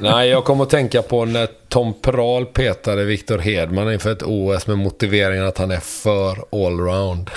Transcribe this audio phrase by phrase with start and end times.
[0.00, 4.66] Nej, jag kommer att tänka på när Tom Prahl petade Viktor Hedman inför ett OS
[4.66, 7.30] med motiveringen att han är för allround.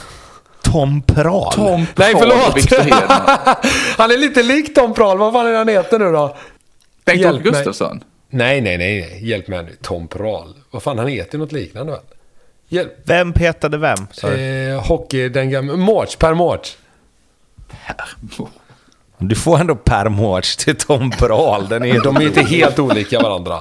[0.62, 1.54] Tom Prahl?
[1.54, 2.72] Tom Nej, förlåt.
[3.98, 5.18] han är lite lik Tom Prahl.
[5.18, 6.36] Vad fan är han heter nu då?
[7.06, 7.44] Bengt-Åke.
[7.44, 8.04] Gustafsson.
[8.30, 9.30] Nej, nej, nej, nej.
[9.30, 9.76] Hjälp mig nu.
[9.82, 10.54] Tom Prahl.
[10.72, 12.02] Vad fan, han heter ju något liknande väl?
[12.68, 12.94] Hjälp.
[13.04, 13.98] Vem petade vem?
[14.24, 15.76] Eh, hockey, den gamla...
[15.76, 16.78] Mårts, Per Mårts.
[19.20, 21.68] Du får ändå Per Mårts till Tom Prahl.
[21.68, 23.60] Den är De är inte helt olika varandra.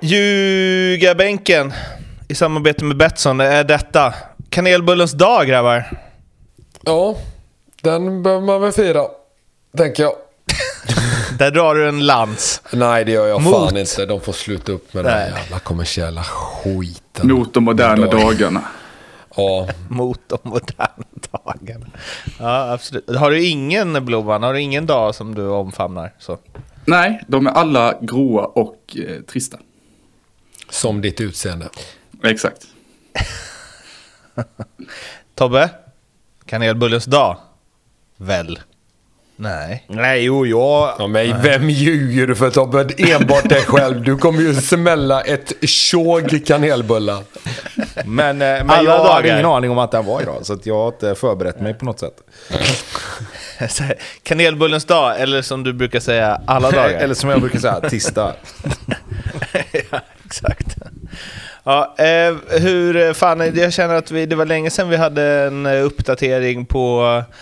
[0.00, 1.72] Ljugarbänken
[2.28, 4.14] i samarbete med Betsson är detta.
[4.50, 5.84] Kanelbullens dag grabbar.
[6.82, 7.16] Ja,
[7.82, 9.02] den behöver man väl fira.
[9.76, 10.12] Tänker jag.
[11.38, 12.62] Där drar du en lans.
[12.72, 13.54] Nej, det gör jag Mot.
[13.54, 14.06] fan inte.
[14.06, 15.30] De får sluta upp med den Nej.
[15.30, 17.28] här jävla kommersiella skiten.
[17.32, 18.62] Mot de moderna dagarna.
[19.36, 21.86] Ja, Mot de moderna dagarna.
[22.38, 23.16] Ja, absolut.
[23.16, 26.12] Har du ingen, Blomman, har du ingen dag som du omfamnar?
[26.18, 26.38] Så.
[26.84, 29.58] Nej, de är alla gråa och eh, trista.
[30.70, 31.68] som ditt utseende.
[32.24, 32.66] Exakt.
[35.34, 35.70] Tobbe?
[36.46, 37.36] Kanelbullens dag?
[38.22, 38.58] Väl?
[39.36, 39.84] Nej.
[39.88, 40.94] Nej, jo, jag...
[40.98, 42.88] Ja, men vem ljuger du för Tobbe?
[42.98, 44.02] Enbart dig själv.
[44.02, 47.22] Du kommer ju smälla ett tjog kanelbullar.
[48.04, 49.34] Men, eh, men Alla jag hade dagar.
[49.34, 51.84] ingen aning om att den var idag, så att jag har inte förberett mig på
[51.84, 52.14] något sätt.
[54.22, 56.88] Kanelbullens dag, eller som du brukar säga, alla dagar.
[56.88, 58.32] Eller som jag brukar säga, tisdag.
[59.90, 60.76] ja, exakt.
[61.64, 65.66] Ja, eh, hur fan, jag känner att vi, det var länge sedan vi hade en
[65.66, 67.34] uppdatering på eh,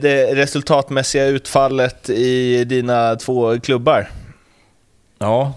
[0.00, 4.10] det resultatmässiga utfallet i dina två klubbar.
[5.18, 5.52] Ja,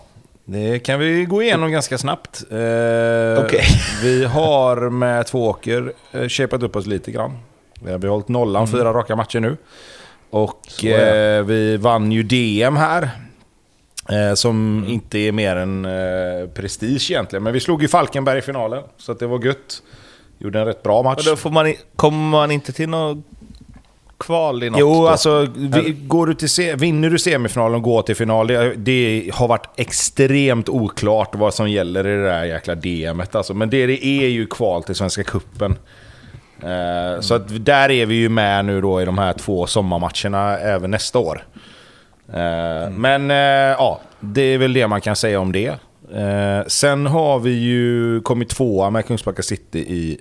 [0.46, 2.44] det kan vi gå igenom ganska snabbt.
[2.52, 3.66] Eh, Okej.
[4.04, 7.38] Vi har med två åker eh, shapat upp oss lite grann.
[7.82, 9.58] Vi har behållit nollan fyra raka matcher nu.
[10.30, 13.10] Och eh, vi vann ju DM här.
[14.10, 17.44] Eh, som inte är mer än eh, prestige egentligen.
[17.44, 19.82] Men vi slog ju Falkenberg i finalen, så det var gött.
[20.40, 21.18] Gjorde en rätt bra match.
[21.18, 23.18] Och då får man, i- kommer man inte till något
[24.18, 24.80] kval i något?
[24.80, 25.08] Jo, då?
[25.08, 29.32] alltså vi, går du till se, vinner du semifinalen och går till final, det, det
[29.34, 33.36] har varit extremt oklart vad som gäller i det där jäkla DMet.
[33.36, 33.54] Alltså.
[33.54, 35.76] Men det, det är ju kval till Svenska Cupen.
[36.62, 40.58] Eh, Så att där är vi ju med nu då i de här två sommarmatcherna
[40.58, 41.44] även nästa år.
[42.34, 43.38] Eh, Men eh,
[43.78, 45.76] ja, det är väl det man kan säga om det.
[46.68, 50.20] Sen har vi ju kommit tvåa med Kungsbacka City i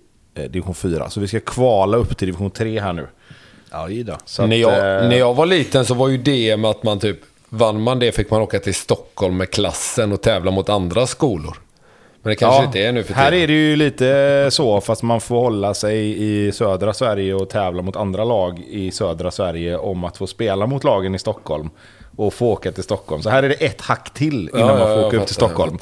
[0.49, 3.07] division 4, så vi ska kvala upp till division 3 här nu.
[3.75, 4.17] Ja, då.
[4.25, 6.83] Så att, när, jag, eh, när jag var liten så var ju det med att
[6.83, 7.21] man typ...
[7.49, 11.57] Vann man det fick man åka till Stockholm med klassen och tävla mot andra skolor.
[12.23, 13.43] Men det kanske inte är nu för Här tiden.
[13.43, 17.83] är det ju lite så, fast man får hålla sig i södra Sverige och tävla
[17.83, 21.71] mot andra lag i södra Sverige om att få spela mot lagen i Stockholm
[22.17, 23.23] och få åka till Stockholm.
[23.23, 25.27] Så här är det ett hack till innan Ja, man ja, får jag åka upp
[25.27, 25.79] till Stockholm.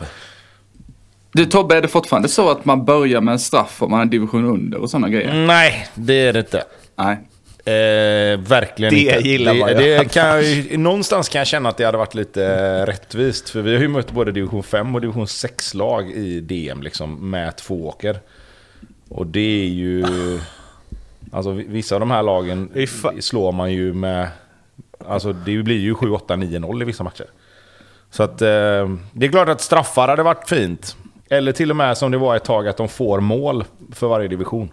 [1.32, 4.04] Du Tobbe, är det fortfarande så att man börjar med en straff om man är
[4.04, 5.46] division under och sådana grejer?
[5.46, 6.64] Nej, det är det inte.
[6.96, 7.18] Nej.
[7.64, 9.28] Eh, verkligen Det inte.
[9.28, 12.14] gillar det, man det kan jag, ju- Någonstans kan jag känna att det hade varit
[12.14, 13.50] lite eh, rättvist.
[13.50, 17.56] För vi har ju mött både division 5 och division 6-lag i DM liksom, med
[17.56, 18.20] två åker.
[19.08, 20.04] Och det är ju...
[21.32, 22.86] Alltså vi- vissa av de här lagen
[23.20, 24.28] slår man ju med...
[25.06, 27.26] Alltså det blir ju 7, 8, 9, 0 i vissa matcher.
[28.10, 30.96] Så att eh, det är klart att straffar hade varit fint.
[31.28, 34.28] Eller till och med som det var ett tag att de får mål för varje
[34.28, 34.70] division.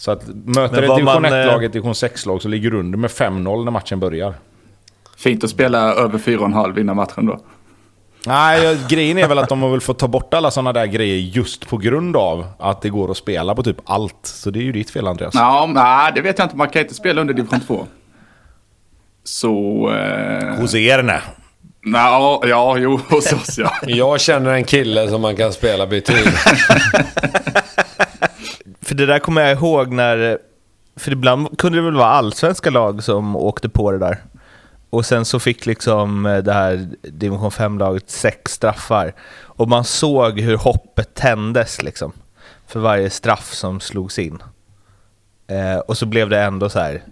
[0.00, 2.78] Så att möter Men ett division man, 1-lag eh, ett division 6-lag så ligger du
[2.78, 4.34] under med 5-0 när matchen börjar.
[5.16, 7.40] Fint att spela över 4,5 innan matchen då.
[8.26, 11.16] Nej, grejen är väl att de har väl fått ta bort alla sådana där grejer
[11.16, 14.18] just på grund av att det går att spela på typ allt.
[14.22, 15.34] Så det är ju ditt fel Andreas.
[15.34, 16.56] Ja, nej, det vet jag inte.
[16.56, 17.86] Man kan inte spela under division 2.
[19.24, 19.50] Så...
[19.92, 21.20] Eh, Hos er nej.
[21.84, 23.72] ja, ja, jo, hos oss ja.
[23.82, 26.26] Jag känner en kille som man kan spela betyg.
[28.80, 30.38] För det där kommer jag ihåg när...
[30.96, 34.24] För ibland kunde det väl vara allsvenska lag som åkte på det där.
[34.90, 39.14] Och sen så fick liksom eh, det här division 5-laget sex straffar.
[39.42, 42.12] Och man såg hur hoppet tändes liksom.
[42.66, 44.42] För varje straff som slogs in.
[45.46, 47.02] Eh, och så blev det ändå så här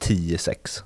[0.00, 0.82] 10-6.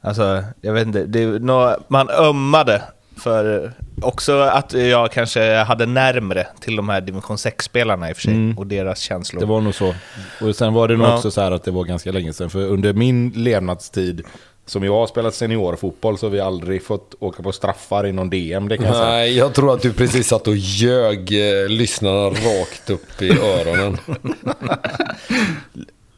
[0.00, 1.06] Alltså, jag vet inte.
[1.06, 2.82] Det, no, man ömmade
[3.20, 3.72] för
[4.02, 8.34] också att jag kanske hade närmre till de här division 6-spelarna i och för sig.
[8.34, 8.58] Mm.
[8.58, 9.40] Och deras känslor.
[9.40, 9.94] Det var nog så.
[10.40, 11.16] Och sen var det nog Ja.
[11.16, 12.50] också så här att det var ganska länge sedan.
[12.50, 14.22] För under min levnadstid
[14.66, 18.30] som jag har spelat seniorfotboll så har vi aldrig fått åka på straffar i någon
[18.30, 18.68] DM.
[18.68, 19.08] Det kan jag säga.
[19.08, 21.18] Nej, jag tror att du precis satt och ljög
[21.62, 23.98] eh, lyssnarna rakt upp i öronen.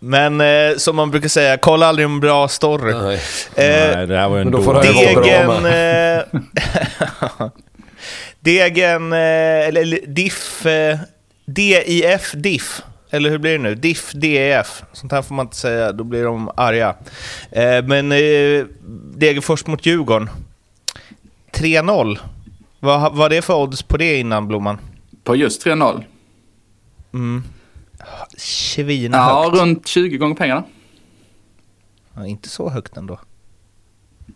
[0.04, 2.92] Men eh, som man brukar säga, kolla aldrig en bra story.
[2.94, 3.14] Nej.
[3.54, 5.66] Eh, Nej, det här var en då får dålig- Degen...
[5.66, 7.48] Eh,
[8.40, 9.12] degen...
[9.12, 10.66] Eh, eller, diff...
[10.66, 10.98] Eh,
[11.44, 12.82] DIF, diff.
[13.10, 13.74] Eller hur blir det nu?
[13.74, 14.82] Diff, DEF.
[14.92, 16.94] Sånt här får man inte säga, då blir de arga.
[17.50, 18.64] Eh, men eh,
[19.16, 20.30] Degerfors mot Djurgården.
[21.52, 22.18] 3-0.
[22.80, 24.78] Vad var det för odds på det innan, Blomman?
[25.24, 26.04] På just 3-0?
[27.14, 27.44] Mm.
[28.36, 29.60] Svina Ja, högt.
[29.62, 30.64] runt 20 gånger pengarna.
[32.14, 33.18] Ja, inte så högt ändå.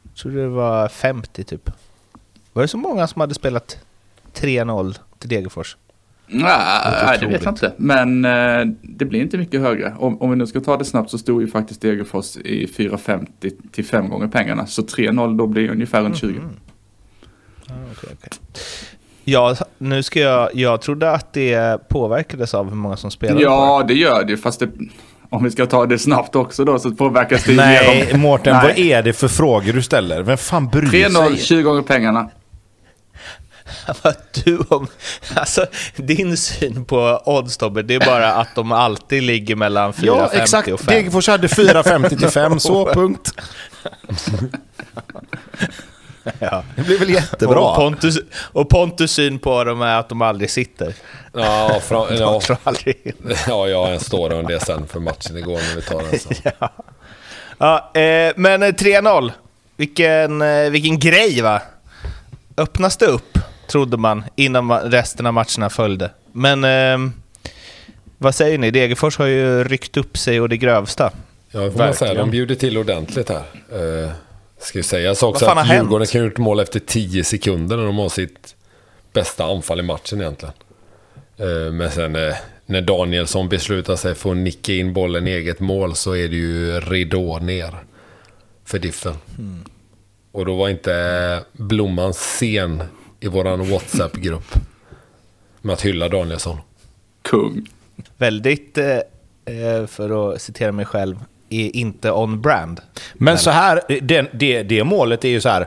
[0.02, 1.70] Jag trodde det var 50 typ.
[2.52, 3.78] Var det så många som hade spelat
[4.34, 5.76] 3-0 till Degerfors?
[6.28, 7.72] Nej, det vet jag inte.
[7.76, 9.94] Men eh, det blir inte mycket högre.
[9.98, 13.52] Om, om vi nu ska ta det snabbt så stod ju faktiskt Degerfors i 4,50
[13.72, 14.66] till 5 gånger pengarna.
[14.66, 16.40] Så 3-0 då blir ungefär runt 20.
[17.66, 18.30] Ja, okej, okej.
[19.28, 20.50] Ja, nu ska jag...
[20.54, 24.36] Jag trodde att det påverkades av hur många som spelade Ja, det gör det.
[24.36, 24.68] Fast det,
[25.30, 28.56] om vi ska ta det snabbt också då så påverkas det Nej, mer om- Mårten,
[28.56, 28.62] Nej.
[28.66, 30.22] vad är det för frågor du ställer?
[30.22, 31.38] Vem fan bryr 3-0, sig?
[31.38, 32.30] 20 gånger pengarna.
[34.02, 34.14] Vad
[34.44, 34.86] du om...
[35.34, 40.06] Alltså, din syn på odds, Tobbe, det är bara att de alltid ligger mellan 4,50
[40.06, 40.68] Ja, exakt.
[40.68, 40.94] och 5.
[40.94, 43.30] Degerfors hade 4,50 till 5, så punkt.
[46.38, 46.64] Ja.
[46.76, 47.74] Det blir väl Och, jättebra.
[47.74, 48.18] Pontus,
[48.52, 50.94] och Pontus syn på dem är att de aldrig sitter.
[51.32, 53.14] Ja, fra, De ja, tror aldrig...
[53.48, 56.52] ja, jag står om det sen för matchen igår när vi tar den sen.
[57.58, 59.32] Ja, eh, men eh, 3-0.
[59.76, 61.62] Vilken, eh, vilken grej va?
[62.56, 66.10] Öppnas det upp, trodde man, innan resten av matcherna följde.
[66.32, 67.12] Men eh,
[68.18, 68.70] vad säger ni?
[68.70, 71.10] Degerfors har ju ryckt upp sig och det grövsta.
[71.50, 72.14] Ja, får man säga.
[72.14, 73.44] De bjuder till ordentligt här.
[73.80, 74.10] Uh,
[74.58, 76.10] ska ju sägas också att Djurgården hänt?
[76.10, 78.56] kan gjort mål efter 10 sekunder när de har sitt
[79.12, 80.54] bästa anfall i matchen egentligen.
[81.36, 82.34] Eh, men sen eh,
[82.66, 86.36] när Danielsson beslutar sig för att nicka in bollen i eget mål så är det
[86.36, 87.74] ju ridå ner
[88.64, 89.14] för Diffen.
[89.36, 89.64] Hmm.
[90.32, 92.82] Och då var inte Blomman sen
[93.20, 94.54] i våran WhatsApp-grupp
[95.62, 96.58] med att hylla Danielsson.
[97.22, 97.66] Kung.
[98.16, 98.98] Väldigt, eh,
[99.44, 101.16] eh, för att citera mig själv,
[101.50, 102.80] är inte on brand.
[103.14, 105.66] Men så här, det, det, det målet är ju så här.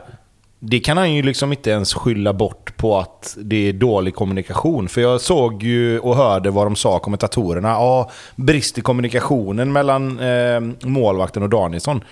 [0.62, 4.88] Det kan han ju liksom inte ens skylla bort på att det är dålig kommunikation.
[4.88, 7.68] För jag såg ju och hörde vad de sa, kommentatorerna.
[7.68, 12.04] Ja, brist i kommunikationen mellan eh, målvakten och Danielsson.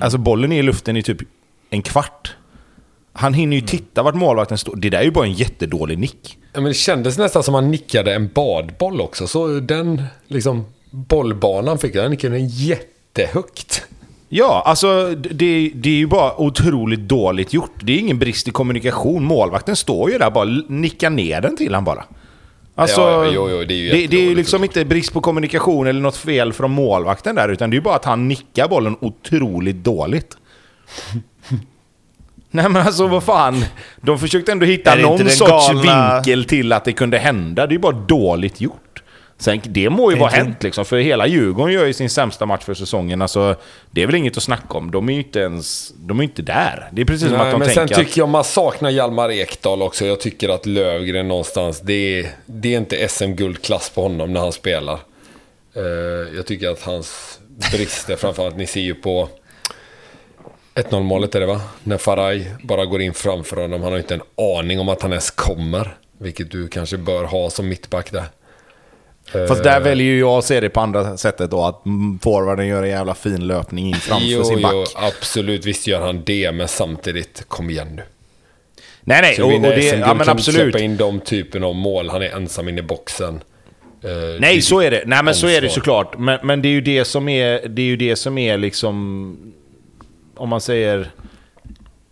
[0.00, 1.18] Alltså bollen är i luften i typ
[1.70, 2.36] en kvart.
[3.12, 4.76] Han hinner ju titta vart målvakten står.
[4.76, 6.38] Det där är ju bara en jättedålig nick.
[6.52, 9.26] Ja, men det kändes nästan som han nickade en badboll också.
[9.26, 13.82] Så den liksom bollbanan fick jag, han nickade den jättehögt.
[14.28, 17.72] Ja, alltså det, det är ju bara otroligt dåligt gjort.
[17.82, 19.24] Det är ingen brist i kommunikation.
[19.24, 22.04] Målvakten står ju där bara nickar ner den till han bara.
[22.74, 25.20] Alltså, Ja, jo, jo, det är ju det, det är ju liksom inte brist på
[25.20, 28.68] kommunikation eller något fel från målvakten där, utan det är ju bara att han nickar
[28.68, 30.36] bollen otroligt dåligt.
[32.50, 33.64] Nej men alltså vad fan.
[34.00, 37.66] De försökte ändå hitta någon den sorts galna- vinkel till att det kunde hända.
[37.66, 38.89] Det är ju bara dåligt gjort.
[39.40, 42.64] Sen, det må ju vara hänt liksom, för hela Djurgården gör ju sin sämsta match
[42.64, 43.22] för säsongen.
[43.22, 43.56] Alltså,
[43.90, 44.90] det är väl inget att snacka om.
[44.90, 45.92] De är ju inte ens...
[45.96, 46.88] De är inte där.
[46.92, 49.30] Det är precis som att Nej, de men sen tänker tycker jag man saknar Hjalmar
[49.30, 50.06] Ekdal också.
[50.06, 54.52] Jag tycker att Lövgren någonstans, det är, det är inte SM-guldklass på honom när han
[54.52, 54.98] spelar.
[55.74, 55.82] Eh,
[56.36, 57.40] jag tycker att hans
[57.72, 59.28] brister, framförallt, ni ser ju på
[60.74, 61.60] 1-0 målet är det va?
[61.82, 63.82] När Faraj bara går in framför honom.
[63.82, 65.96] Han har ju inte en aning om att han ens kommer.
[66.18, 68.24] Vilket du kanske bör ha som mittback där.
[69.48, 71.64] Fast där väljer ju jag att se det på andra sättet då.
[71.64, 71.82] Att
[72.22, 74.72] forwarden gör en jävla fin löpning in framför jo, sin back.
[74.74, 75.66] jo, absolut.
[75.66, 78.02] Visst gör han det, men samtidigt, kom igen nu.
[79.00, 79.34] Nej, nej.
[79.36, 80.60] Så Och, och det, SM-guld ja, kan men du inte absolut.
[80.60, 82.08] släppa in de typen av mål.
[82.08, 83.40] Han är ensam inne i boxen.
[84.04, 84.10] Eh,
[84.40, 85.02] Nej, så är det.
[85.06, 85.68] Nej, men så är det ansvar.
[85.68, 86.18] såklart.
[86.18, 89.36] Men, men det är ju det som är, det är ju det som är liksom,
[90.36, 91.10] om man säger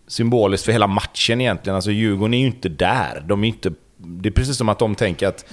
[0.07, 1.75] symboliskt för hela matchen egentligen.
[1.75, 3.23] Alltså Djurgården är ju inte där.
[3.27, 5.45] De är inte, det är precis som att de tänker att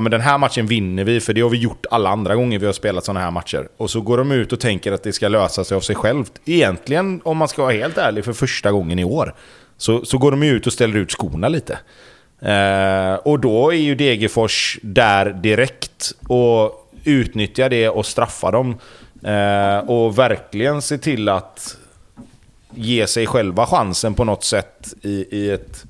[0.00, 2.58] ja, men den här matchen vinner vi, för det har vi gjort alla andra gånger
[2.58, 3.68] vi har spelat sådana här matcher.
[3.76, 6.32] Och så går de ut och tänker att det ska lösa sig av sig självt.
[6.44, 9.34] Egentligen, om man ska vara helt ärlig, för första gången i år.
[9.76, 11.78] Så, så går de ut och ställer ut skorna lite.
[12.40, 18.78] Eh, och då är ju Degerfors där direkt och utnyttjar det och straffar dem.
[19.24, 21.76] Eh, och verkligen se till att
[22.74, 25.84] ge sig själva chansen på något sätt i, i ett,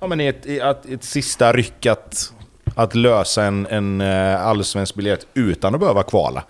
[0.00, 2.32] ja, men i ett, i ett, ett sista ryck att,
[2.82, 6.44] att lösa en, en eh, allsvensk biljett utan att behöva kvala.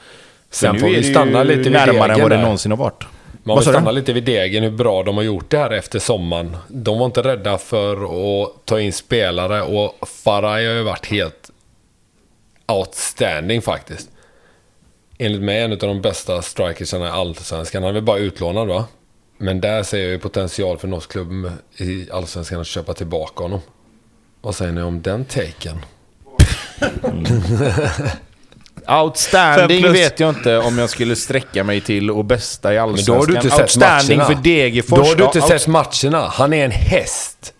[0.51, 2.43] Sen får vi stanna lite vid närmare än vad det där.
[2.43, 3.05] någonsin har varit.
[3.43, 6.57] Man vill stanna lite vid degen hur bra de har gjort det här efter sommaren.
[6.69, 11.51] De var inte rädda för att ta in spelare och Faraj har ju varit helt
[12.67, 14.11] outstanding faktiskt.
[15.19, 17.83] Enligt mig en av de bästa strikersarna i Allsvenskan.
[17.83, 18.85] Han är väl bara utlånad va?
[19.39, 23.61] Men där ser jag ju potential för norsk klubb i Allsvenskan att köpa tillbaka honom.
[24.41, 25.79] Vad säger ni om den taken?
[28.89, 30.05] Outstanding Fem plus.
[30.05, 33.15] vet jag inte om jag skulle sträcka mig till och bästa i Men Allsvenskan.
[33.15, 34.35] då har du inte sett Outstanding matcherna.
[34.37, 34.99] för Degerfors.
[34.99, 36.29] Då har du inte sett matcherna.
[36.29, 37.53] Han är en häst.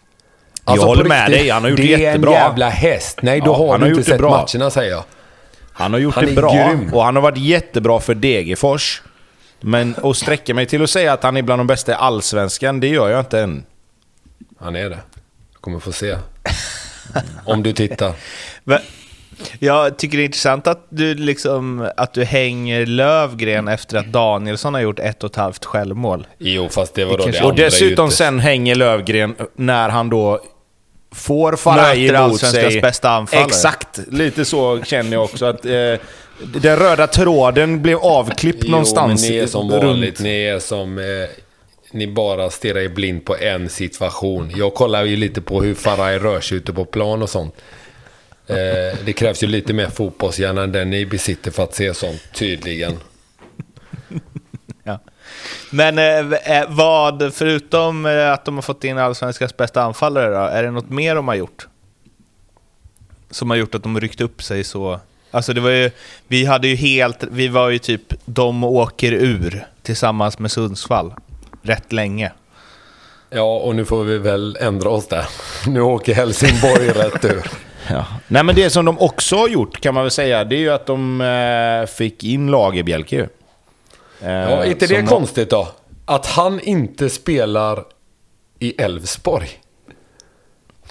[0.65, 2.31] Alltså, Jag håller med riktigt, dig, han har gjort det det är jättebra.
[2.31, 3.19] en jävla häst.
[3.23, 4.31] Nej, då Ja, har han du har inte sett bra.
[4.55, 5.05] matcherna säger jag.
[5.73, 6.95] Han har gjort Han det är bra grym.
[6.95, 9.03] och han har varit jättebra för Degerfors.
[9.61, 12.81] Men att sträcka mig till att säga att han är bland de bästa i Allsvenskan,
[12.81, 13.65] det gör jag inte än.
[14.61, 14.99] Han är det.
[15.53, 16.17] Du kommer få se.
[17.45, 18.13] Om du tittar.
[19.59, 24.75] Jag tycker det är intressant att du, liksom, att du hänger Lövgren efter att Danielsson
[24.75, 26.27] har gjort ett och ett halvt självmål.
[26.39, 28.17] Jo, fast det var då Det det Och dessutom ute.
[28.17, 30.41] sen hänger Lövgren när han då
[31.15, 32.81] får Faraj emot sig.
[32.81, 33.47] bästa anfallare.
[33.47, 35.73] Exakt, lite så känner jag också att eh,
[36.55, 39.23] den röda tråden blev avklippt Jo, någonstans.
[39.23, 40.21] men ni är som runt- vanligt.
[40.21, 40.99] Ni är som...
[40.99, 41.05] Eh,
[41.93, 44.53] ni bara stirrar er blind på en situation.
[44.57, 47.55] Jag kollar ju lite på hur Faraj rör sig ute på plan och sånt.
[48.51, 52.23] Eh, det krävs ju lite mer fotbollshjärna än den ni besitter för att se sånt
[52.35, 52.99] tydligen.
[54.85, 54.99] Ja.
[55.71, 60.41] Men eh, eh, vad, förutom eh, att de har fått in Allsvenskans bästa anfallare då,
[60.41, 61.69] är det något mer de har gjort?
[63.31, 65.01] Som har gjort att de ryckt upp sig så...
[65.31, 65.91] Alltså det var ju,
[66.29, 71.15] vi hade ju helt, vi var ju typ, de åker ur tillsammans med Sundsvall
[71.63, 72.33] rätt länge.
[73.31, 75.27] Ja, och nu får vi väl ändra oss där.
[75.67, 77.51] Nu åker Helsingborg rätt ur.
[77.89, 78.05] Ja.
[78.29, 80.71] Nej men det som de också har gjort kan man väl säga, det är ju
[80.71, 83.23] att de eh, fick in Lagerbjälke ju.
[83.23, 85.69] Eh, Ja, är inte det som- konstigt då?
[86.05, 87.85] Att han inte spelar
[88.59, 89.49] i Elfsborg.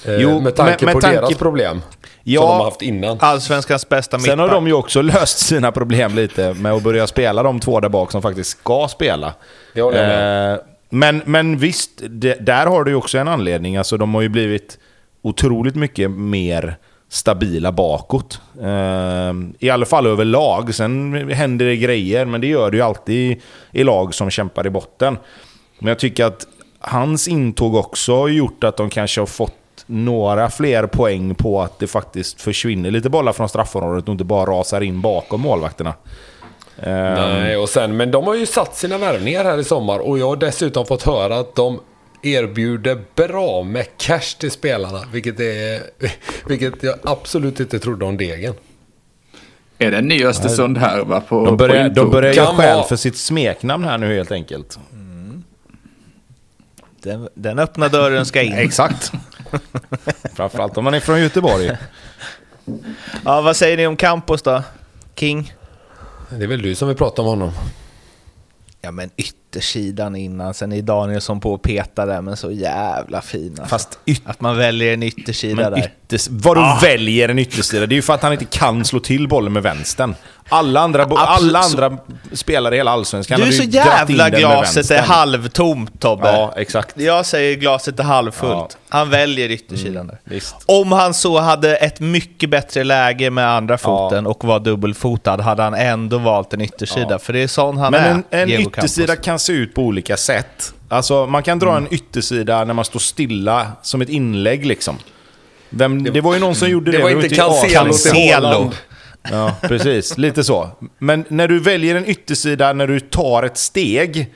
[0.05, 1.81] Eh, Jo, med tanke med- med på tanke- deras problem.
[2.24, 2.41] Ja.
[2.41, 3.17] Som de har haft innan.
[3.19, 4.58] Allsvenskans bästa Sen har mittback.
[4.58, 8.12] de ju också löst sina problem lite med att börja spela de två där bak
[8.12, 9.34] som faktiskt ska spela.
[9.74, 10.53] Det håller jag med.
[10.53, 13.77] Eh, men, men visst, det, där har du ju också en anledning.
[13.77, 14.77] Alltså de har ju blivit
[15.21, 16.77] otroligt mycket mer
[17.09, 18.41] stabila bakåt.
[18.61, 20.75] Ehm, I alla fall överlag.
[20.75, 24.69] Sen händer det grejer, men det gör det ju alltid i, lag som kämpar i
[24.69, 25.17] botten.
[25.79, 26.47] Men jag tycker att
[26.79, 29.53] hans intåg också har gjort att de kanske har fått
[29.85, 34.51] några fler poäng på att det faktiskt försvinner lite bollar från straffområdet och inte bara
[34.51, 35.93] rasar in bakom målvakterna.
[36.81, 37.13] Ehm.
[37.13, 40.27] Nej, och sen, men de har ju satt sina värvningar här i sommar och jag
[40.27, 41.79] har dessutom fått höra att de
[42.23, 45.03] erbjuder bra med cash till spelarna.
[45.11, 45.81] Vilket, är,
[46.47, 48.53] vilket jag absolut inte trodde om Degen.
[49.77, 51.21] Är det en ny Östersund här va?
[51.21, 54.79] På, De börjar, på de börjar göra skäl för sitt smeknamn här nu helt enkelt.
[57.01, 58.53] Den, den öppna dörren ska in.
[58.57, 59.11] Exakt.
[60.33, 61.77] Framförallt om man är från Göteborg.
[63.25, 64.63] Ja, vad säger ni om Campos då?
[65.15, 65.53] King?
[66.29, 67.51] Det är väl du som vill prata om honom.
[68.81, 69.09] Ja men
[69.49, 73.65] yttersidan innan, sen är Danielsson på och petar där, men så jävla fin alltså.
[73.65, 75.91] Fast Att man väljer en yttersida Men där.
[76.05, 78.99] ytters, vad du väljer en yttersida, det är ju för att han inte kan slå
[78.99, 80.15] till bollen med vänstern.
[80.49, 81.97] Alla andra, alla andra
[82.33, 86.31] spelare i hela Allsvenskan Du är så jävla glaset är halvtomt Tobbe.
[86.31, 86.99] Ja, exakt.
[86.99, 88.51] Jag säger glaset är halvfullt.
[88.53, 88.67] Ja.
[88.89, 90.17] Han väljer yttersidan där.
[90.23, 90.55] visst.
[90.65, 95.63] Om han så hade ett mycket bättre läge med andra foten och var dubbelfotad hade
[95.63, 97.19] han ändå valt en yttersida.
[97.19, 99.23] För det är sån han Men är, en, en Diego yttersida Campos.
[99.39, 100.74] Kan se ut på olika sätt.
[100.89, 104.98] Alltså, man kan dra en yttersida när man står stilla, som ett inlägg liksom.
[105.69, 106.98] Vem, det var ju någon som gjorde det.
[106.98, 107.36] Det var inte
[107.74, 108.72] Cancelo.
[109.31, 110.17] Ja, precis.
[110.17, 110.69] Lite så.
[111.00, 114.34] Men när du väljer en yttersida när du tar ett steg,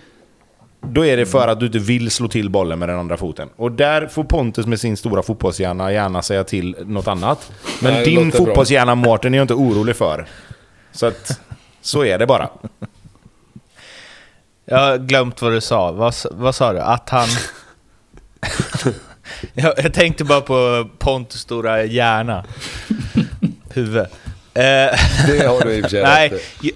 [0.82, 3.50] då är det för att du inte vill slå till bollen med den andra foten.
[3.56, 7.52] Och där får Pontus med sin stora fotbollshjärna gärna säga till något annat.
[7.82, 10.26] Men Nej, det din fotbollshjärna Mårten är jag inte orolig för.
[10.92, 11.40] Så att,
[11.82, 12.50] så är det bara.
[14.65, 15.91] Jag har glömt vad du sa.
[15.91, 16.79] Vad, vad sa du?
[16.79, 17.27] Att han...
[19.53, 22.46] jag, jag tänkte bara på Pontus stora hjärna.
[23.74, 24.01] Huvud.
[24.01, 24.05] Eh,
[25.27, 26.74] Det har du i och för sig Nej, jag,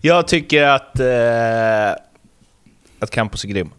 [0.00, 2.02] jag tycker att, eh,
[3.00, 3.70] att Campos är grym.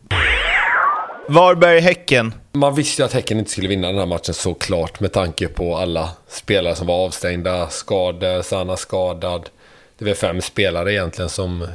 [1.30, 2.34] Varberg-Häcken.
[2.52, 5.78] Man visste ju att Häcken inte skulle vinna den här matchen såklart med tanke på
[5.78, 9.50] alla spelare som var avstängda, skador, Sanna skadad.
[9.98, 11.68] Det var fem spelare egentligen som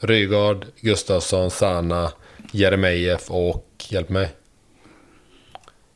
[0.00, 2.12] Rygaard, Gustafsson, Sana,
[2.52, 4.24] Jeremejeff och, hjälp mig.
[4.24, 4.28] Är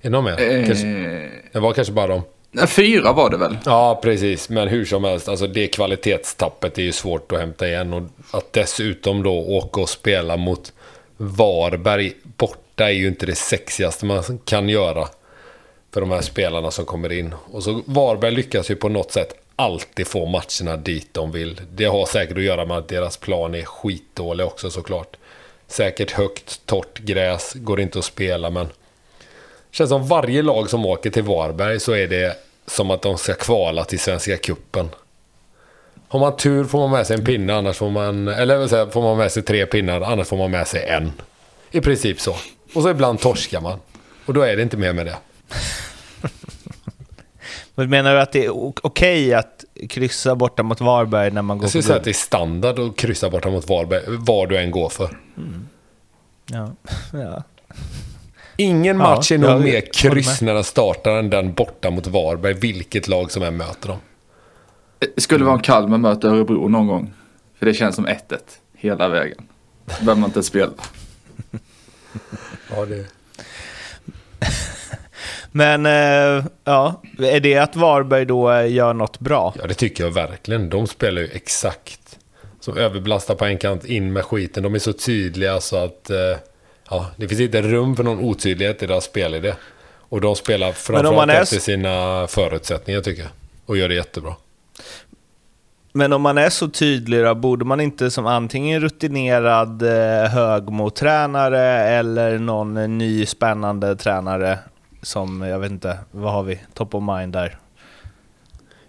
[0.01, 0.41] det någon mer?
[0.41, 0.87] Eh, Kanske,
[1.53, 2.23] det var kanske bara dem.
[2.69, 3.59] Fyra var det väl?
[3.65, 4.49] Ja, precis.
[4.49, 7.93] Men hur som helst, alltså det kvalitetstappet är ju svårt att hämta igen.
[7.93, 10.73] Och att dessutom då åka och spela mot
[11.17, 15.09] Varberg borta är ju inte det sexigaste man kan göra.
[15.93, 17.35] För de här spelarna som kommer in.
[17.51, 21.61] Och så Varberg lyckas ju på något sätt alltid få matcherna dit de vill.
[21.73, 25.17] Det har säkert att göra med att deras plan är skitdålig också såklart.
[25.67, 28.69] Säkert högt, torrt gräs, går inte att spela men...
[29.71, 33.35] Känns som varje lag som åker till Varberg så är det som att de ska
[33.35, 34.89] kvala till Svenska Kuppen.
[36.09, 38.29] Har man tur får man med sig en pinne, annars får man...
[38.29, 41.13] Eller säga, får man med sig tre pinnar, annars får man med sig en.
[41.71, 42.37] I princip så.
[42.75, 43.79] Och så ibland torskar man.
[44.27, 45.17] Och då är det inte mer med det.
[47.75, 48.50] Men menar du att det är
[48.87, 52.14] okej att kryssa borta mot Varberg när man går Jag skulle säga att det är
[52.14, 55.19] standard att kryssa borta mot Varberg, vad du än går för.
[56.47, 56.71] Ja.
[57.12, 57.43] Ja.
[58.57, 62.07] Ingen Ja, match är nog jag mer kryss när den startar än den borta mot
[62.07, 63.99] Varberg, vilket lag som än möter dem.
[65.14, 67.12] Det skulle vara om Kalmar möter Örebro någon gång.
[67.59, 68.19] För det känns som 1-1
[68.76, 69.47] hela vägen.
[69.85, 70.73] Behöver man inte spela.
[72.71, 73.07] Ja, det...
[75.53, 79.55] Men eh, ja, är det att Varberg då eh, gör något bra?
[79.59, 80.71] ja, det tycker jag verkligen.
[80.71, 82.19] De spelar ju exakt
[82.61, 84.63] som överbelastar på en kant, in med skiten.
[84.63, 86.37] De är så tydliga så att eh,
[86.91, 89.55] ja, det finns inte rum för någon otydlighet i deras spelidé.
[90.09, 93.31] Och de spelar framförallt är efter sina förutsättningar tycker jag.
[93.67, 94.35] Och gör det jättebra.
[95.93, 101.61] Men om man är så tydlig då, borde man inte som antingen rutinerad eh, högmotränare
[101.85, 104.59] eller någon ny spännande tränare
[105.03, 107.59] som, jag vet inte, vad har vi, top of mind där?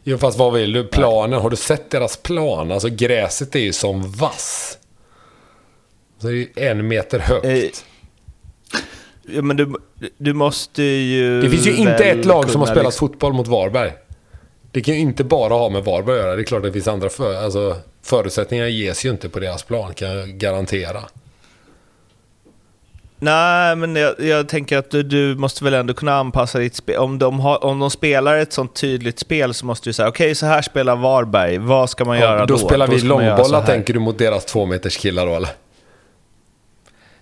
[0.03, 0.83] Jo, fast vad vill du?
[0.87, 2.71] Planen, har du sett deras plan?
[2.71, 4.77] Alltså gräset är ju som vass.
[6.17, 7.45] Så det är ju en meter högt.
[7.45, 7.79] Eh,
[9.25, 9.73] Ja, men du,
[10.17, 11.41] du måste ju...
[11.41, 13.93] Det finns ju inte ett lag som har spelat liksom- fotboll mot Varberg.
[14.71, 16.35] Det kan ju inte bara ha med Varberg att göra.
[16.35, 19.93] Det är klart det finns andra för, alltså, förutsättningar ges ju inte på deras plan,
[19.93, 21.03] kan jag garantera.
[23.19, 26.97] Nej, men jag, jag tänker att du, du måste väl ändå kunna anpassa ditt spel.
[26.97, 30.35] Om de, har, om de spelar ett sånt tydligt spel så måste du säga okej,
[30.35, 31.57] så här spelar Varberg.
[31.57, 32.53] Vad ska man göra Ja, då?
[32.53, 35.49] då spelar vi göra så långbollar tänker du mot deras två meters killar då eller?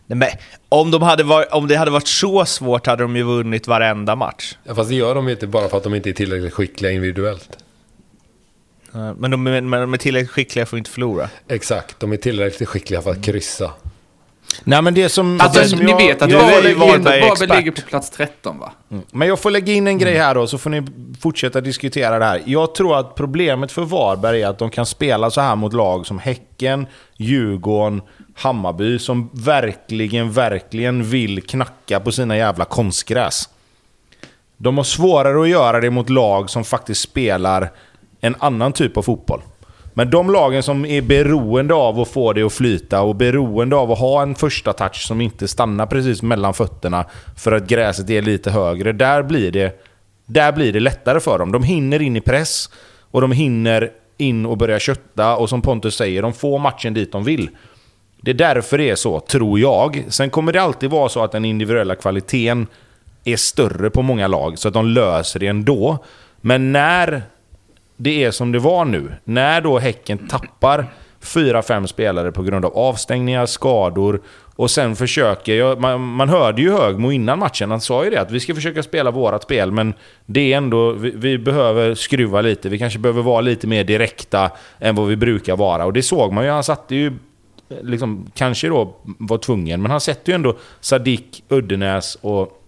[0.06, 0.30] Nej, men
[0.70, 4.16] om, de hade varit, om det hade varit så svårt hade de ju vunnit varenda
[4.16, 4.58] match.
[4.64, 6.92] Ja, fast det gör de ju inte bara för att de inte är tillräckligt skickliga
[6.92, 7.58] individuellt.
[9.18, 11.30] Men de, men de är tillräckligt skickliga för att inte förlora.
[11.48, 13.72] Exakt, de är tillräckligt skickliga för att kryssa.
[14.64, 15.42] Nej men det som...
[15.42, 18.60] Alltså, det som ni jag, vet att jag Varberg, Varberg Varberg ligger på plats 13
[18.60, 18.72] va?
[19.12, 20.84] Men jag får lägga in en grej här då, så får ni
[21.22, 22.42] fortsätta diskutera det här.
[22.46, 26.08] Jag tror att problemet för Varberg är att de kan spela så här mot lag
[26.08, 28.02] som Häcken, Djurgården,
[28.36, 33.50] Hammarby, som verkligen, verkligen vill knacka på sina jävla konstgräs.
[34.58, 37.72] De har svårare att göra det mot lag som faktiskt spelar
[38.22, 39.42] en annan typ av fotboll.
[39.94, 43.92] Men de lagen som är beroende av att få det att flyta och beroende av
[43.92, 47.06] att ha en första touch som inte stannar precis mellan fötterna
[47.38, 49.84] för att gräset är lite högre, där blir det,
[50.26, 51.52] där blir det lättare för dem.
[51.52, 52.70] De hinner in i press
[53.12, 57.12] och de hinner in och börja kötta och som Pontus säger, de får matchen dit
[57.12, 57.50] de vill.
[58.22, 60.04] Det är därför det är så, tror jag.
[60.08, 62.68] Sen kommer det alltid vara så att den individuella kvaliteten
[63.24, 65.98] är större på många lag, så att de löser det ändå.
[66.42, 67.24] Men när
[68.04, 70.86] det är som det var nu, när då Häcken tappar
[71.20, 74.22] fyra, fem spelare på grund av avstängningar, skador
[74.56, 75.56] och sen försöker...
[75.56, 78.56] Jag, man, man hörde ju Högmo innan matchen, han sa ju det att vi ska
[78.56, 79.94] försöka spela vårat spel men
[80.26, 80.92] det är ändå...
[80.92, 85.16] Vi, vi behöver skruva lite, vi kanske behöver vara lite mer direkta än vad vi
[85.16, 85.86] brukar vara.
[85.86, 87.14] Och det såg man ju, han satte ju
[87.82, 92.61] liksom, kanske då var tvungen, men han sätter ju ändå Sadik, Uddenäs och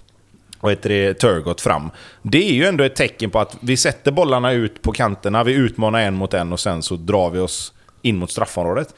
[0.63, 1.91] och heter det, Turgot fram.
[2.21, 5.53] Det är ju ändå ett tecken på att vi sätter bollarna ut på kanterna, vi
[5.53, 8.95] utmanar en mot en och sen så drar vi oss in mot straffområdet.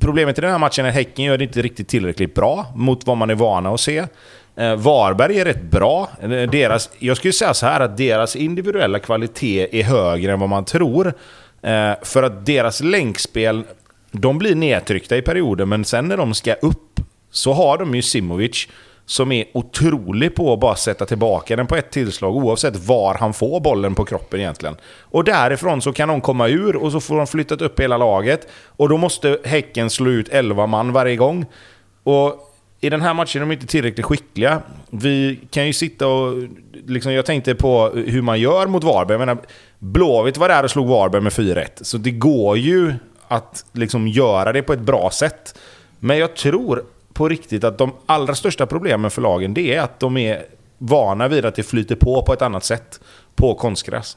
[0.00, 3.06] Problemet i den här matchen är att Häcken gör det inte riktigt tillräckligt bra mot
[3.06, 4.04] vad man är vana att se.
[4.56, 6.08] Eh, Varberg är rätt bra.
[6.22, 10.48] Eh, deras, jag skulle säga så här att deras individuella kvalitet är högre än vad
[10.48, 11.14] man tror.
[11.62, 13.64] Eh, för att deras länkspel,
[14.10, 18.02] de blir nedtryckta i perioder, men sen när de ska upp så har de ju
[18.02, 18.68] Simovic
[19.08, 23.34] som är otrolig på att bara sätta tillbaka den på ett tillslag oavsett var han
[23.34, 24.76] får bollen på kroppen egentligen.
[25.00, 28.48] Och därifrån så kan de komma ur och så får de flyttat upp hela laget.
[28.66, 31.46] Och då måste Häcken slå ut 11 man varje gång.
[32.02, 34.62] Och i den här matchen är de inte tillräckligt skickliga.
[34.90, 36.34] Vi kan ju sitta och...
[36.86, 39.14] Liksom, jag tänkte på hur man gör mot Varberg.
[39.14, 39.38] Jag menar,
[39.78, 41.66] Blåvitt var där och slog Varberg med 4-1.
[41.80, 42.94] Så det går ju
[43.28, 45.58] att liksom göra det på ett bra sätt.
[45.98, 46.84] Men jag tror
[47.18, 50.42] på riktigt att de allra största problemen för lagen det är att de är
[50.78, 53.00] vana vid att det flyter på på ett annat sätt
[53.36, 54.16] på konstgräs.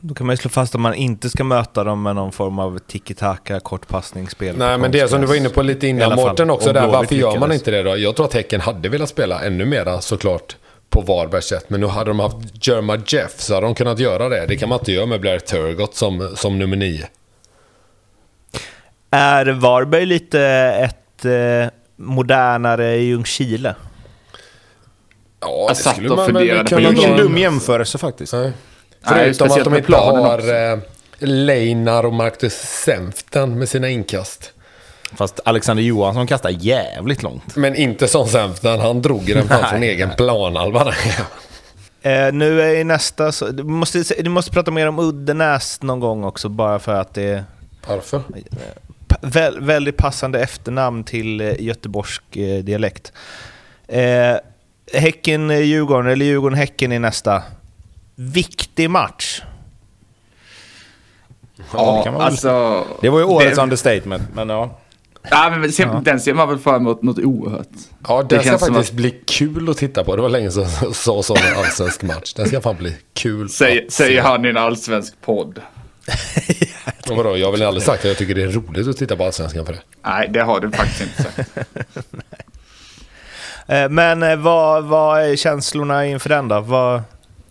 [0.00, 2.58] Då kan man ju slå fast att man inte ska möta dem med någon form
[2.58, 4.56] av tiki-taka, kortpassningsspel.
[4.58, 6.14] Nej, men det som du var inne på lite innan.
[6.16, 6.86] Mårten också där.
[6.86, 7.96] Varför gör man inte det då?
[7.96, 10.56] Jag tror att Häcken hade velat spela ännu mera såklart
[10.90, 11.70] på Varbergs sätt.
[11.70, 14.46] Men nu hade de haft Jerma Jeff så hade de kunnat göra det.
[14.46, 17.06] Det kan man inte göra med Blair Turgott som, som nummer nio.
[19.10, 20.40] Är Varberg lite
[20.84, 23.74] ett eh, modernare Ljungskile?
[25.40, 28.32] Ja, väl funderade på kunna Det är ingen dum jämförelse faktiskt.
[28.32, 28.42] Nej.
[28.42, 28.52] Nej,
[29.02, 30.78] Förutom att speciellt de inte har eh,
[31.18, 34.52] Leinar och Marcus Senften med sina inkast.
[35.16, 37.56] Fast Alexander Johansson kastar jävligt långt.
[37.56, 40.94] Men inte som Senften, han drog den fan från Nej, egen planhalva.
[42.02, 43.32] Eh, nu är i nästa...
[43.32, 47.14] Så, du, måste, du måste prata mer om Uddenäs någon gång också, bara för att
[47.14, 47.44] det
[47.88, 48.22] Varför?
[49.20, 53.12] Vä, väldigt passande efternamn till eh, göteborgsk eh, dialekt.
[53.88, 54.36] Eh,
[54.92, 57.42] Häcken-Djurgården, eller Djurgården-Häcken i nästa.
[58.14, 59.42] Viktig match.
[61.72, 62.84] Ja, det alltså...
[63.00, 64.78] Det var ju årets det- understatement, men ja.
[65.30, 67.68] Ja, men sen, den ser man väl fram emot något oerhört.
[68.08, 70.16] Ja, det ska faktiskt bli kul att titta på.
[70.16, 72.34] Det var länge sedan jag såg sån allsvensk match.
[72.34, 73.48] Den ska fan bli kul.
[73.48, 74.28] Säger, att säger se.
[74.28, 75.60] han i en allsvensk podd.
[77.10, 79.16] Och vadå, jag har väl aldrig sagt att jag tycker det är roligt att titta
[79.16, 79.80] på allsvenskan för det.
[80.02, 81.58] Nej, det har du faktiskt inte sagt.
[83.66, 86.60] Eh, men eh, vad, vad är känslorna inför den då?
[86.60, 87.02] Vad-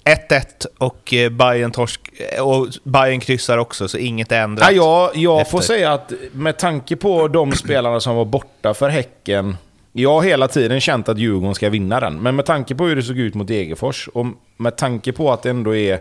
[0.03, 0.43] 1-1
[0.77, 2.01] och eh, Bayern torsk
[2.41, 4.71] och Bayern kryssar också, så inget är ändrat.
[4.71, 8.89] Ja, jag, jag får säga att med tanke på de spelarna som var borta för
[8.89, 9.57] Häcken.
[9.91, 12.15] Jag har hela tiden känt att Djurgården ska vinna den.
[12.21, 14.25] Men med tanke på hur det såg ut mot Degerfors och
[14.57, 15.99] med tanke på att det ändå är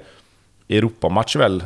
[0.69, 1.65] Europamatch väl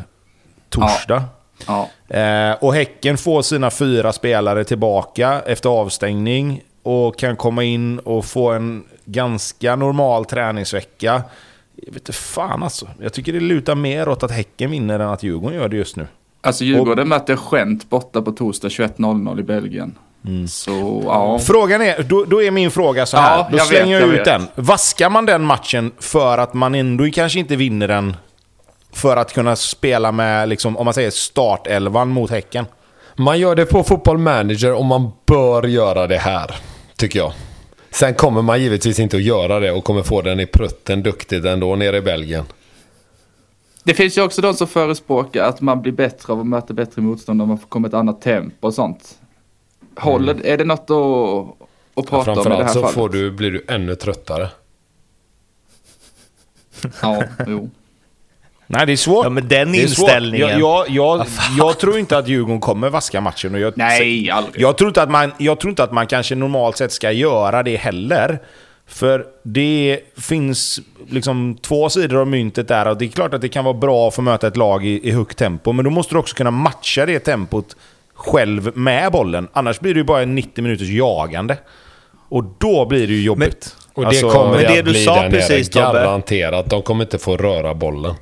[0.72, 1.24] torsdag.
[1.66, 1.88] Ja.
[2.08, 8.24] Eh, och Häcken får sina fyra spelare tillbaka efter avstängning och kan komma in och
[8.24, 11.22] få en ganska normal träningsvecka.
[11.76, 12.88] Jag vet inte fan alltså.
[13.00, 15.96] Jag tycker det lutar mer åt att Häcken vinner än att Djurgården gör det just
[15.96, 16.06] nu.
[16.40, 19.94] Alltså Djurgården möter Gent borta på torsdag 21.00 i Belgien.
[20.48, 21.38] Så ja.
[21.38, 23.38] Frågan är, då, då är min fråga så här.
[23.38, 24.24] Ja, då jag slänger vet, jag jag ut vet.
[24.24, 24.64] den.
[24.64, 28.16] Vaskar man den matchen för att man ändå kanske inte vinner den
[28.92, 32.66] för att kunna spela med, liksom, om man säger startelvan mot Häcken?
[33.16, 36.56] Man gör det på Football Manager och man bör göra det här,
[36.96, 37.32] tycker jag.
[37.90, 41.44] Sen kommer man givetvis inte att göra det och kommer få den i prutten duktigt
[41.44, 42.44] ändå nere i Belgien.
[43.84, 47.02] Det finns ju också de som förespråkar att man blir bättre av att möta bättre
[47.02, 49.18] motstånd om man får komma ett annat tempo och sånt.
[49.96, 52.94] Håller, Är det något att, att prata om i det Framförallt här så fallet?
[52.94, 54.48] får du, blir du ännu tröttare.
[57.02, 57.70] Ja, jo.
[58.72, 59.24] Nej, det är svårt.
[59.24, 60.04] Ja, men den Det är svårt.
[60.08, 60.48] inställningen.
[60.48, 61.26] Jag, jag, jag,
[61.58, 63.54] jag tror inte att Djurgården kommer vaska matchen.
[63.54, 64.62] Och jag, Nej, aldrig.
[64.62, 67.62] Jag tror, inte att man, jag tror inte att man kanske normalt sett ska göra
[67.62, 68.38] det heller.
[68.86, 70.80] För det finns
[71.10, 72.88] liksom två sidor av myntet där.
[72.88, 75.08] Och det är klart att det kan vara bra att få möta ett lag i,
[75.08, 75.72] i högt tempo.
[75.72, 77.76] Men då måste du också kunna matcha det tempot
[78.14, 79.48] själv med bollen.
[79.52, 81.56] Annars blir det ju bara en 90 minuters jagande.
[82.28, 83.76] Och då blir det ju jobbigt.
[83.94, 85.92] Och det Alltså- kommer men det, det att du bli sa precis, Tobbe.
[85.92, 86.70] garanterat.
[86.70, 88.14] De kommer inte få röra bollen.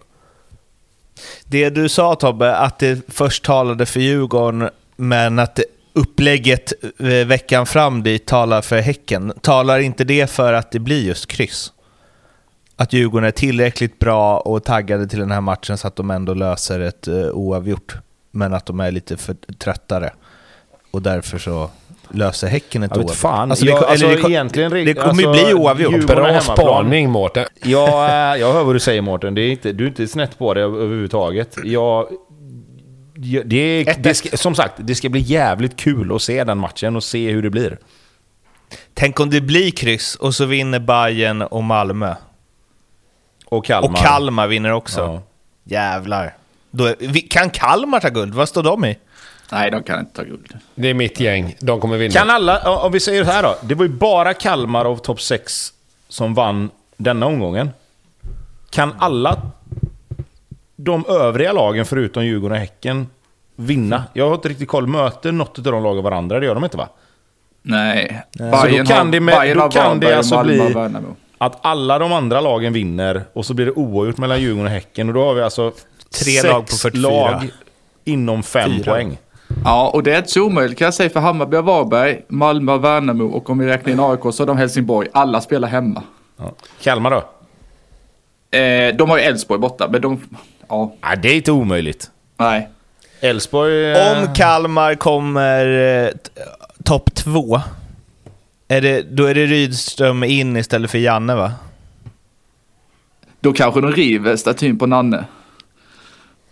[1.45, 5.61] Det du sa Tobbe, att det först talade för Djurgården, men att
[5.93, 9.33] upplägget eh, veckan fram dit talar för Häcken.
[9.41, 11.73] Talar inte det för att det blir just kryss?
[12.77, 16.35] Att Djurgården är tillräckligt bra och taggade till den här matchen så att de ändå
[16.35, 17.97] löser ett eh, oavgjort,
[18.31, 20.13] men att de är lite för tröttare.
[20.91, 21.71] Och därför så
[22.13, 23.51] löser Häcken ett Jag vet fan.
[23.51, 26.07] Alltså, Jag- det, alltså, eller det, egentligen- det kommer ju alltså, bli oavgjort.
[26.07, 27.45] Bra spaning Mårten.
[27.65, 29.35] Ja, eh, jag hör vad du säger Mårten.
[29.35, 31.57] Det är inte, du är inte snett på det överhuvudtaget.
[31.65, 32.07] Jag,
[33.15, 36.59] jag- det, är- det ska, som sagt, det ska bli jävligt kul att se den
[36.59, 37.79] matchen och se hur det blir.
[38.95, 42.15] Tänk om det blir kryss och så vinner Bayern och Malmö.
[43.47, 43.91] Och Kalmar.
[43.91, 45.01] Och Kalmar vinner också.
[45.01, 45.23] Ja.
[45.65, 46.35] Jävlar.
[46.79, 48.35] Är, kan Kalmar ta guld?
[48.35, 48.99] Vad står de i?
[49.53, 50.59] Nej, de kan inte ta guld.
[50.75, 51.57] Det är mitt gäng.
[51.61, 52.13] De kommer vinna.
[52.13, 53.57] Kan alla, om vi säger så här då.
[53.63, 55.73] Det var ju bara Kalmar av topp 6
[56.09, 57.71] som vann denna omgången.
[58.71, 59.43] Kan alla
[60.77, 63.07] de övriga lagen förutom Djurgården och Häcken
[63.57, 64.05] vinna?
[64.13, 64.87] Jag har inte riktigt koll.
[64.87, 66.41] Möter något av de lagen varandra?
[66.41, 66.89] Det gör de inte va?
[67.63, 68.23] Nej.
[68.33, 70.75] Så då kan det, med, då kan det alltså bli
[71.39, 75.09] att alla de andra lagen vinner och så blir det oavgjort mellan Djurgården och Häcken.
[75.09, 75.71] Och då har vi alltså
[76.25, 77.11] Tre sex lag på 44.
[77.11, 77.51] lag
[78.05, 78.93] inom fem Fyra.
[78.93, 79.19] poäng.
[79.65, 82.73] Ja, och det är inte så omöjligt kan jag säga för Hammarby och Varberg, Malmö
[82.73, 85.09] och Värnamo och om vi räknar in AIK så har de Helsingborg.
[85.13, 86.03] Alla spelar hemma.
[86.37, 86.53] Ja.
[86.83, 87.17] Kalmar då?
[88.59, 90.21] Eh, de har ju Elfsborg borta, men de...
[90.69, 92.11] Ja, Nej, det är inte omöjligt.
[92.37, 92.69] nej.
[93.21, 93.93] Elfsborg...
[93.93, 95.67] eh, Om Kalmar kommer
[96.07, 96.11] eh,
[96.85, 97.61] topp två
[98.69, 101.53] Är det, då är det Rydström in istället för Janne va?
[103.41, 105.25] Då kanske de river statyn på Nanne.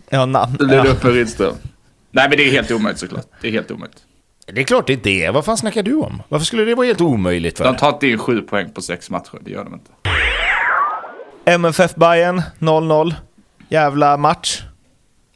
[0.09, 0.25] Ja,
[0.59, 0.83] blir det Ja.
[0.85, 1.53] upp med Rydström.
[2.11, 3.25] Nej men det är helt omöjligt såklart.
[3.41, 4.03] Det är helt omöjligt.
[4.45, 5.29] Det är klart det är det.
[5.29, 6.21] Vad fan snackar du om?
[6.29, 7.65] Varför skulle det vara helt omöjligt för?
[7.65, 9.37] De tar inte in sju poäng på sex matcher.
[9.41, 9.91] Det gör de inte.
[11.45, 13.13] MFF Bayern 0-0.
[13.69, 14.61] Jävla match.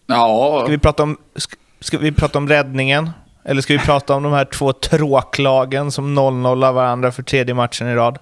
[0.08, 3.10] Ja, Ska vi prata om, ska, ska vi prata om räddningen?
[3.46, 7.88] Eller ska vi prata om de här två tråklagen som 0-0 varandra för tredje matchen
[7.88, 8.20] i rad?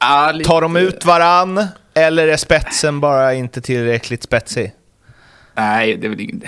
[0.00, 1.66] ja, lite- Tar de ut varann?
[1.94, 4.72] Eller är spetsen bara inte tillräckligt spetsig?
[5.54, 6.42] Nej, det är väl ingen...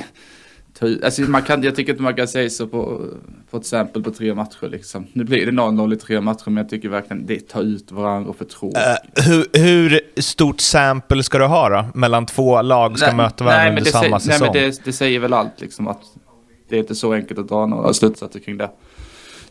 [1.05, 3.07] Alltså, man kan, jag tycker inte man kan säga så på,
[3.51, 4.69] på ett exempel på tre matcher.
[4.69, 5.07] Liksom.
[5.13, 8.31] Nu blir det 0-0 i tre matcher, men jag tycker verkligen det tar ut varandra
[8.31, 8.77] och för tråkigt.
[8.77, 11.85] Eh, hur, hur stort sample ska du ha då?
[11.95, 14.49] Mellan två lag ska möta varandra nej, under samma säsong?
[14.53, 16.01] Nej, men det, det säger väl allt liksom att
[16.69, 18.71] det är inte så enkelt att dra några slutsatser kring det.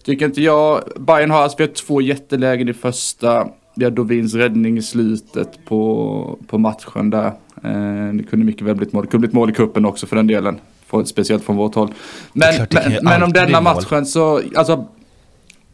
[0.04, 0.84] Tycker inte jag.
[0.96, 3.48] Bayern har alltså, två jättelägen i första.
[3.84, 7.28] Har Dovins räddning i slutet på, på matchen där.
[7.64, 9.04] Eh, det kunde mycket väl blivit mål.
[9.04, 10.60] Det kunde blivit mål i kuppen också för den delen.
[10.86, 11.94] För, speciellt från vårt håll.
[12.34, 13.76] Men, klart men, men om denna mål.
[13.76, 14.88] matchen så, alltså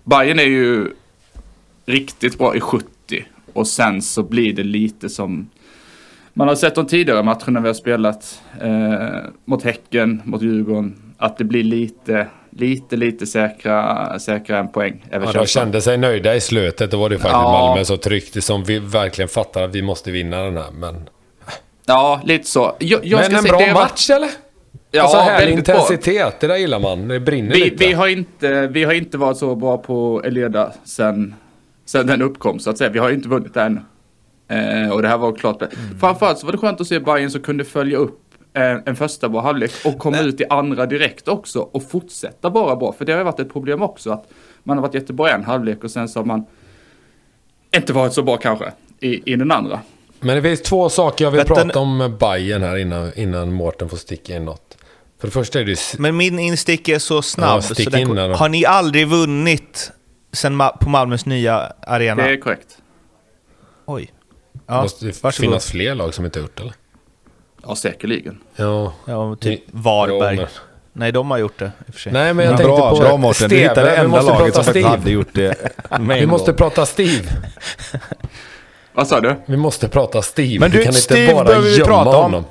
[0.04, 0.88] Bayern är ju
[1.86, 2.88] riktigt bra i 70
[3.54, 5.50] och sen så blir det lite som
[6.34, 11.38] man har sett de tidigare matcherna vi har spelat eh, mot Häcken, mot Djurgården, att
[11.38, 15.06] det blir lite, lite, lite säkra, säkra en poäng.
[15.12, 16.92] Ja, de kände sig nöjda i slutet.
[16.92, 17.52] Då var det faktiskt Ja.
[17.68, 20.72] Malmö som tryckte som vi verkligen fattar att vi måste vinna den här.
[20.74, 21.10] Men,
[21.86, 22.76] Ja, lite så.
[22.80, 24.30] Jag, jag men en bra varit- match eller?
[24.92, 26.40] Ja, alltså härlig intensitet.
[26.40, 27.08] Det där gillar man.
[27.08, 27.86] Det brinner Vi, lite.
[27.88, 31.36] vi, har inte, vi har inte varit så bra på Eleda sen,
[31.86, 32.90] sen den uppkom så att säga.
[32.90, 33.80] Vi har inte vunnit än.
[34.50, 35.62] Eh, och det här var klart.
[35.62, 36.00] Mm.
[36.00, 38.20] Framförallt så var det skönt att se Bayern som kunde följa upp
[38.54, 42.76] eh, en första bra halvlek och komma ut i andra direkt också och fortsätta vara
[42.76, 42.94] bra.
[42.94, 44.28] För det har ju varit ett problem också att
[44.64, 46.46] man har varit jättebra i en halvlek och sen så har man
[47.76, 49.80] inte varit så bra kanske i, i den andra.
[50.20, 53.90] Men det finns två saker jag vill Vänta, prata om Bayern här innan, innan Mårten
[53.90, 54.78] får sticka in något.
[55.20, 57.64] För det första är det Men min instick är så Ja, snabb.
[57.64, 59.92] stick så den, har ni aldrig vunnit
[60.34, 62.24] sen Ma- på Malmös nya arena?
[62.24, 62.78] Det är korrekt.
[63.86, 64.12] Oj.
[64.54, 65.34] Det Ja, måste varsågod.
[65.34, 66.74] finnas fler lag som inte har gjort det eller?
[67.68, 68.38] Ja, säkerligen.
[68.56, 68.94] Ja.
[69.06, 70.36] Ja, typ Varberg.
[70.38, 70.46] men-
[70.94, 72.12] Nej, de har gjort det i och för sig.
[72.14, 72.96] Nej, men jag tänkte bra, på...
[73.02, 73.50] bra Mårten.
[73.50, 74.88] Du Steve, hittade det vi enda laget som faktiskt Steve.
[74.88, 75.56] hade gjort det
[76.20, 77.24] Vi måste prata Steve.
[78.94, 79.36] Vad sa du?
[79.46, 80.60] Vi måste prata Steve.
[80.60, 82.24] Men vi du, kan inte Steve bara behöver vi prata om.
[82.24, 82.46] honom.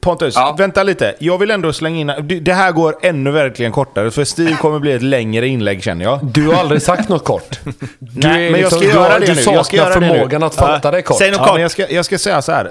[0.00, 0.54] Pontus, Ja.
[0.58, 1.14] vänta lite.
[1.18, 2.40] Jag vill ändå slänga in...
[2.42, 6.18] det- här går ännu verkligen kortare, för Steve kommer bli ett längre inlägg känner jag.
[6.24, 7.60] Du har aldrig sagt något kort.
[7.98, 9.42] Du, Nej, men jag ska du, göra det du nu.
[9.42, 10.08] saknar Jag ska göra det nu.
[10.08, 11.18] förmågan att fatta Ja, det kort.
[11.18, 11.54] säg något Ja, kort.
[11.54, 12.70] men jag, ska, jag ska säga så här.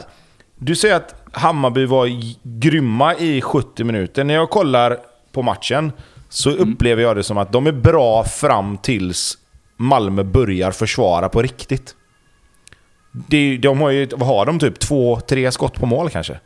[0.58, 2.10] Du säger att Hammarby var
[2.44, 4.24] grymma i 70 minuter.
[4.24, 4.98] När jag kollar
[5.32, 5.92] på matchen
[6.30, 9.38] så upplever jag det som att de är bra fram tills
[9.78, 11.96] Malmö börjar försvara på riktigt.
[13.12, 14.60] Det, de har ju, vad har de?
[14.60, 16.40] Typ två, tre skott på mål kanske?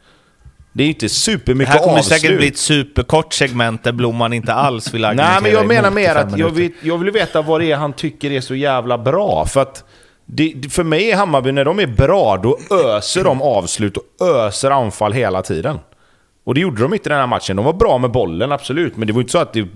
[0.74, 2.22] Det är ju inte Det supermycket här kommer avslut.
[2.22, 5.92] säkert bli ett superkort segment där Blomman inte alls vill argumentera Nej, men jag menar
[5.92, 8.98] mer att jag vill, jag vill veta vad det är han tycker är så jävla
[8.98, 9.46] bra.
[9.46, 9.84] För att
[10.32, 14.72] det, för mig är Hammarby, när de är bra, då öser de avslut och öser
[14.72, 15.80] anfall hela tiden.
[16.44, 17.56] Och det gjorde de inte i den här matchen.
[17.56, 18.98] De var bra med bollen, absolut.
[18.98, 19.68] Men det var inte så att det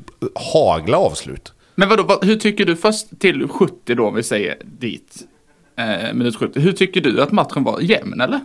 [0.54, 1.54] hagla avslut.
[1.76, 5.22] Men vadå, vad, hur tycker du först till 70 då, om vi säger dit,
[5.78, 6.60] eh, minut 70.
[6.60, 7.80] Hur tycker du att matchen var?
[7.82, 8.40] Jämn eller?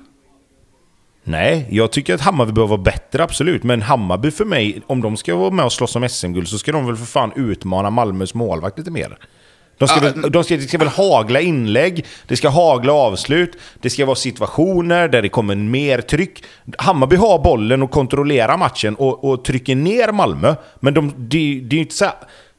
[1.25, 3.62] Nej, jag tycker att Hammarby behöver vara bättre, absolut.
[3.62, 6.73] Men Hammarby för mig, om de ska vara med och slåss om SM-guld så ska
[6.73, 9.18] de väl för fan utmana Malmös målvakt lite mer.
[9.79, 13.57] De ska, Ja, väl, de ska, det ska väl hagla inlägg, det ska hagla avslut,
[13.81, 16.45] det ska vara situationer där det kommer mer tryck.
[16.79, 20.55] Hammarby har bollen och kontrollerar matchen och, och trycker ner Malmö.
[20.81, 22.07] Men de, är ju inte så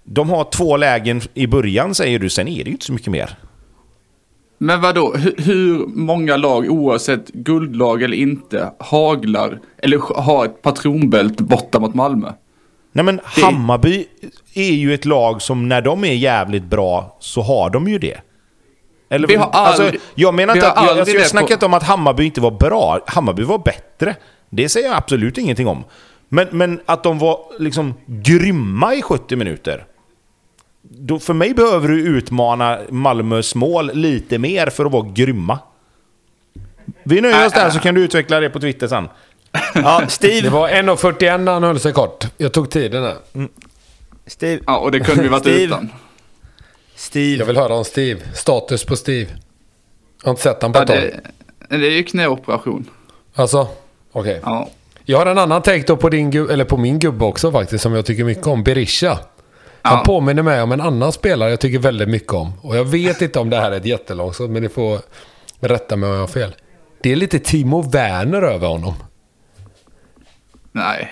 [0.04, 3.12] De har två lägen i början säger du, sen är det ju inte så mycket
[3.12, 3.38] mer.
[4.58, 11.44] Men vadå, hur, hur många lag, oavsett guldlag eller inte, haglar eller har ett patronbälte
[11.44, 12.32] borta mot Malmö?
[12.92, 14.06] Nej men Hammarby
[14.54, 18.18] är ju ett lag som när de är jävligt bra så har de ju det.
[19.10, 21.54] Eller, Vi har alltså, aldrig- jag menar inte att, jag, alltså, jag det snackar på-
[21.54, 23.00] inte om att Hammarby inte var bra.
[23.08, 24.16] Hammarby var bättre.
[24.50, 25.84] Det säger jag absolut ingenting om.
[26.30, 29.86] Men, men att de var liksom grymma i 70 minuter.
[30.82, 35.60] Då, för mig behöver du utmana Malmös mål lite mer för att vara grymma.
[37.04, 39.08] Vi nöjer oss där så kan du utveckla det på Twitter sen.
[39.76, 42.28] Ja, Det Steve, var 1.41 när han höll sig kort.
[42.38, 43.16] Jag tog tiden här.
[44.28, 45.64] Steve, Ja, och det kunde vi varit Steve.
[45.64, 45.90] utan.
[46.96, 47.38] Steve.
[47.40, 48.20] Jag vill höra om Steve.
[48.34, 49.30] Status på Steve.
[50.22, 50.98] Jag har inte sett han på Ja, ett tag.
[51.70, 52.90] det, det är ju knäoperation.
[53.36, 53.68] Alltså,
[54.12, 54.40] okej.
[54.44, 54.70] Ja.
[55.06, 57.82] Jag har en annan take då på, din, gu- eller på min gubbe också faktiskt,
[57.84, 58.64] som jag tycker mycket om.
[58.64, 59.20] Berisha.
[59.82, 60.04] Han Ja.
[60.06, 62.52] påminner mig om en annan spelare jag tycker väldigt mycket om.
[62.62, 65.00] Och jag vet inte om det här är ett jättelångsamt, men ni får
[65.60, 66.56] rätta mig om jag har fel.
[67.04, 68.94] Det är lite Timo Werner över honom.
[70.72, 71.12] Nej,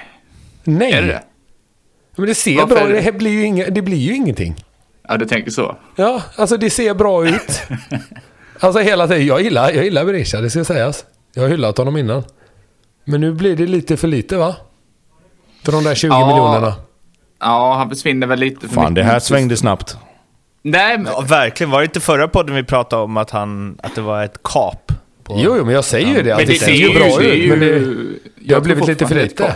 [0.64, 0.92] Nej!
[0.92, 1.24] är det det?
[2.16, 3.02] Men det ser Varför bra är det?
[3.02, 3.12] det?
[3.12, 4.56] blir ju inga, det blir ju ingenting.
[5.10, 5.78] Ja, du tänker så.
[5.96, 7.62] Ja, alltså det ser bra ut.
[8.60, 9.26] Alltså hela tiden.
[9.26, 11.06] Jag gillar, jag gillar Berisha, det ska sägas.
[11.34, 12.24] Jag har hyllat honom innan.
[13.06, 14.56] Men nu blir det lite för lite va?
[15.64, 16.28] För de där 20 Ja.
[16.28, 16.74] miljonerna.
[17.40, 19.98] Ja, han försvinner väl lite för Fan, mycket det här svängde snabbt.
[20.62, 21.08] Nej, men...
[21.12, 21.72] Ja, verkligen.
[21.72, 24.92] Var det inte förra podden vi pratade om att, han, att det var ett kap?
[25.24, 25.40] På...
[25.44, 26.36] Jo, jo, men jag säger ju det.
[26.38, 27.36] Men det, ser ju bra ut.
[27.44, 27.96] ju- Men det,
[28.48, 29.56] jag har blivit lite för lite.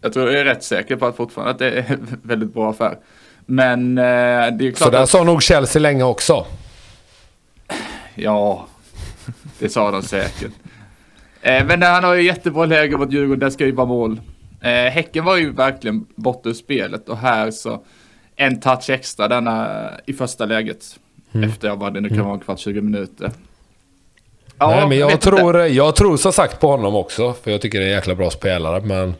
[0.00, 2.98] Jag tror jag är rätt säker på att fortfarande att det är väldigt bra affär.
[3.46, 5.08] Men eh, det är ju Så klart där att...
[5.08, 6.46] sa nog Chelsea länge också.
[8.14, 8.66] Ja,
[9.58, 10.52] det sa de säkert.
[11.42, 14.20] Eh, men han har ju jättebra läge mot Djurgården, där ska ju vara mål.
[14.60, 17.84] Eh, häcken var ju verkligen borta ur spelet och här så
[18.36, 20.98] en touch extra denna i första läget.
[21.32, 21.50] Mm.
[21.50, 23.30] Efter vad det nu kan vara en kvart, 20 minuter.
[24.62, 25.24] Ja, Nej, men jag inte.
[25.30, 27.34] tror, jag tror som sagt på honom också.
[27.44, 28.80] För jag tycker det är en jäkla bra spelare.
[28.80, 29.14] Men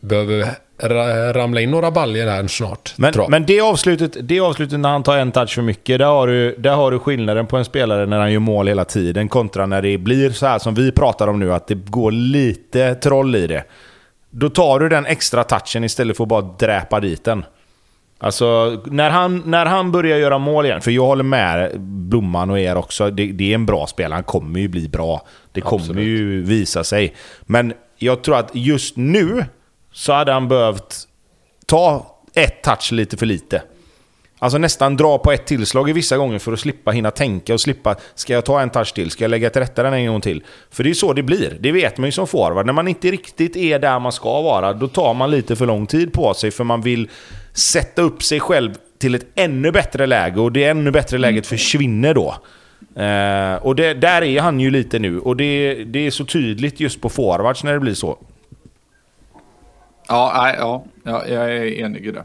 [0.00, 2.94] behöver ra- ramla in några baljor här snart.
[2.96, 6.26] Men, men det, avslutet, det avslutet när han tar en touch för mycket, där har,
[6.26, 9.66] du, där har du skillnaden på en spelare när han gör mål hela tiden kontra
[9.66, 13.36] när det blir så här som vi pratar om nu, att det går lite troll
[13.36, 13.64] i det.
[14.30, 17.44] Då tar du den extra touchen istället för att bara dräpa dit den.
[18.22, 22.58] Alltså, när han, när han börjar göra mål igen, för jag håller med Blomman och
[22.58, 25.26] er också, det, det är en bra spelare, han kommer ju bli bra.
[25.52, 26.06] Det kommer Absolut.
[26.06, 27.14] ju visa sig.
[27.42, 29.44] Men jag tror att just nu
[29.92, 30.96] så hade han behövt
[31.66, 33.62] ta ett touch lite för lite.
[34.38, 37.60] Alltså nästan dra på ett tillslag i vissa gånger för att slippa hinna tänka och
[37.60, 37.96] slippa...
[38.14, 39.10] Ska jag ta en touch till?
[39.10, 40.44] Ska jag lägga till rätta den en gång till?
[40.70, 41.56] För det är så det blir.
[41.60, 42.66] Det vet man ju som forward.
[42.66, 45.86] När man inte riktigt är där man ska vara, då tar man lite för lång
[45.86, 47.08] tid på sig för man vill
[47.52, 52.14] sätta upp sig själv till ett ännu bättre läge och det ännu bättre läget försvinner
[52.14, 52.34] då.
[53.02, 56.80] Eh, och det, där är han ju lite nu och det, det är så tydligt
[56.80, 58.18] just på forwards när det blir så.
[60.08, 62.24] Ja, ja, ja, jag är enig i det.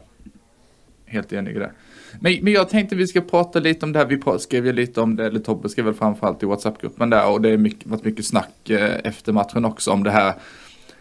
[1.06, 1.72] Helt enig i det.
[2.20, 4.06] Men, men jag tänkte vi ska prata lite om det här.
[4.06, 7.30] Vi skrev ju lite om det, eller Tobbe skrev väl framförallt i WhatsApp-gruppen där.
[7.30, 10.34] Och det har mycket, varit mycket snack eh, efter matchen också om det här.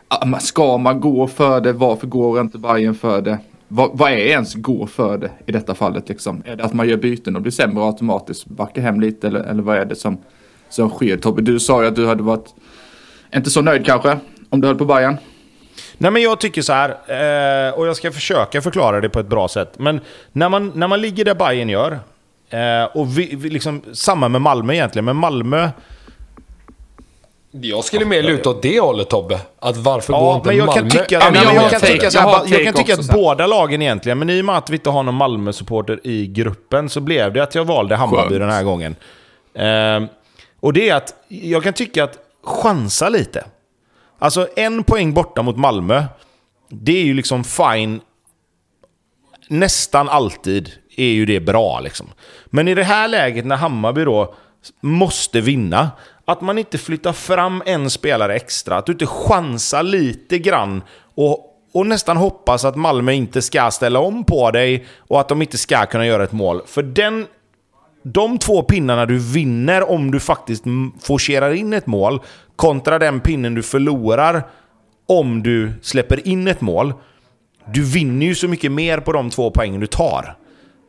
[0.08, 1.72] Ah, Ska man gå för det?
[1.72, 3.38] Varför går inte Bayern för det?
[3.76, 6.42] Vad, vad är ens gå för det i detta fallet liksom?
[6.46, 9.62] Är det att man gör byten och blir sämre automatiskt, backar hem lite eller, eller
[9.62, 10.18] vad är det som,
[10.68, 11.16] som sker?
[11.16, 12.54] Tobbe, du sa ju att du hade varit
[13.34, 14.18] inte så nöjd kanske
[14.50, 15.16] om du höll på Bayern.
[15.98, 19.28] Nej men jag tycker så här, eh, och jag ska försöka förklara det på ett
[19.28, 19.78] bra sätt.
[19.78, 20.00] Men
[20.32, 21.98] när man, när man ligger där Bayern gör,
[22.50, 25.68] eh, och vi, vi liksom, samma med Malmö egentligen, men Malmö...
[27.60, 29.40] Jag skulle mer luta åt det hållet Tobbe.
[29.60, 31.80] Att varför går Ja, inte men jag Malmö kan tycka, Ja, men jag jag kan
[31.80, 34.56] tycka, så Jag ba- jag kan tycka att båda lagen egentligen, men i och med
[34.56, 38.28] att vi inte har någon Malmö-supporter i gruppen så blev det att jag valde Hammarby
[38.28, 38.40] Skönt.
[38.40, 38.96] den här gången.
[39.54, 40.08] Eh,
[40.60, 43.44] och det är att jag kan tycka att chansa lite.
[44.18, 46.04] Alltså en poäng borta mot Malmö,
[46.70, 48.00] det är ju liksom fine
[49.48, 51.80] nästan alltid är ju det bra.
[51.80, 52.06] Liksom.
[52.46, 54.34] Men i det här läget när Hammarby då
[54.80, 55.90] måste vinna,
[56.24, 60.82] att man inte flyttar fram en spelare extra, att du inte chansar lite grann
[61.14, 61.38] och,
[61.72, 65.58] och nästan hoppas att Malmö inte ska ställa om på dig och att de inte
[65.58, 66.62] ska kunna göra ett mål.
[66.66, 67.26] För den,
[68.02, 70.64] de två pinnarna du vinner om du faktiskt
[71.02, 72.20] forcerar in ett mål
[72.56, 74.42] kontra den pinnen du förlorar
[75.06, 76.94] om du släpper in ett mål.
[77.72, 80.36] Du vinner ju så mycket mer på de två poängen du tar.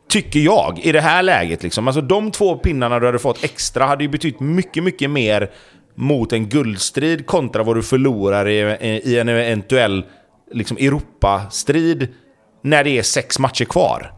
[0.08, 1.62] Tycker jag, i det här läget.
[1.62, 1.88] Liksom.
[1.88, 5.50] Alltså de två pinnarna du hade fått extra hade ju betytt mycket, mycket mer
[5.94, 8.58] mot en guldstrid kontra vad du förlorar i,
[9.04, 10.04] i en eventuell
[10.52, 12.08] liksom, Europastrid
[12.62, 14.12] när det är sex matcher kvar.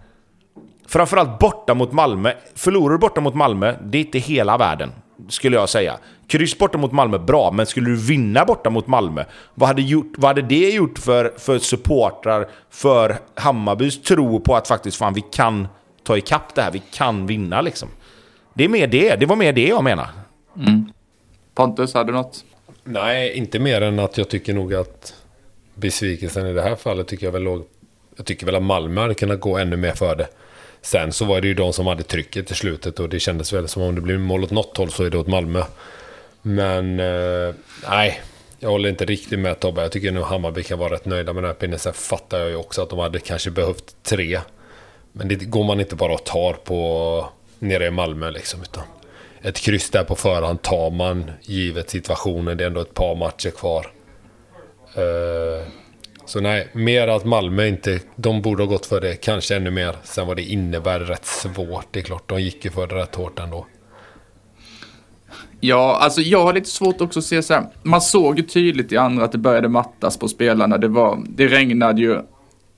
[0.88, 2.32] Framförallt borta mot Malmö.
[2.54, 4.92] Förlorar du borta mot Malmö, det är inte hela världen.
[5.28, 5.98] Skulle jag säga.
[6.26, 7.50] Kryss borta mot Malmö, bra.
[7.50, 11.32] Men skulle du vinna borta mot Malmö, vad hade, gjort, vad hade det gjort för,
[11.38, 15.68] för supportrar, för Hammarbys tro på att faktiskt fan vi kan
[16.02, 17.88] ta ikapp det här, vi kan vinna liksom.
[18.54, 20.08] Det är mer det, det var mer det jag menar.
[21.54, 22.44] Pontus, hade du något?
[22.84, 25.14] Nej, inte mer än att jag tycker nog att
[25.74, 27.64] besvikelsen i det här fallet tycker jag väl låg...
[28.16, 30.28] Jag tycker väl att Malmö hade kunnat gå ännu mer för det.
[30.82, 33.68] Sen så var det ju de som hade trycket i slutet och det kändes väl
[33.68, 35.62] som om det blir mål åt något håll så är det åt Malmö.
[36.42, 37.54] Men eh,
[37.88, 38.20] nej,
[38.58, 39.82] jag håller inte riktigt med Tobbe.
[39.82, 41.78] Jag tycker nog Hammarby kan vara rätt nöjda med den här pinnen.
[41.78, 44.40] Sen fattar jag ju också att de hade kanske behövt tre.
[45.12, 48.62] Men det går man inte bara och tar på nere i Malmö liksom.
[48.62, 48.82] Utan
[49.42, 52.56] ett kryss där på förhand tar man givet situationen.
[52.56, 53.92] Det är ändå ett par matcher kvar.
[54.94, 55.66] Eh,
[56.28, 59.96] så nej, mer att Malmö inte, de borde ha gått för det kanske ännu mer.
[60.02, 63.14] Sen vad det innebär rätt svårt, det är klart, de gick ju för det rätt
[63.14, 63.66] hårt ändå.
[65.60, 67.66] Ja, alltså jag har lite svårt också att se så här.
[67.82, 70.78] Man såg ju tydligt i andra att det började mattas på spelarna.
[70.78, 72.20] Det, var, det regnade ju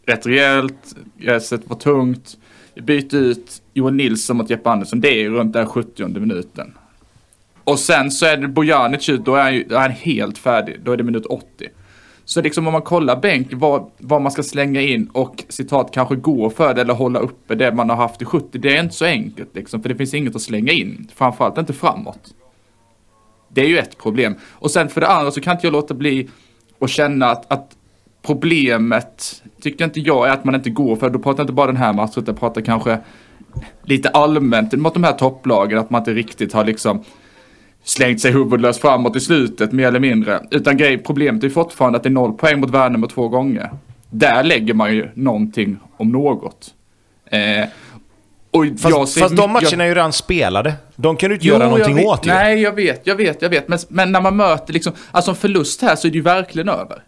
[0.06, 2.36] rätt rejält, gräset var tungt.
[2.74, 6.74] Vi bytte ut Johan Nilsson mot Jeppe Andersson, det är ju runt den 70 minuten.
[7.64, 10.38] Och sen så är det Bojanic ut, då är han, ju, då är han helt
[10.38, 10.80] färdig.
[10.84, 11.44] Då är det minut 80.
[12.30, 16.16] Så liksom om man kollar bänk, vad, vad man ska slänga in och citat kanske
[16.16, 18.58] gå för det eller hålla uppe det man har haft i 70.
[18.58, 21.08] Det är inte så enkelt liksom, för det finns inget att slänga in.
[21.14, 22.34] Framförallt inte framåt.
[23.48, 24.34] Det är ju ett problem.
[24.50, 26.28] Och sen för det andra så kan inte jag låta bli
[26.80, 27.76] att känna att, att
[28.22, 31.66] problemet, tycker inte jag, är att man inte går för, då pratar jag inte bara
[31.66, 32.98] den här matchen, utan jag pratar kanske
[33.82, 37.04] lite allmänt mot de här topplagen, att man inte riktigt har liksom
[37.84, 40.40] slängt sig huvudlöst framåt i slutet mer eller mindre.
[40.50, 43.70] Utan grej, problemet är fortfarande att det är noll poäng mot Värnamo två gånger.
[44.10, 46.74] Där lägger man ju någonting om något.
[47.30, 47.68] Eh,
[48.50, 50.74] och Fast, jag ser fast de matcherna är ju redan spelade.
[50.96, 52.06] De kan du inte Jo, göra jag någonting vet.
[52.06, 52.30] åt ju.
[52.30, 53.68] Nej, jag vet, jag vet, jag vet.
[53.68, 56.68] Men, men när man möter liksom, alltså en förlust här så är det ju verkligen
[56.68, 57.02] över.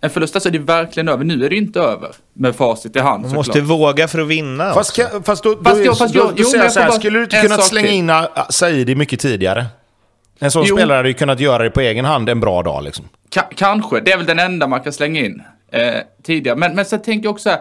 [0.00, 1.24] En förlust här så är det verkligen över.
[1.24, 3.46] Nu är det ju inte över med facit i hand Man såklart.
[3.46, 5.10] måste våga för att vinna Fast, också.
[5.12, 7.18] kan, fast då, då, Fast jag- fast då, jag- då jo, jag så här, skulle
[7.18, 9.66] du inte kunnat slänga in ah, Saidi mycket tidigare?
[10.38, 10.76] En sån Jo.
[10.76, 13.04] spelare hade ju kunnat göra det på egen hand en bra dag liksom.
[13.34, 15.42] Ka- kanske, det är väl den enda man kan slänga in
[15.72, 16.56] eh, tidigare.
[16.56, 17.58] Men, men sen tänker jag också här,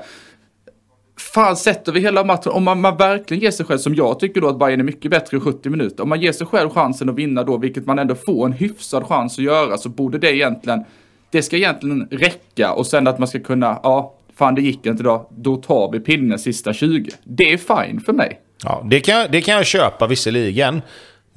[1.19, 4.41] fan sätter vi hela matchen, om man, man verkligen ger sig själv, som jag tycker
[4.41, 7.09] då att Bayern är mycket bättre i 70 minuter, om man ger sig själv chansen
[7.09, 10.35] att vinna då, vilket man ändå får en hyfsad chans att göra, så borde det
[10.35, 10.83] egentligen,
[11.31, 15.03] det ska egentligen räcka och sen att man ska kunna, ja, fan det gick inte
[15.03, 17.09] då, då tar vi pinnen sista 20.
[17.23, 18.39] Det är fine för mig.
[18.63, 20.81] Ja, det kan, det kan jag köpa visserligen.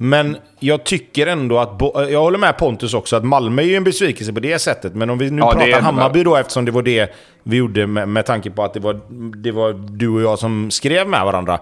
[0.03, 1.77] Men jag tycker ändå att...
[1.77, 4.95] Bo- Jag håller med Pontus också att Malmö är ju en besvikelse på det sättet.
[4.95, 8.09] Men om vi nu Ja, pratar Hammarby då, eftersom det var det vi gjorde med,
[8.09, 8.99] med tanke på att det var,
[9.37, 11.59] det var du och jag som skrev med varandra.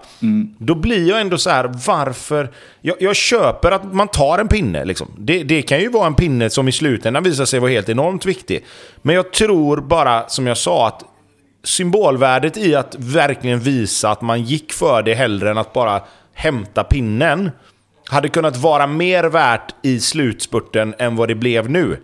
[0.58, 2.50] Då blir jag ändå så här, varför...
[2.80, 4.84] Jag, jag köper att man tar en pinne.
[4.84, 5.08] Liksom.
[5.18, 8.26] Det, det kan ju vara en pinne som i slutändan visar sig vara helt enormt
[8.26, 8.64] viktig.
[9.02, 11.04] Men jag tror bara, som jag sa, att
[11.64, 16.00] symbolvärdet i att verkligen visa att man gick för det hellre än att bara
[16.34, 17.50] hämta pinnen
[18.10, 21.96] hade kunnat vara mer värt i slutspurten än vad det blev nu.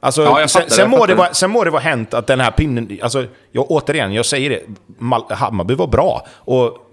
[0.00, 2.40] Alltså, Ja, sen, fattar, sen, må det vara, sen må det vara hänt att den
[2.40, 2.98] här pinnen...
[3.02, 4.60] Alltså, jag, återigen, jag säger det.
[4.98, 6.26] Mal, Hammarby var bra.
[6.30, 6.90] Och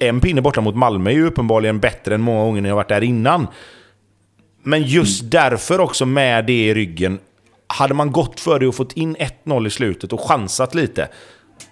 [0.00, 2.88] en pinne borta mot Malmö är ju uppenbarligen bättre än många gånger när jag varit
[2.88, 3.46] där innan.
[4.62, 5.30] Men just Mm.
[5.30, 7.18] därför också med det i ryggen.
[7.66, 11.08] Hade man gått för det och fått in 1-0 i slutet och chansat lite.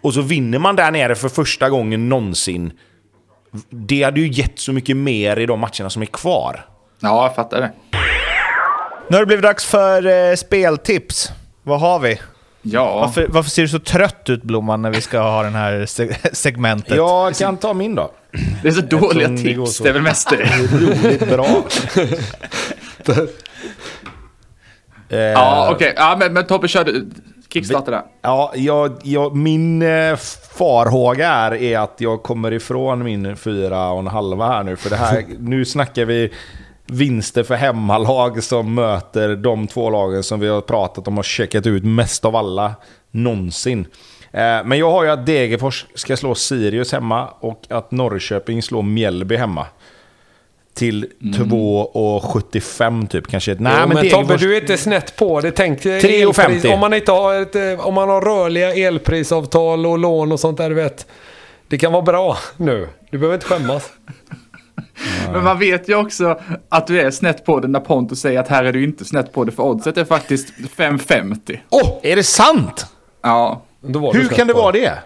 [0.00, 2.72] Och så vinner man där nere för första gången någonsin.
[3.70, 6.66] Det hade ju gett så mycket mer i de matcherna som är kvar.
[7.00, 7.72] Ja, jag fattar det.
[9.08, 11.30] Nu har det blivit dags för eh, speltips.
[11.62, 12.20] Vad har vi?
[12.62, 15.86] Ja, Varför, varför ser du så trött ut Blomman när vi ska ha den här
[15.86, 16.96] se- segmentet?
[16.96, 18.12] Jag kan ta min då.
[18.62, 19.76] det är så dåliga det tips.
[19.76, 19.82] så.
[19.84, 20.36] Det är väl mest det.
[20.78, 21.46] Roligt bra.
[25.08, 25.92] Eh, Ja, okej.
[25.96, 27.10] Ja, men, men Tobbe, kör du.
[27.52, 28.02] Kickstarta där.
[28.22, 30.16] Ja, jag, jag, min eh,
[30.52, 34.76] farhåga är, är att jag kommer ifrån min fyra och en halva här nu.
[34.76, 36.32] För det här, nu snackar vi
[36.86, 41.66] vinster för hemmalag som möter de två lagen som vi har pratat om och checkat
[41.66, 42.74] ut mest av alla
[43.10, 43.86] någonsin.
[44.30, 48.82] Eh, Men jag har ju att Degerfors ska slå Sirius hemma och att Norrköping slår
[48.82, 49.66] Mjällby hemma.
[50.74, 53.56] Till 2,75 typ kanske.
[53.58, 55.50] Nej, jo, men, men Tobbe, du är inte snett på det.
[55.50, 56.40] Tänk dig 3,50.
[56.42, 56.64] elpris.
[56.64, 60.58] Om man inte har ett, eh, om man har rörliga elprisavtal och lån och sånt
[60.58, 61.06] där, du vet.
[61.68, 62.88] Det kan vara bra nu.
[63.10, 63.90] Du behöver inte skämmas.
[65.32, 68.48] Men man vet ju också att du är snett på det när Pontus säger att
[68.48, 71.58] här är du inte snett på det för oddset är faktiskt 5,50.
[71.70, 72.86] Åh, är det sant?
[73.22, 73.62] Ja.
[73.80, 74.98] Då var du Hur kan det vara det?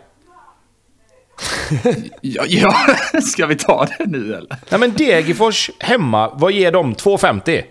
[2.20, 2.44] Ja.
[2.48, 2.74] Ja,
[3.22, 4.56] ska vi ta det nu eller?
[4.70, 6.94] Nej men Degerfors hemma, vad ger de?
[6.94, 7.62] 2,50?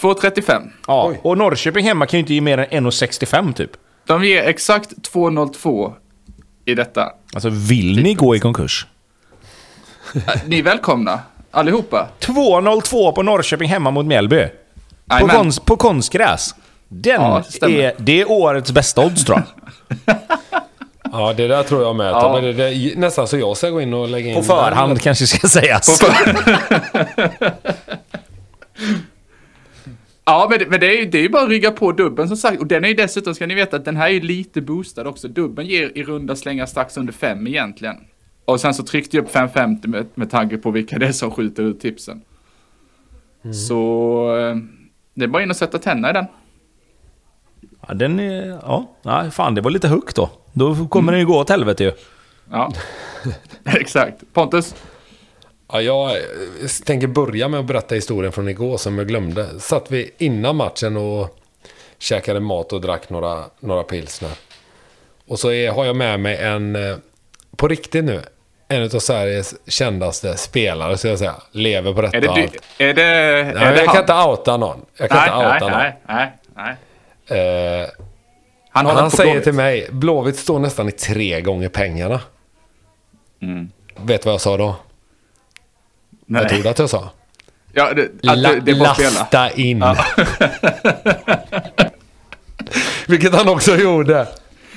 [0.00, 0.70] 2,35.
[0.86, 1.20] Ja, Oj.
[1.22, 3.70] och Norrköping hemma kan ju inte ge mer än 1,65 typ.
[4.06, 5.92] De ger exakt 2,02
[6.64, 7.12] i detta.
[7.34, 8.86] Alltså vill ni gå i konkurs?
[10.14, 12.08] Äh, Ni är välkomna, allihopa.
[12.20, 14.46] 2,02 på Norrköping hemma mot Mjällby.
[15.20, 16.54] På, konst, på konstgräs.
[16.88, 19.42] Den Ja, är, det är årets bästa odds tror
[20.06, 20.16] jag.
[21.12, 22.06] Ja, det där tror jag med.
[22.06, 22.40] Ja.
[22.40, 24.34] Det, det, nästan så jag ska gå in och lägga in...
[24.36, 26.00] På förhand kanske ska sägas.
[30.28, 32.36] Ja, men, det, men det, är det är ju bara att rygga på dubben som
[32.36, 32.60] sagt.
[32.60, 35.06] Och den är ju dessutom, ska ni veta, att den här är ju lite boostad
[35.06, 35.28] också.
[35.28, 37.96] Dubben ger i runda slängar strax under 5 egentligen.
[38.44, 41.30] Och sen så tryckte jag upp 5,50 med, med tanke på vilka det är som
[41.30, 42.22] skjuter ut tipsen.
[43.68, 44.56] Så eh,
[45.14, 46.26] det är bara in och sätta tänderna i den.
[47.86, 48.46] Ja, den är...
[48.62, 50.30] Ja, nej, fan det var lite högt då.
[50.52, 51.92] Då kommer den ju gå åt helvete ju.
[52.50, 52.72] Ja,
[53.64, 54.22] exakt.
[54.32, 54.74] Pontus?
[55.72, 56.22] Ja, jag eh,
[56.84, 59.60] tänker börja med att berätta historien från igår som jag glömde.
[59.60, 61.38] Satt vi innan matchen och
[61.98, 64.30] käkade mat och drack några, några pilsner.
[65.28, 66.96] Och så är, har jag med mig en, eh,
[67.56, 68.20] på riktigt nu,
[68.68, 71.34] en av Sveriges kändaste spelare, så jag säga.
[71.52, 72.56] Lever på detta Är det, och du, allt.
[72.78, 74.80] är det, är Nej, det jag kan inte outa någon.
[74.96, 75.70] Jag kan nej, inte outa nej, någon.
[75.78, 76.76] nej, nej, nej.
[77.28, 77.88] Eh,
[78.70, 79.44] Han, han säger Blåvitt.
[79.44, 82.20] till mig, Blåvitt står nästan i tre gånger pengarna.
[83.42, 83.70] Mm.
[84.04, 84.76] Vet du vad jag sa då?
[86.26, 86.42] Nej.
[86.42, 87.10] Vad tror du att jag sa?
[87.72, 89.84] Ja, det, att La, det, det lasta in.
[93.06, 94.26] Vilket han också gjorde.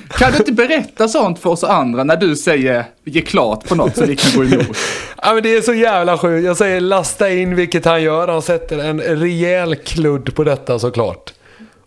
[0.08, 3.96] Kan du inte berätta sånt för oss andra när du säger ge klart på något
[3.96, 4.76] så vi kan gå emot?
[5.22, 6.46] Ja, men det är så jävla sjukt.
[6.46, 8.28] Jag säger lasta in, vilket han gör.
[8.28, 11.32] Han sätter en rejäl kludd på detta såklart.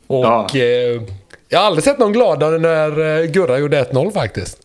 [0.07, 0.47] Och Ja.
[0.55, 1.01] eh,
[1.49, 4.57] jag har aldrig sett någon gladare när eh, Gurra gjorde 1-0 faktiskt.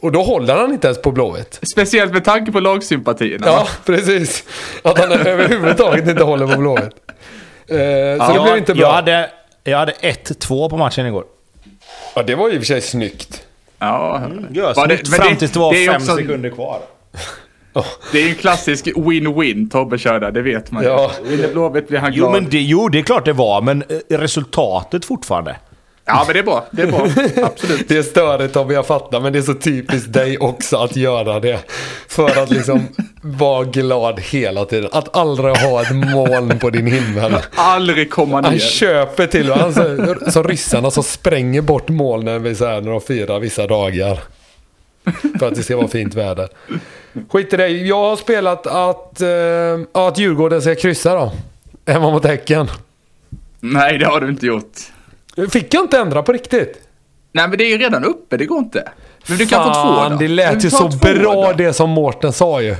[0.00, 1.60] Och då håller han inte ens på Blåvitt.
[1.72, 3.46] Speciellt med tanke på lagsympatierna.
[3.46, 4.44] Ja, precis.
[4.82, 6.82] Att han överhuvudtaget inte håller på Blåvitt.
[6.84, 6.86] Eh,
[7.68, 8.82] så det jag, blev inte bra.
[8.82, 9.30] Jag hade,
[9.64, 11.24] jag hade 1-2 på matchen igår.
[12.14, 13.42] Ja, det var i och för sig snyggt.
[13.78, 14.22] Ja,
[14.52, 16.80] Ja, Var snyggt men fram tills det var är ju fem också- sekunder kvar.
[18.12, 20.88] Det är ju en klassisk win-win Tobbe kör där, det vet man ju.
[20.88, 21.10] Ja.
[21.24, 22.32] Vinner Blåvitt blir han Jo, glad.
[22.42, 25.56] men det, jo, det är klart det var, men eh, resultatet fortfarande.
[26.10, 26.64] Ja, men det är bra.
[26.70, 27.06] Det är bra.
[27.46, 27.88] Absolut.
[27.88, 31.40] Det är störigt om jag fattar, men det är så typiskt dig också att göra
[31.40, 31.58] det.
[32.08, 32.88] För att liksom
[33.22, 34.90] vara glad hela tiden.
[34.92, 37.36] Att aldrig ha ett moln på din himmel.
[37.54, 38.58] Aldrig komma Han ner.
[38.58, 42.90] köper till och han så, som ryssarna som spränger bort molnen vid så här när
[42.90, 44.18] de firar vissa dagar.
[45.38, 46.48] För att det ska vara fint väder.
[47.28, 47.68] Skit i det.
[47.68, 49.22] Jag har spelat att,
[49.92, 51.32] ja, att Djurgården ska kryssa då.
[51.92, 52.68] Hemma mot Häcken.
[53.60, 54.72] Nej, det har du inte gjort.
[55.50, 56.88] Fick jag inte ändra på riktigt?
[57.32, 58.88] Nej, men det är ju redan uppe, det går inte.
[59.28, 60.16] Men du kan få två då.
[60.16, 61.52] det lät ju så bra då.
[61.52, 62.76] det som Mårten sa ju.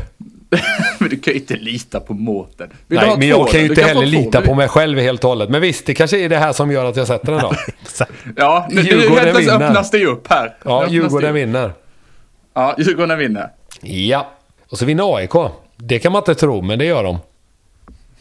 [0.98, 2.70] men du kan ju inte lita på Mårten.
[2.86, 5.48] Nej, men jag kan ju inte få heller lita på mig själv helt och hållet.
[5.48, 7.52] Men visst, det kanske är det här som gör att jag sätter den då.
[8.36, 9.68] Ja, nu, nu Djurgården vinner.
[9.68, 10.44] öppnas det ju upp här.
[10.44, 11.72] Nu Ja, Djurgården vinner.
[12.58, 13.50] Ja, Djurgården vinner.
[13.82, 14.26] Ja.
[14.70, 15.32] Och så vinner AIK.
[15.76, 17.18] Det kan man inte tro, men det gör de.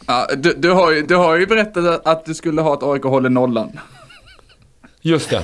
[0.07, 3.03] Ja, du, du, har ju, du har ju berättat att du skulle ha att AIK
[3.03, 3.79] håller nollan.
[5.01, 5.43] Just det.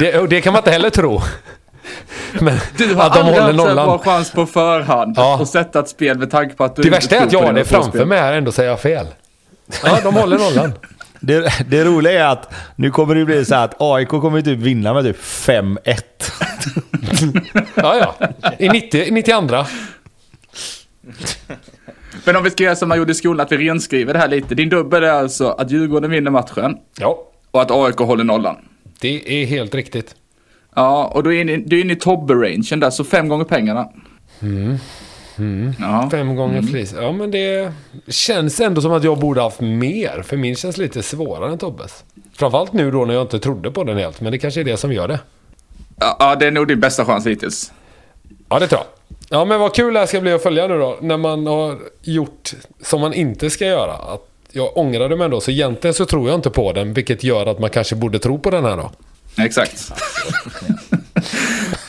[0.00, 1.20] Det, det kan man inte heller tro.
[2.40, 3.98] Men Du har att de håller haft så här bra nollan.
[3.98, 5.38] chans på förhand Ja.
[5.40, 7.52] och sätta ett spel med tanke på att du Det värsta är att jag har
[7.52, 9.06] det framför mig här ändå säger jag fel.
[9.84, 10.72] Ja, de håller nollan.
[11.20, 14.58] Det, det roliga är att nu kommer det bli så här att AIK kommer typ
[14.58, 15.76] vinna med typ 5-1.
[17.74, 18.28] Ja, ja.
[18.58, 19.64] I 90, 92.
[22.24, 24.28] Men om vi ska göra som man gjorde i skolan, att vi renskriver det här
[24.28, 24.54] lite.
[24.54, 27.18] Din dubbel är alltså att Djurgården vinner matchen Ja,
[27.50, 28.56] och att AIK håller nollan.
[29.00, 30.14] det är helt riktigt.
[30.74, 33.88] Ja, och då är ni, du är inne i Tobbe-rangen där, så fem gånger pengarna.
[35.78, 36.08] Ja.
[36.10, 36.94] Fem gånger flis.
[37.00, 37.72] Ja, men det
[38.08, 40.22] känns ändå som att jag borde haft mer.
[40.22, 42.04] För min känns lite svårare än Tobbes.
[42.34, 44.20] Framförallt nu då när jag inte trodde på den helt.
[44.20, 45.20] Men det kanske är det som gör det.
[46.18, 47.72] Ja, det är nog din bästa chans hittills.
[48.48, 48.86] Ja, det tror jag.
[49.28, 50.98] Ja, men vad kul det här ska bli att följa nu då.
[51.00, 52.52] När man har gjort
[52.82, 53.92] som man inte ska göra.
[53.92, 55.40] Att jag ångrade mig då.
[55.40, 56.92] Så egentligen så tror jag inte på den.
[56.92, 58.90] Vilket gör att man kanske borde tro på den här då.
[59.42, 59.92] Exakt.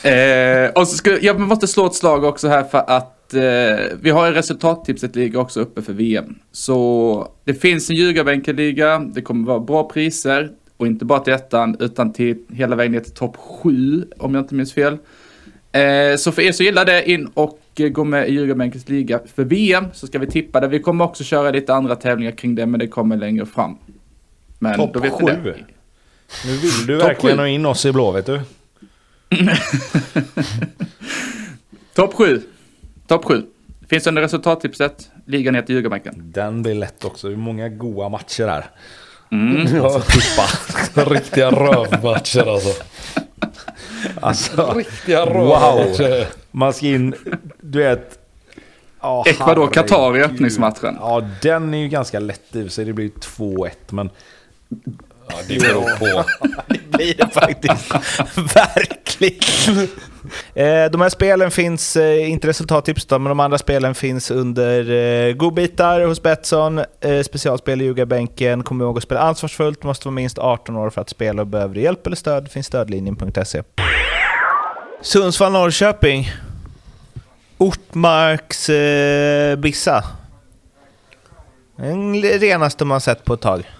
[0.02, 4.10] eh, och så ska, jag måste slå ett slag också här för att eh, vi
[4.10, 6.38] har resultattipset-liga också uppe för VM.
[6.52, 11.76] Så det finns en ljugarbänken-liga, det kommer vara bra priser och inte bara till ettan
[11.80, 14.98] utan till hela vägen ner till topp sju om jag inte minns fel.
[15.72, 19.20] Eh, så för er som gillar det, in och eh, gå med i Ljugarbänkens liga
[19.34, 20.68] för VM så ska vi tippa det.
[20.68, 23.76] Vi kommer också köra lite andra tävlingar kring det men det kommer längre fram.
[24.58, 25.42] Men Topp då vet ni det.
[25.42, 25.54] sju.
[26.46, 28.40] Nu vill du verkligen ha in oss i Blåvitt du.
[31.94, 32.40] Topp sju.
[33.12, 33.42] Topp sju.
[33.88, 35.10] Finns under resultattipset.
[35.26, 36.14] Ligan heter Ljugarbänken.
[36.34, 37.28] Den blir lätt också.
[37.28, 38.66] Det är många goa matcher här.
[39.82, 40.02] Ja,
[41.04, 42.82] Riktiga rövmatcher alltså.
[44.20, 45.34] Alltså, Riktiga Wow.
[45.34, 46.26] rövmatcher.
[46.50, 47.14] man ska in,
[47.60, 48.18] du vet...
[49.00, 49.66] Ja, Ecuador.
[49.66, 50.96] Qatar i öppningsmatchen.
[51.00, 52.84] Ja, den är ju ganska lätt i sig.
[52.84, 54.10] Det blir 2-1, men...
[55.28, 56.24] Ja, det beror på.
[56.68, 57.94] Det blir det faktiskt.
[58.54, 59.88] Verkligen.
[60.54, 65.34] Eh, de här spelen finns, eh, inte resultattips men de andra spelen finns under eh,
[65.34, 66.80] godbitar hos Betsson,
[67.24, 68.62] specialspel i ljugarbänken.
[68.62, 71.74] Kom ihåg att spela ansvarsfullt, måste vara minst 18 år för att spela och behöver
[71.74, 73.62] hjälp eller stöd finns stödlinjen.se.
[75.02, 76.32] Sundsvall-Norrköping.
[77.58, 80.04] Ortmarks eh, Bissa.
[81.76, 83.70] Den renaste man sett på ett tag.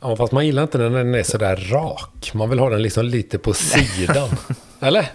[0.00, 2.30] Ja, fast man gillar inte när den är sådär rak.
[2.34, 4.28] Man vill ha den liksom lite på sidan.
[4.80, 5.06] Eller?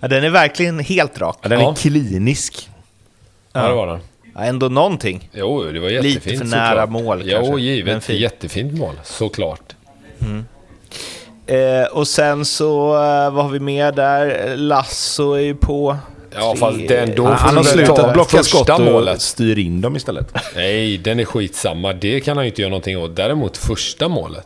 [0.00, 1.38] Ja, den är verkligen helt rak.
[1.42, 1.70] Ja, den Ja.
[1.70, 2.68] är klinisk.
[3.52, 4.00] Ja, det var den.
[4.34, 5.30] Ja, ändå någonting.
[5.32, 6.90] Jo, det var jättefint Lite för nära såklart.
[6.90, 7.52] mål, Jo, kanske.
[7.52, 8.04] Men givet.
[8.04, 8.18] fint.
[8.20, 9.72] Jättefint mål, såklart.
[11.46, 14.56] Eh, och sen så, eh, vad har vi mer där?
[14.56, 15.96] Lasso är ju på.
[16.34, 18.68] Ja, Tre- fast den då Han, får han har väl ta slutat blocka första skott
[18.78, 19.20] och målet.
[19.20, 20.34] styr in dem istället.
[20.56, 21.92] Nej, den är skitsamma.
[21.92, 23.16] Det kan han ju inte göra någonting åt.
[23.16, 24.44] Däremot första målet.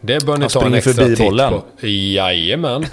[0.00, 1.52] Det bör ni Han ta en springer extra förbi titt bollen.
[1.80, 1.86] på.
[1.86, 2.86] Jajamän.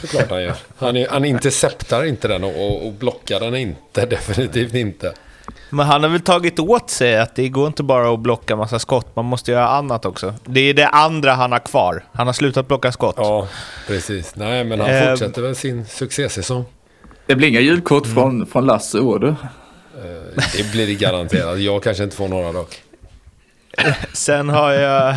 [0.00, 0.54] Såklart han gör.
[0.78, 4.06] Han, är, han interceptar inte den och, och, blockar den inte.
[4.10, 5.12] Definitivt inte.
[5.70, 8.78] Men han har väl tagit åt sig att det går inte bara att blocka massa
[8.78, 10.34] skott, man måste göra annat också.
[10.44, 12.04] Det är det andra han har kvar.
[12.12, 13.14] Han har slutat blocka skott.
[13.18, 13.48] Ja,
[13.86, 14.34] precis.
[14.36, 15.08] Nej, men han Ehm.
[15.10, 16.64] fortsätter väl sin succésäsong.
[17.26, 19.34] Det blir inga julkort från, från Lasse i år du.
[20.56, 21.58] Det blir det garanterat.
[21.60, 22.82] Jag kanske inte får några dock.
[24.12, 25.16] Sen har jag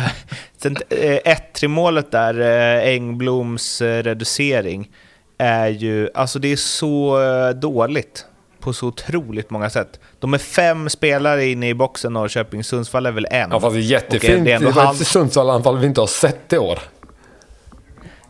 [0.62, 1.18] sen, eh,
[1.54, 4.90] 1-3 målet där, eh, Engbloms eh, reducering,
[5.38, 8.24] är ju, alltså det är så eh, dåligt
[8.60, 10.00] på så otroligt många sätt.
[10.20, 13.50] De är fem spelare inne i boxen Norrköping, Sundsvall är väl en.
[13.50, 14.44] Ja, fast det är Och jättefint.
[14.44, 16.78] det är Det var han- ett Sundsvall-anfall vi inte har sett i år.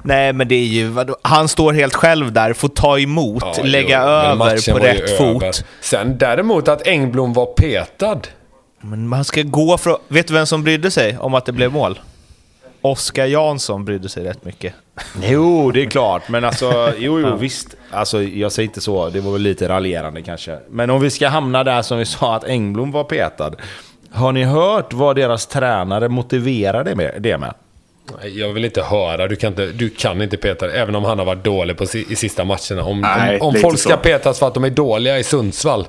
[0.05, 1.17] Nej, men det är ju, vadå?
[1.23, 5.17] han står helt själv där, får ta emot, Ja, lägga jo, över på rätt över.
[5.51, 5.65] fot.
[5.81, 8.21] Sen däremot att Engblom var petad.
[8.83, 9.97] Men man ska gå från...
[10.09, 12.01] Vet du vem som brydde sig om att det blev mål?
[12.81, 14.75] Oskar Jansson brydde sig rätt mycket.
[15.23, 16.29] Jo, det är klart.
[16.29, 17.77] Men alltså, jo, jo, visst.
[17.91, 19.11] Alltså, jag säger inte så.
[19.11, 20.59] Det var väl lite raljerande kanske.
[20.71, 23.53] Men om vi ska hamna där som vi sa att Engblom var petad.
[24.11, 27.55] Har ni hört vad deras tränare motiverade med det med?
[28.35, 29.29] Jag vill inte höra.
[29.29, 31.85] Du kan inte, du kan inte peta det, även om han har varit dålig på,
[31.85, 32.85] i sista matcherna.
[32.85, 33.97] Om, Nej, om, om folk ska så.
[33.97, 35.87] petas för att de är dåliga i Sundsvall,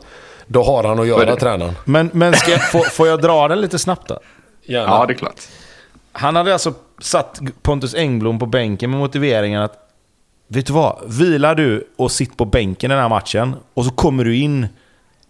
[0.54, 1.74] då har han att göra, tränaren.
[1.86, 4.20] Men, men ska, jag- får, får jag dra den lite snabbt då?
[4.64, 4.88] Gärna.
[4.92, 5.42] Ja, det är klart.
[6.12, 9.80] Han hade alltså satt Pontus Engblom på bänken med motiveringen att
[10.48, 11.00] Vet du vad?
[11.08, 14.68] Vilar du och sitt på bänken i den här matchen och så kommer du in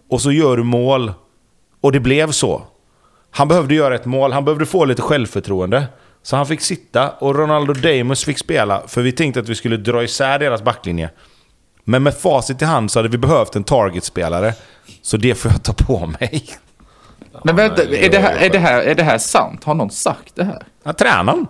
[0.10, 1.14] och så gör du mål.
[1.82, 2.62] Och det blev så.
[3.32, 5.88] Han behövde göra ett mål, han behövde få lite självförtroende.
[6.24, 9.78] Så han fick sitta och Ronaldo Damus fick spela för vi tänkte att vi skulle
[9.78, 11.10] dra isär deras backlinje.
[11.84, 14.54] Men med facit i hand så hade vi behövt en targetspelare.
[15.02, 16.44] Så det får jag ta på mig.
[17.44, 19.64] Men vänta, är det, här, är, det här, är det här sant?
[19.64, 20.64] Har någon sagt det här?
[20.84, 21.48] Ja, tränaren.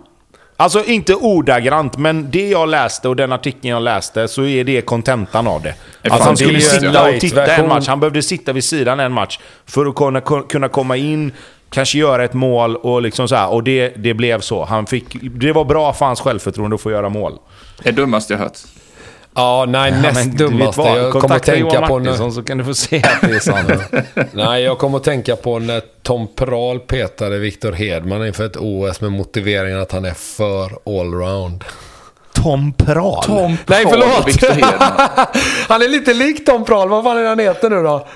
[0.56, 4.80] Alltså inte ordagrant, men det jag läste och den artikeln jag läste så är det
[4.80, 5.74] kontentan av det.
[6.08, 7.88] Fan, han skulle sitta och titta en match.
[7.88, 11.32] Han behövde sitta vid sidan en match för att kunna, kunna komma in,
[11.70, 13.48] kanske göra ett mål och liksom så här.
[13.48, 14.64] Och det, det blev så.
[14.64, 17.38] Han fick, det var bra för hans självförtroende att få göra mål.
[17.82, 18.58] Det är det dummaste jag hört.
[19.34, 20.82] Ja, nej, näst men du vet dummaste.
[20.82, 23.36] Jag kommer att tänka Johan på Martinsson när, så kan du få se att det
[23.36, 23.70] är sant.
[24.32, 29.00] Nej, jag kommer att tänka på när Tom Prahl petade Viktor Hedman inför ett OS
[29.00, 31.64] med motiveringen att han är för allround.
[32.32, 33.24] Tom Prahl.
[33.24, 34.66] Tom Nej, Prahl förlåt.
[35.68, 36.88] Han är lite lik Tom Prahl.
[36.88, 38.06] Vad fan är han heter nu då?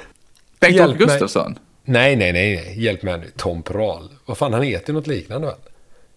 [0.60, 0.98] Bengt-Åke.
[0.98, 1.58] Gustafsson.
[1.84, 2.84] Nej, nej, nej, nej.
[2.84, 3.30] Hjälp mig nu.
[3.36, 4.08] Tom Prahl.
[4.26, 5.56] Vad fan, han heter ju något liknande väl?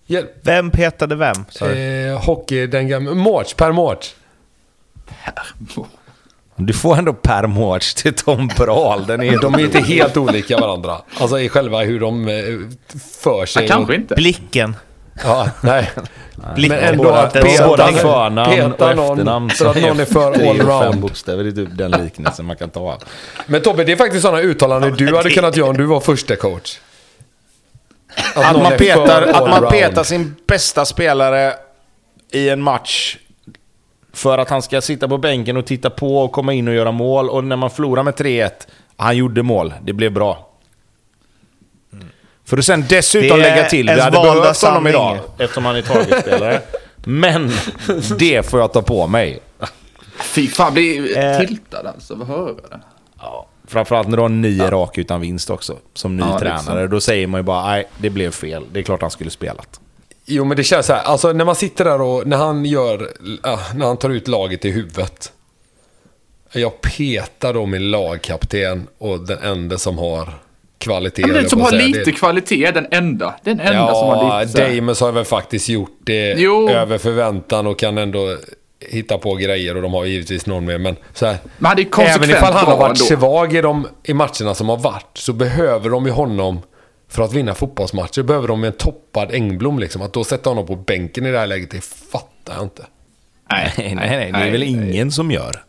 [0.06, 0.32] Hjälp.
[0.42, 1.36] Vem petade vem?
[1.62, 3.14] Eh, hockey, den gamla...
[3.14, 4.16] Mårts, Per Mårts.
[6.56, 9.06] Du får ändå Per Mårts till Tom Prahl.
[9.06, 11.02] Den är, De är inte helt olika varandra.
[11.20, 12.34] Alltså i själva hur de eh,
[13.22, 13.64] för sig.
[13.64, 14.16] Ja, kanske inte.
[14.16, 14.76] Blicken.
[15.24, 15.92] Ja, nej.
[16.56, 16.78] Blicken.
[16.78, 20.48] Men ändå att peta- förnamn och peta någon efternamn för att någon är för tre,
[20.48, 21.02] fem allround.
[21.02, 21.44] bokstäver.
[21.44, 22.98] Det är typ den liknelsen man kan ta.
[23.46, 26.36] Men Tobbe, det är faktiskt sådana uttalanden du hade kunnat göra om du var första
[26.36, 26.80] coach.
[28.36, 31.54] Att någon man, petar, att man petar sin bästa spelare
[32.32, 33.18] i en match
[34.14, 36.92] för att han ska sitta på bänken och titta på och komma in och göra
[36.92, 37.30] mål.
[37.30, 38.50] Och när man förlorar med 3-1,
[38.98, 39.74] han gjorde mål.
[39.84, 40.48] Det blev bra.
[42.46, 45.82] För att sen dessutom Det lägga till, vi hade behövt honom idag eftersom han är
[45.82, 46.62] targetspelare.
[46.96, 47.52] Men
[48.20, 49.40] det får jag ta på mig.
[50.22, 51.40] Fy fan, blir Eh.
[51.40, 52.16] tiltad alltså.
[52.16, 53.46] Vad hör jag?
[53.68, 55.78] Framförallt när du har nio rak utan vinst också.
[55.94, 56.88] Som ny Ja, det är tränare.
[56.88, 58.64] Då säger man ju bara, nej, det blev fel.
[58.72, 59.80] Det är klart han skulle spelat.
[60.26, 61.04] Jo, men det känns så här.
[61.04, 63.12] Alltså när man sitter där och när han gör...
[63.44, 65.32] ja, när han tar ut laget i huvudet.
[66.54, 70.30] Jag petar då min lagkapten och den enda som har
[70.78, 71.22] kvalitet.
[71.22, 73.36] Men den som har lite Det- kvalitet den enda.
[73.44, 74.62] Den enda Ja, som har lite...
[74.62, 76.70] här- Damus har väl faktiskt gjort det Jo.
[76.70, 78.38] över förväntan och kan ändå
[78.90, 80.78] hitta på grejer och de har givetvis någon mer.
[80.78, 84.14] Men så här, Men han är även ifall han har varit svag i, de, i
[84.14, 86.62] matcherna som har varit så behöver de ju honom
[87.12, 88.24] för att vinna fotbollsmatcher.
[88.24, 90.02] Behöver de en toppad Engblom liksom.
[90.02, 92.86] Att då sätta honom på bänken i det här läget, det fattar jag inte.
[93.52, 94.32] Nej, Nej, nej, nej.
[94.32, 95.64] Det är väl ingen som gör.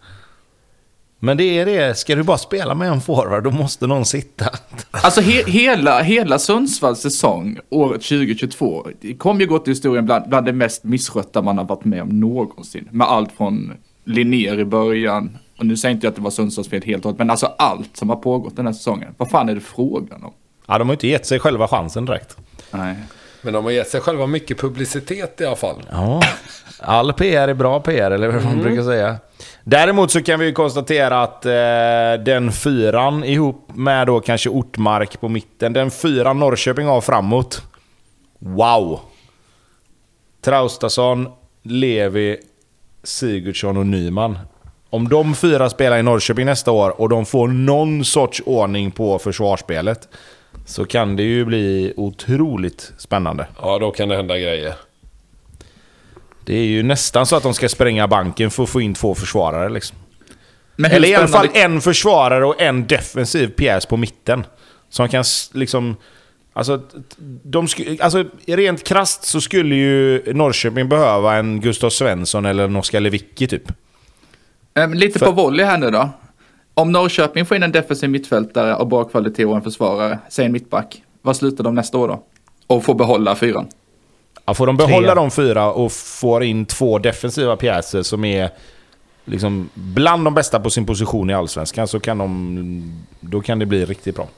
[1.19, 4.45] Men det är det, ska du bara spela med en forward, då måste någon sitta.
[4.91, 10.29] Alltså he hela, hela Sundsvalls säsong, året 2022, det kommer ju gå till historien bland,
[10.29, 12.89] bland det mest misskötta man har varit med om någonsin.
[12.91, 13.73] Med allt från
[14.05, 17.05] Linnér i början, och nu säger inte jag att det var Sundsvalls fel helt och
[17.05, 19.15] hållet, men alltså allt som har pågått den här säsongen.
[19.17, 20.33] Vad fan är det frågan om?
[20.67, 22.37] Ja, de har inte gett sig själva chansen direkt.
[22.71, 22.97] Nej.
[23.43, 25.83] Men de har gett sig själva mycket publicitet i alla fall.
[25.91, 26.23] Ja,
[26.79, 29.17] all PR är bra PR, eller vad man brukar säga.
[29.65, 35.21] Däremot så kan vi ju konstatera att eh, den fyran ihop med då kanske Ortmark
[35.21, 37.63] på mitten, den fyran Norrköping har framåt.
[38.39, 39.01] Wow!
[40.45, 41.29] Traustason,
[41.63, 42.37] Levi,
[43.03, 44.39] Sigurdsson och Nyman.
[44.91, 49.19] Om de fyra spelar i Norrköping nästa år och de får någon sorts ordning på
[49.19, 50.09] försvarsspelet
[50.65, 53.47] så kan det ju bli otroligt spännande.
[53.61, 54.75] Ja, då kan det hända grejer.
[56.45, 59.15] Det är ju nästan så att de ska spränga banken för att få in två
[59.15, 59.69] försvarare.
[59.69, 59.97] Liksom.
[60.91, 64.47] Eller i alla fall en försvarare och en defensiv pjäs på mitten.
[64.89, 65.97] Som kan liksom...
[66.55, 66.83] Alltså,
[67.43, 67.69] de
[68.01, 73.47] alltså, rent krasst så skulle ju Norrköping behöva en Gustav Svensson eller en Oskar Lewicki
[73.47, 73.73] typ.
[74.75, 76.11] Ehm, lite För- på volley här nu då.
[76.75, 80.53] Om Norrköping får in en defensiv mittfältare av bra kvalitet och en försvarare, säg en
[80.53, 82.23] mittback, vad slutar de nästa år då?
[82.67, 83.69] Och får behålla fyran.
[84.45, 85.15] Ja, får de behålla Tre.
[85.15, 88.51] de fyra och får in två defensiva pjäser som är
[89.25, 93.03] liksom bland de bästa på sin position i Allsvenskan så kan de...
[93.21, 94.29] Då kan det bli riktigt bra.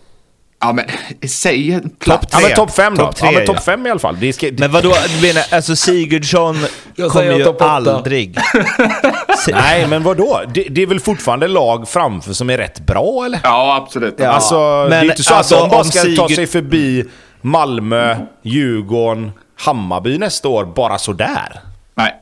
[0.65, 0.85] Ja men,
[1.29, 2.29] säg en plats.
[2.33, 3.05] Ja men topp fem då.
[3.05, 3.63] Topp tre, ja men topp ja.
[3.63, 4.17] fem i alla fall.
[4.21, 6.57] Det ska, Men vadå, du menar, alltså Sigurdsson
[7.11, 8.39] kommer ju topp aldrig...
[9.49, 10.43] Nej, men vadå?
[10.55, 13.41] Det, det är väl fortfarande lag framför som är rätt bra, eller?
[13.43, 14.15] Ja, absolut.
[14.19, 14.29] Ja.
[14.29, 17.05] Alltså, det men är inte så alltså, att de bara ska ta Sigurd- sig förbi
[17.41, 21.61] Malmö, Djurgården, Hammarby nästa år bara sådär.
[21.95, 22.15] Nej.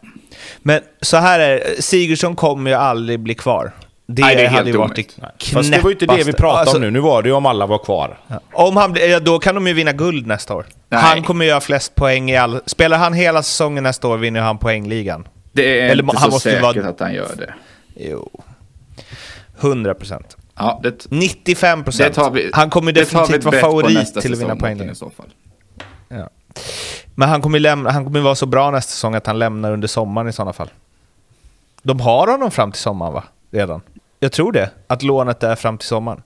[0.59, 3.73] Men så här är det, Sigurdsson kommer ju aldrig bli kvar.
[4.07, 5.53] Det, Nej, det är hade helt ju varit det omöjligt.
[5.55, 6.91] Fast det var ju inte det vi pratade Alltså, om nu.
[6.91, 8.19] Nu var det ju om alla var kvar.
[8.53, 10.67] Om han ja, då kan de ju vinna guld nästa år.
[10.89, 11.01] Nej.
[11.01, 12.61] Han kommer ju göra flest poäng i all...
[12.67, 15.29] Spelar han hela säsongen nästa år vinner han poängligan.
[15.53, 17.55] Det är Eller inte han så måste säkert vara- att han gör det.
[17.97, 18.31] Jo.
[19.61, 20.37] 100 procent.
[20.57, 22.15] Ja, det, 95 det procent.
[22.15, 22.51] tar vi.
[22.53, 24.93] Han kommer det definitivt vara favorit till att vinna poängligan.
[24.93, 25.27] i så fall.
[26.09, 26.31] Ja.
[27.15, 29.89] Men han kommer, lämna, han kommer vara så bra nästa säsong att han lämnar under
[29.89, 30.71] sommaren i sådana fall.
[31.83, 33.25] De har honom fram till sommaren va?
[33.51, 33.81] Redan.
[34.23, 36.23] Jag tror det, att lånet är fram till sommaren.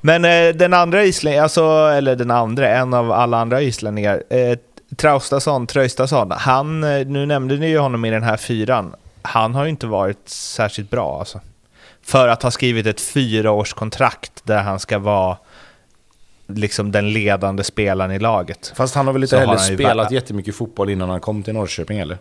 [0.00, 1.62] Men eh, den andra islänningen, alltså,
[1.94, 4.58] eller den andra, en av alla andra islänningar, eh,
[4.96, 9.64] Traustason, Traustason, han, eh, nu nämnde ni ju honom i den här fyran, han har
[9.64, 11.40] ju inte varit särskilt bra alltså.
[12.02, 15.36] För att ha skrivit ett fyraårskontrakt där han ska vara
[16.46, 18.72] liksom den ledande spelaren i laget.
[18.76, 21.98] Fast han har väl inte heller spelat bara- jättemycket fotboll innan han kom till Norrköping
[21.98, 22.18] eller?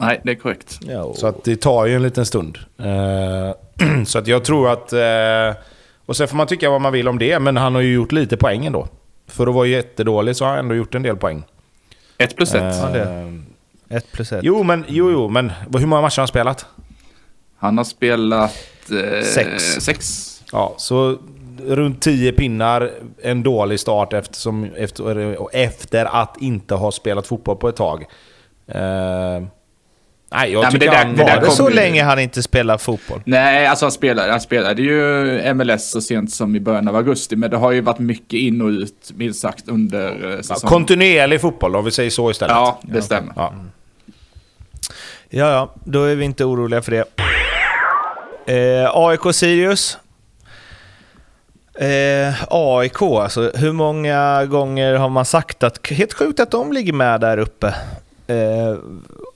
[0.00, 0.78] Nej, det är korrekt.
[1.14, 2.58] Så att det tar ju en liten stund.
[2.78, 4.92] Eh, så att jag tror att...
[4.92, 5.62] eh,
[6.06, 8.12] och sen får man tycka vad man vill om det, men han har ju gjort
[8.12, 8.88] lite poäng ändå.
[9.26, 11.44] För att vara jättedålig så har han ändå gjort en del poäng.
[12.18, 12.62] Ett plus ett.
[12.62, 13.42] Eh, Ja, det.
[13.96, 14.40] Ett plus ett.
[14.42, 16.66] Jo, men, jo, jo, men hur många matcher har han spelat?
[17.58, 18.56] Han har spelat
[18.90, 19.62] eh, Sex.
[19.64, 20.26] sex.
[20.52, 21.18] Ja, så
[21.66, 22.90] runt 10 pinnar,
[23.22, 28.06] en dålig start eftersom, efter, och efter att inte ha spelat fotboll på ett tag.
[28.66, 29.42] Eh,
[30.32, 32.42] nej, jag men tycker det där- han det där Var det så länge han inte
[32.42, 33.22] spelar fotboll?
[33.24, 37.36] Nej, alltså han spelade, han spelade ju MLS så sent som i början av augusti,
[37.36, 40.60] men det har ju varit mycket in och ut, minst sagt, under eh, Ja, säsongen.
[40.68, 42.54] kontinuerlig fotboll om vi säger så istället.
[42.56, 43.32] Ja, det stämmer.
[43.36, 43.54] Ja.
[45.28, 47.04] Ja, ja, då är vi inte oroliga för det.
[48.46, 49.98] Eh, AIK Sirius.
[51.74, 56.92] Eh, AIK, alltså hur många gånger har man sagt att helt sjukt att de ligger
[56.92, 57.66] med där uppe?
[58.26, 58.76] Eh,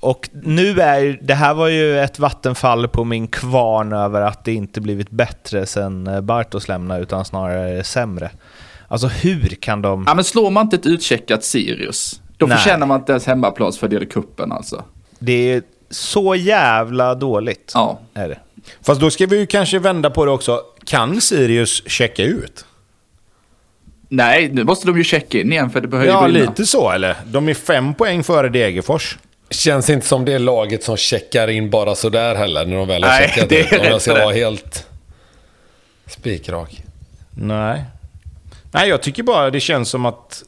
[0.04, 4.52] och nu är det här var ju ett vattenfall på min kvarn över att det
[4.52, 8.30] inte blivit bättre sen eh, Bartos lämnade utan snarare sämre.
[8.88, 10.04] Alltså hur kan de...
[10.06, 12.56] Ja, men slår man inte ett utcheckat Sirius, då Nej.
[12.58, 14.84] förtjänar man inte ens hemmaplats för det är kuppen alltså.
[15.18, 17.72] Det är så jävla dåligt.
[17.74, 17.98] Ja.
[18.14, 18.38] Är det.
[18.82, 20.60] Fast då ska vi ju kanske vända på det också.
[20.86, 22.64] Kan Sirius checka ut?
[24.08, 26.50] Nej, nu måste de ju checka in igen för det behöver Ja, ju vinna.
[26.50, 27.16] lite så eller?
[27.26, 29.18] De är fem poäng före Degerfors.
[29.50, 33.10] Känns inte som det laget som checkar in bara sådär heller när de väl har
[33.10, 33.80] Nej, checkat det är in.
[33.80, 34.86] Om jag ska vara helt
[36.06, 36.82] spikrak.
[37.36, 37.84] Nej.
[38.72, 40.42] Nej, jag tycker bara det känns som att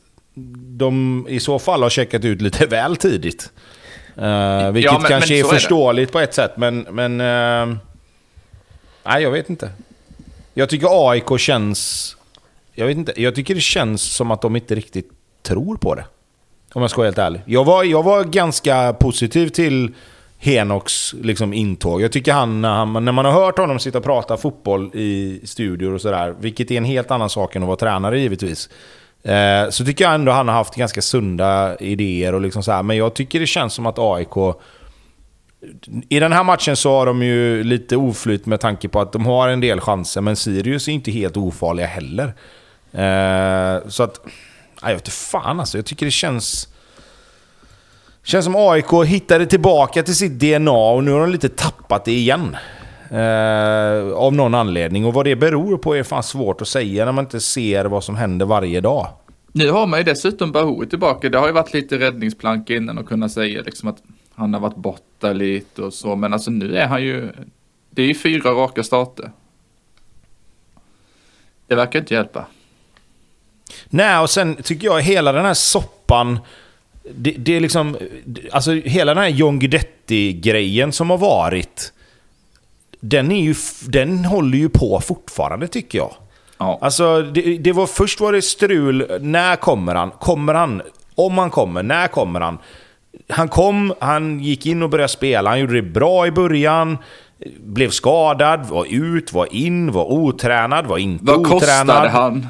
[0.79, 3.51] de i så fall har checkat ut lite väl tidigt.
[4.19, 6.87] Uh, vilket Ja, men- kanske men är är förståeligt på ett sätt, men...
[6.91, 7.77] men eh,
[9.05, 9.71] nej, jag vet inte.
[10.55, 12.17] Jag tycker AIK känns...
[12.73, 13.23] Jag vet inte.
[13.23, 15.11] Jag tycker det känns som att de inte riktigt
[15.43, 16.05] tror på det.
[16.77, 17.41] Om jag ska vara helt ärlig.
[17.45, 19.95] Jag var, jag var ganska positiv till
[20.39, 22.03] Henoks liksom intåg.
[22.03, 25.41] Jag tycker han, när, han, när man har hört honom sitta och prata fotboll i
[25.45, 28.69] studior och sådär, vilket är en helt annan sak än att vara tränare givetvis.
[29.23, 32.83] Eh, så tycker jag ändå han har haft ganska sunda idéer och liksom så här.
[32.83, 34.57] Men jag tycker det känns som att AIK...
[36.09, 39.27] I den här matchen så har de ju lite oflyt med tanke på att de
[39.27, 42.35] har en del chanser, men Sirius är inte helt ofarliga heller.
[42.93, 44.21] Eh, så att...
[44.83, 46.69] Jag vet inte fan alltså, jag tycker det känns...
[48.23, 52.13] Känns som AIK hittade tillbaka till sitt DNA och nu har de lite tappat det
[52.13, 52.57] igen.
[53.11, 55.05] Eh, av någon anledning.
[55.05, 58.05] Och vad det beror på är fan svårt att säga när man inte ser vad
[58.05, 59.09] som händer varje dag.
[59.53, 61.29] Nu har man ju dessutom Bahoui tillbaka.
[61.29, 64.03] Det har ju varit lite räddningsplanka innan att kunna säga liksom att
[64.35, 66.17] han har varit borta lite och så.
[66.17, 67.33] Men alltså nu är han ju...
[67.91, 69.33] Det är ju fyra raka starter.
[71.67, 72.47] Det verkar inte hjälpa.
[73.89, 76.39] Nej, och sen tycker jag hela den här soppan...
[77.15, 77.97] Det, det är liksom...
[78.53, 81.93] Alltså hela den här John Guidetti-grejen som har varit...
[83.01, 83.55] Den, är ju,
[83.89, 86.15] den håller ju på fortfarande tycker jag.
[86.59, 86.79] Ja.
[86.81, 89.19] Alltså, det, det var, först var det strul.
[89.21, 90.11] När kommer han?
[90.11, 90.83] Kommer han?
[91.15, 92.59] Om han kommer, när kommer han?
[93.29, 95.51] Han kom, han gick in och började spela.
[95.51, 96.99] Han gjorde det bra i början.
[97.61, 101.61] Blev skadad, var ut, var in, var otränad, var inte Vad otränad.
[101.61, 102.47] kostade han?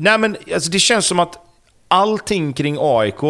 [0.00, 1.38] Nej men alltså, det känns som att
[1.88, 3.20] allting kring AIK,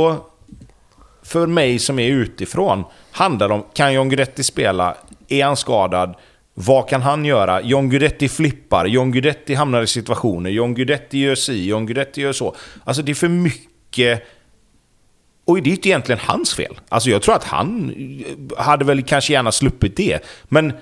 [1.22, 4.96] för mig som är utifrån, handlar om kan John Guidetti spela?
[5.28, 6.14] Är han skadad?
[6.54, 7.62] Vad kan han göra?
[7.62, 12.32] John Guidetti flippar, John Guidetti hamnar i situationer, John Guidetti gör si, John Guidetti gör
[12.32, 12.56] så.
[12.84, 14.22] Alltså det är för mycket...
[15.44, 16.80] Och det är inte egentligen hans fel.
[16.88, 17.94] Alltså jag tror att han
[18.58, 20.24] hade väl kanske gärna sluppit det.
[20.44, 20.72] Men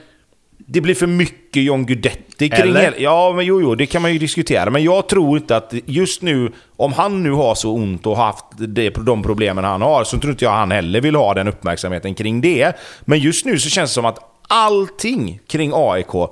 [0.59, 2.80] det blir för mycket John Guidetti kring Eller?
[2.80, 4.70] hela- Ja, men jo, jo, det kan man ju diskutera.
[4.70, 8.44] Men jag tror inte att just nu, om han nu har så ont och haft
[8.59, 12.14] det, de problemen han har, så tror inte jag han heller vill ha den uppmärksamheten
[12.14, 12.72] kring det.
[13.04, 16.28] Men just nu så känns det som att allting kring AIK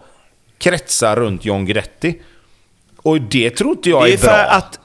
[0.58, 2.20] kretsar runt John Guidetti.
[2.96, 4.36] Och det tror inte jag Det är, är för bra.
[4.36, 4.78] att...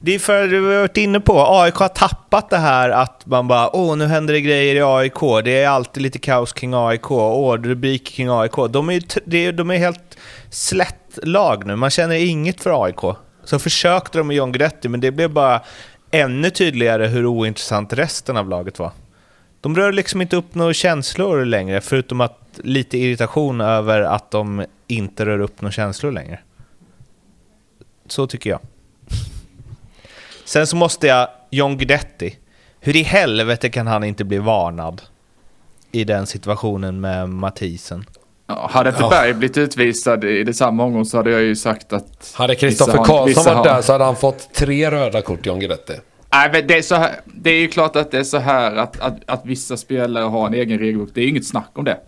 [0.00, 3.48] Det är för, du har varit inne på, AIK har tappat det här att man
[3.48, 7.10] bara åh, nu händer det grejer i AIK, det är alltid lite kaos kring AIK,
[7.10, 8.52] åh, rubriker kring AIK.
[8.70, 9.02] De är,
[9.34, 10.18] ju de är helt
[10.50, 13.16] slätt lag nu, man känner inget för AIK.
[13.44, 15.60] Så försökte de med John Guidetti, men det blev bara
[16.10, 18.90] ännu tydligare hur ointressant resten av laget var.
[19.60, 24.64] De rör liksom inte upp några känslor längre, förutom att lite irritation över att de
[24.86, 26.38] inte rör upp några känslor längre.
[28.06, 28.60] Så tycker jag.
[30.44, 32.36] Sen så måste jag, John Guidetti,
[32.80, 35.02] hur i helvete kan han inte bli varnad
[35.92, 38.04] i den situationen med Mathisen?
[38.46, 39.10] Ja, hade inte Ja.
[39.10, 42.32] Berg blivit utvisad i det samma omgång så hade jag ju sagt att...
[42.36, 45.92] Hade Kristoffer Karlsson varit har- där så hade han fått tre röda kort, John Guidetti.
[46.32, 48.76] Nej, men det är, så här, det är ju klart att det är så här
[48.76, 51.08] att, att, att vissa spelare har en egen regelbok.
[51.14, 51.98] Det är inget snack om det.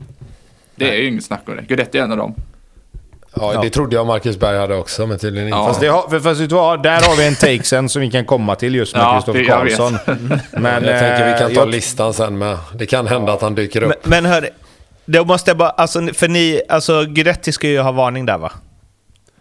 [0.76, 1.62] Det är ju inget snack om det.
[1.62, 2.34] Guidetti är en av dem.
[3.41, 3.62] Ja, Ja.
[3.62, 5.59] det trodde jag Marcus Berg hade också, men tydligen inte.
[5.59, 5.66] Ja.
[5.68, 6.82] Fast, det har, fast vet du vad?
[6.82, 9.39] Där har vi en take sen som vi kan komma till just med Ja, Kristoffer
[9.41, 9.76] det- jag vet.
[9.76, 9.99] Karlsson.
[10.62, 12.59] Men, jag tänker vi kan eh, ta jag- listan sen med.
[12.74, 13.89] Det kan hända att han dyker upp.
[13.89, 14.49] Men, men hörni,
[15.05, 18.53] då måste jag bara, alltså för ni, alltså Guidetti ska ju ha varning där va?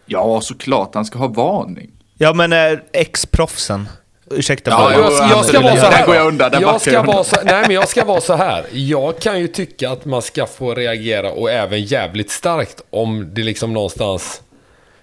[0.05, 1.91] Ja, såklart han ska ha varning.
[2.17, 3.89] Ja men eh, ex-proffsen,
[4.31, 6.05] ursäkta Ja, jag, jag ska vara så Där här.
[6.05, 8.65] går jag undan, jag ska jag vara så, nej, men jag ska vara så här.
[8.71, 13.43] Jag kan ju tycka att man ska få reagera och även jävligt starkt om det
[13.43, 14.41] liksom någonstans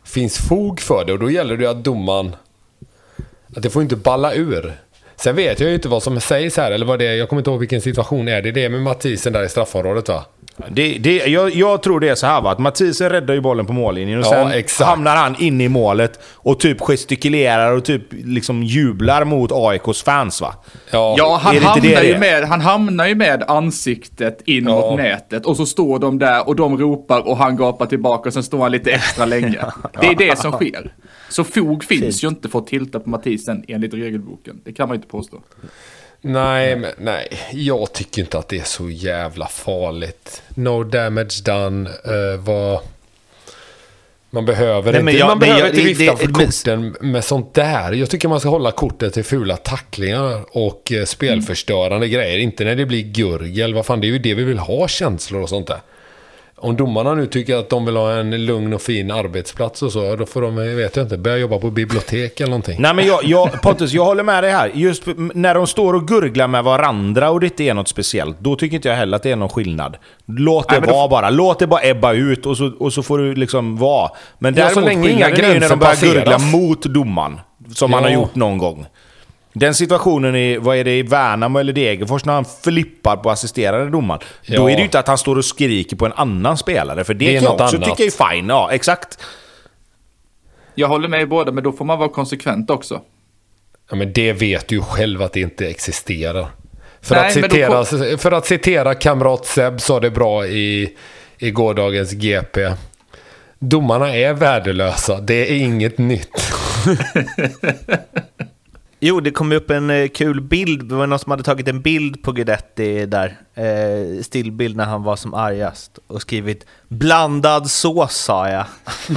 [0.04, 1.12] finns fog för det.
[1.12, 2.36] Och då gäller det ju att domaren...
[3.56, 4.72] Att det får inte balla ur.
[5.16, 7.14] Sen vet jag ju inte vad som sägs här, eller vad det är.
[7.14, 8.42] Jag kommer inte ihåg vilken situation är.
[8.42, 10.24] Det är det med Mathisen där i straffområdet va?
[10.70, 13.66] Det, det, jag, jag tror det är så här va, att Mathisen räddar ju bollen
[13.66, 14.88] på mållinjen och Ja, sen exakt.
[14.90, 20.40] hamnar han in i målet och typ gestikulerar och typ liksom jublar mot AIKs fans
[20.40, 20.54] va.
[20.90, 24.70] Ja, Ja, han hamnar, det ju med, han hamnar ju med ansiktet in Ja.
[24.90, 28.32] mot nätet och så står de där och de ropar och han gapar tillbaka och
[28.32, 29.58] sen står han lite extra länge.
[30.00, 30.94] Det är det som sker.
[31.28, 34.60] Så fog finns ju inte för att tilta på Mathisen enligt regelboken.
[34.64, 35.36] Det kan man ju inte påstå.
[36.24, 37.28] Nej, men nej.
[37.52, 40.42] Jag tycker inte att det är så jävla farligt.
[40.48, 41.90] No damage done.
[41.90, 42.80] Uh, vad...
[44.34, 46.96] Man behöver Nej, inte, jag- man behöver jag- inte det- vifta det- för men- korten
[47.00, 47.92] med sånt där.
[47.92, 52.38] Jag tycker man ska hålla kortet till fula tacklingar och eh, spelförstörande grejer.
[52.38, 53.74] Inte när det blir gurgel.
[53.74, 55.80] Vad fan, det är ju det vi vill ha, känslor och sånt där.
[56.64, 60.16] Om domarna nu tycker att de vill ha en lugn och fin arbetsplats och så,
[60.16, 62.76] då får de, jag vet jag inte, börja jobba på bibliotek eller någonting.
[62.80, 64.70] Nej men jag, jag, Pontus, jag håller med dig här.
[64.74, 68.56] Just när de står och gurglar med varandra och det inte är något speciellt, då
[68.56, 69.96] tycker inte jag heller att det är någon skillnad.
[70.26, 71.30] Låt det Nej, men då- vara bara.
[71.30, 74.10] Låt det bara ebba ut och så, och så får du liksom vara.
[74.38, 77.40] Men Ja, så däremot länge inga ju när de börjar gurgla mot domaren.
[77.74, 78.14] Som han har Ja.
[78.14, 78.86] gjort någon gång.
[79.52, 83.90] Den situationen i, vad är det, i Värnamo eller Degerfors när han flippar på assisterande
[83.90, 84.20] domaren.
[84.46, 84.70] Då Ja.
[84.70, 87.24] är det ju inte att han står och skriker på en annan spelare, för det,
[87.24, 87.88] Det är kan jag också annat.
[87.98, 88.48] tycka är fine.
[88.48, 89.18] Ja, exakt.
[90.74, 93.00] Jag håller med i båda, men då får man vara konsekvent också.
[93.90, 96.46] Ja, men det vet du ju själv att det inte existerar.
[97.02, 100.96] För, Nej, att, men då citera, för att citera kamrat Seb sa det bra i,
[101.38, 102.72] i gårdagens GP.
[103.58, 106.28] Domarna är värdelösa, det är inget nytt.
[109.04, 110.88] Jo, det kom ju upp en eh, kul bild.
[110.88, 113.36] Det var någon som hade tagit en bild på Guidetti där.
[113.54, 115.98] Eh, stillbild när han var som argast.
[116.06, 118.64] Och skrivit “Blandad sås” sa jag.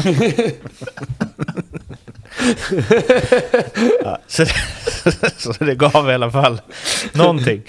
[4.04, 4.54] ja, så, det,
[5.38, 6.62] så det gav i alla fall
[7.14, 7.64] någonting.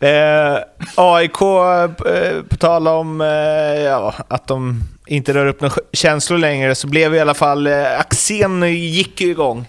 [0.00, 0.58] Eh,
[0.94, 6.74] AIK, eh, på tal om eh, ja, att de inte rör upp några känslor längre,
[6.74, 9.66] så blev i alla fall eh, Axén gick ju igång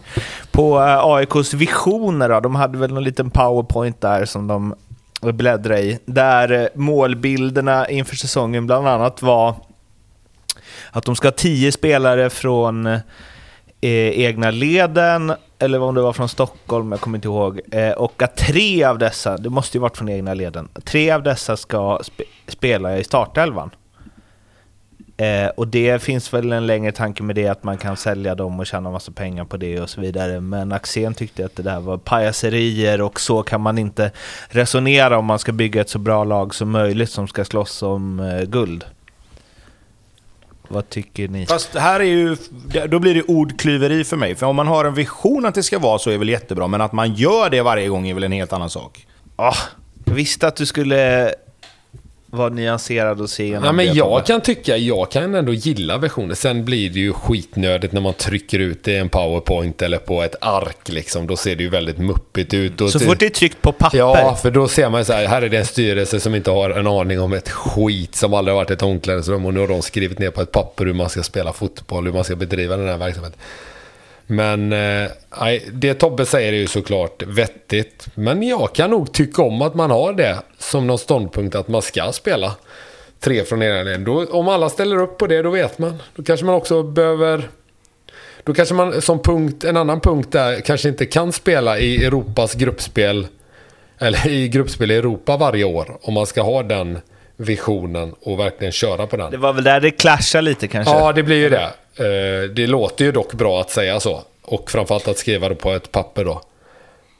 [0.51, 2.29] på eh, AIKs visioner.
[2.29, 2.39] Då.
[2.39, 4.75] De hade väl någon liten powerpoint där som de
[5.21, 9.55] bläddrade i, där eh, målbilderna inför säsongen bland annat var
[10.91, 12.99] att de ska ha tio spelare från eh,
[13.81, 17.61] egna leden, eller om det var från Stockholm, jag kommer inte ihåg.
[17.71, 21.23] Eh, och att tre av dessa, det måste ju varit från egna leden, tre av
[21.23, 23.69] dessa ska spe, spela i startelvan.
[25.21, 28.59] Eh, och det finns väl en längre tanke med det, att man kan sälja dem
[28.59, 30.41] och tjäna massa pengar på det och så vidare.
[30.41, 34.11] Men Axén tyckte att det där var pajaserier och så kan man inte
[34.49, 38.19] resonera om man ska bygga ett så bra lag som möjligt som ska slåss om
[38.19, 38.85] eh, guld.
[40.67, 41.45] Vad tycker ni?
[41.45, 42.37] Fast här är ju,
[42.89, 44.35] då blir det ordklyveri för mig.
[44.35, 46.81] För om man har en vision att det ska vara så är väl jättebra, men
[46.81, 49.07] att man gör det varje gång är väl en helt annan sak.
[49.35, 49.57] Ah,
[50.05, 51.33] jag visste att du skulle
[52.31, 56.35] vara nyanserad och se igenom Ja, men jag kan tycka, jag kan ändå gilla versionen.
[56.35, 60.21] Sen blir det ju skitnödigt när man trycker ut det i en powerpoint eller på
[60.21, 61.27] ett ark liksom.
[61.27, 62.81] Då ser det ju väldigt muppigt ut.
[62.81, 63.97] Och Så fort det är tryckt på papper.
[63.97, 66.51] Ja, för då ser man ju så här, här är det en styrelse som inte
[66.51, 69.67] har en aning om ett skit som aldrig har varit ett omklädningsrum och nu har
[69.67, 72.77] de skrivit ner på ett papper hur man ska spela fotboll, hur man ska bedriva
[72.77, 73.39] den här verksamheten.
[74.31, 75.11] Men eh,
[75.71, 78.07] det Tobbe säger är ju såklart vettigt.
[78.15, 81.81] Men jag kan nog tycka om att man har det som någon ståndpunkt att man
[81.81, 82.55] ska spela
[83.19, 83.97] tre från ena.
[83.97, 86.01] Då, om alla ställer upp på det, då vet man.
[86.15, 87.49] Då kanske man också behöver...
[88.43, 92.53] Då kanske man som punkt, en annan punkt där kanske inte kan spela i Europas
[92.53, 93.27] gruppspel
[93.99, 96.99] eller i gruppspel i Europa varje år om man ska ha den
[97.37, 99.31] visionen och verkligen köra på den.
[99.31, 100.93] Det var väl där det clashade lite kanske?
[100.93, 101.69] Ja, det blir ju det.
[101.95, 104.21] Eh, Det låter ju dock bra att säga så.
[104.41, 106.41] Och framförallt att skriva det på ett papper då.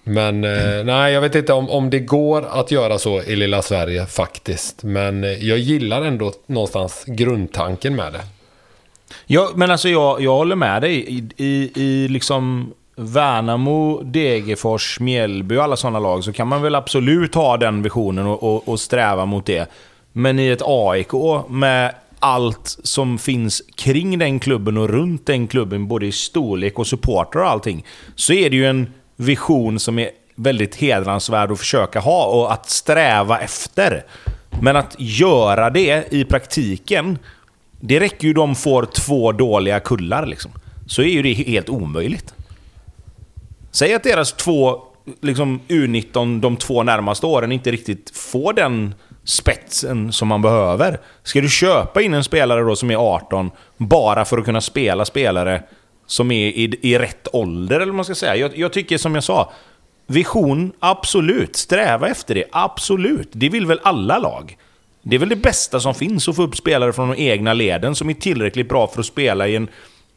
[0.03, 3.61] Men eh, nej, jag vet inte om, om det går att göra så i lilla
[3.61, 4.83] Sverige faktiskt.
[4.83, 8.21] Men eh, jag gillar ändå någonstans grundtanken med det.
[9.25, 10.95] Ja, men alltså jag, jag håller med dig.
[10.95, 16.75] I, i, i liksom Värnamo, Degerfors, Mjällby och alla sådana lag så kan man väl
[16.75, 19.69] absolut ha den visionen och, och, och sträva mot det.
[20.11, 21.11] Men i ett AIK
[21.49, 26.87] med allt som finns kring den klubben och runt den klubben, både i storlek och
[26.87, 31.99] supportrar och allting, så är det ju en vision som är väldigt hedransvärd att försöka
[31.99, 34.05] ha och att sträva efter.
[34.61, 37.17] Men att göra det i praktiken,
[37.79, 40.51] det räcker ju de får två dåliga kullar liksom.
[40.87, 42.33] Så är ju det helt omöjligt.
[43.71, 44.83] Säg att deras två
[45.21, 48.93] liksom, U19 de två närmaste åren inte riktigt får den
[49.23, 50.99] spetsen som man behöver.
[51.23, 55.05] Ska du köpa in en spelare då som är 18 bara för att kunna spela
[55.05, 55.63] spelare
[56.07, 58.35] som är i, i rätt ålder, eller vad man ska säga?
[58.35, 59.51] Jag, jag tycker som jag sa,
[60.07, 61.55] vision, absolut.
[61.55, 63.29] Sträva efter det, absolut.
[63.31, 64.57] Det vill väl alla lag?
[65.03, 67.95] Det är väl det bästa som finns att få upp spelare från de egna leden
[67.95, 69.67] som är tillräckligt bra för att spela i en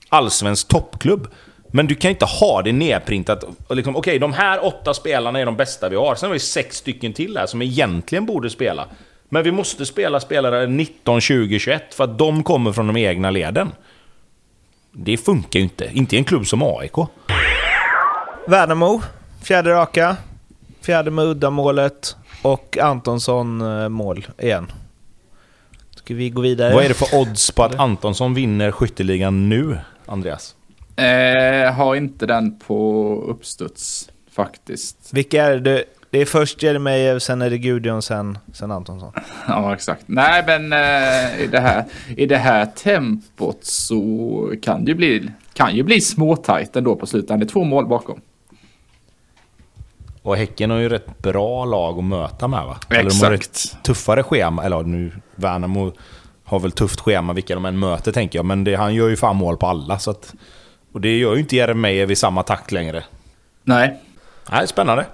[0.09, 1.29] allsvensk toppklubb.
[1.77, 3.45] Men du kan inte ha det nedprintat.
[3.66, 6.14] och Liksom, Okej, de här åtta spelarna är de bästa vi har.
[6.14, 8.87] Sen har vi sex stycken till här som egentligen borde spela.
[9.29, 13.31] Men vi måste spela spelare 19, 20, 21 för att de kommer från de egna
[13.31, 13.72] leden.
[14.93, 15.91] Det funkar ju inte.
[15.93, 16.97] Inte i en klubb som AIK.
[18.47, 19.03] Värnamo,
[19.43, 20.16] fjärde raka.
[20.81, 22.16] Fjärde med uddamålet.
[22.43, 24.72] Och Antonsson eh, mål igen.
[25.97, 26.75] Ska vi gå vidare?
[26.75, 30.55] Vad är det för odds på att Antonsson vinner skytteligan nu, Andreas?
[30.97, 35.11] Eh, har inte den på uppstuds faktiskt.
[35.12, 35.84] Vilka är det?
[36.11, 39.12] Det är först Jeremejeff, sen är det Gudjon, sen, sen Antonsson.
[39.49, 40.03] Ja, exakt.
[40.07, 41.84] Nej, men eh, i, det här,
[42.16, 47.07] i det här tempot så kan det ju bli, kan ju bli småtajt ändå på
[47.07, 47.38] slutet.
[47.40, 48.20] Det är två mål bakom.
[50.22, 52.76] Och Häcken har ju rätt bra lag att möta med va?
[52.90, 53.57] Eller de har Exakt.
[53.57, 54.64] ett tuffare schema.
[54.64, 55.92] Eller nu, Värnamo
[56.45, 58.47] har väl tufft schema vilka de än möter tänker jag.
[58.47, 59.99] Men det, han gör ju fan mål på alla.
[59.99, 60.34] Så att,
[60.95, 63.05] och det gör ju inte Jeremejeff i samma takt längre.
[63.62, 64.01] Nej.
[64.51, 65.07] Nej, spännande.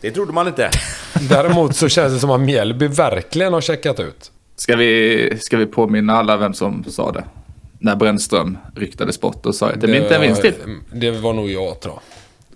[0.00, 0.70] Det trodde man inte.
[1.28, 4.30] Däremot så känns det som att Mjällby verkligen har checkat ut.
[4.56, 7.24] Ska vi, ska vi påminna alla vem som sa det?
[7.78, 10.54] När Brännström ryktades bort och sa att det blir inte en vinst till.
[10.92, 11.94] Det var nog jag tror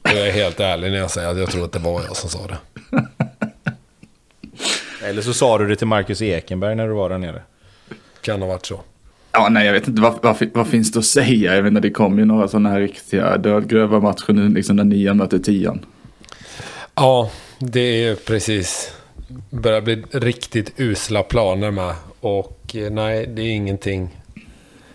[0.02, 0.16] jag.
[0.16, 2.30] Jag är helt ärlig när jag säger att jag tror att det var jag som
[2.30, 2.58] sa det.
[5.04, 7.42] Eller så sa du det till Marcus Ekenberg när du var där nere.
[8.20, 8.80] Kan ha varit så.
[9.32, 11.56] Ja, nej, jag vet inte vad, vad, vad finns det att säga.
[11.56, 15.16] Jag inte, det kom ju några sådana här riktiga dödgröva matcher nu, liksom när nian
[15.16, 15.84] möter tian.
[16.94, 18.92] Ja, det är precis.
[19.50, 21.94] Börjar bli riktigt usla planer med.
[22.20, 24.08] Och eh, nej, det är ingenting.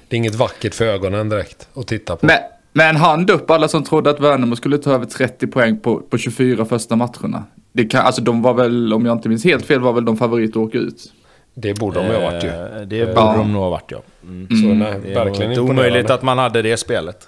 [0.07, 2.25] Det är inget vackert för ögonen direkt att titta på.
[2.25, 2.37] Men,
[2.73, 6.17] men hand upp alla som trodde att Värnamo skulle ta över 30 poäng på, på
[6.17, 7.43] 24 första matcherna.
[7.71, 10.17] Det kan, alltså de var väl, om jag inte minns helt fel, var väl de
[10.17, 11.13] favoriter att åka ut.
[11.57, 12.47] Det borde de ju ha varit ju.
[12.49, 13.35] Eh, Det borde Ja.
[13.37, 14.01] de nog ha varit ja.
[14.23, 14.47] Mm.
[14.49, 17.27] Så nej, Det verkligen inte omöjligt att man hade det spelet.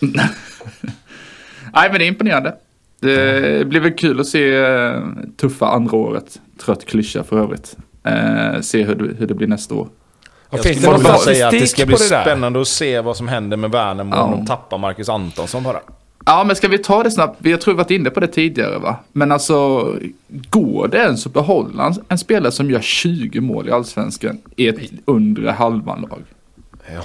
[1.74, 2.54] Nej, men det är imponerande.
[3.00, 5.00] Det blir väl kul att se eh,
[5.36, 6.40] tuffa andra året.
[6.64, 7.76] Trött klyscha för övrigt.
[8.04, 9.88] Eh, se hur det, hur det blir nästa år.
[9.90, 12.68] Ja, Jag finns det skulle någon bara säga att det ska bli det spännande att
[12.68, 14.36] se vad som händer med Värnamo om Ja.
[14.36, 15.80] de tappar Marcus Antonsson bara.
[16.26, 17.46] Ja, men ska vi ta det snabbt?
[17.46, 18.96] Jag tror vi varit inne på det tidigare, va?
[19.12, 19.86] Men alltså,
[20.28, 24.68] går det ens att behålla en, en spelare som gör 20 mål i allsvenskan i
[24.68, 26.22] ett undre halvan-lag?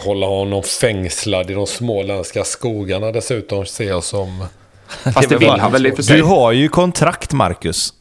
[0.06, 4.46] Hålla honom fängslad i de småländska skogarna dessutom ser jag som...
[4.88, 6.18] Fast det vill han väl i för sig.
[6.18, 7.94] Du har ju kontrakt Marcus.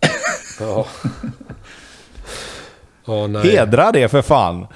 [0.60, 0.86] Ja.
[3.28, 3.50] Nej.
[3.50, 4.66] Hedra det för fan.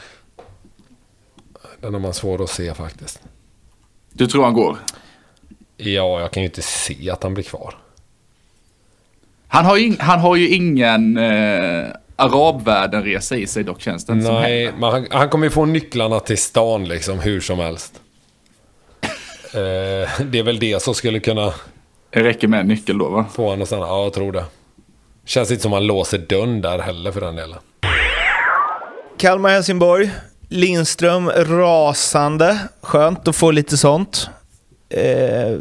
[1.81, 3.21] Den har man svår att se faktiskt.
[4.13, 4.79] Du tror han går?
[5.77, 7.75] Ja, jag kan ju inte se att han blir kvar.
[9.49, 14.13] Han har ju, ing- han har ju ingen eh, arabvärlden-resa i sig dock känns det
[14.13, 17.59] inte som Nej, men han, han kommer ju få nycklarna till stan liksom hur som
[17.59, 18.01] helst.
[19.55, 21.53] Eh, det är väl det som skulle kunna
[22.11, 23.27] Det räcker med en nyckel då va?
[23.35, 23.87] få honom att stanna.
[23.87, 24.45] Ja, jag tror det.
[25.25, 27.59] Känns inte som han låser dörren där heller för den delen.
[29.19, 30.11] Kalmar-Helsingborg.
[30.49, 32.59] Lindström rasande.
[32.83, 34.29] Skönt att få lite sånt.
[34.89, 35.59] Eh,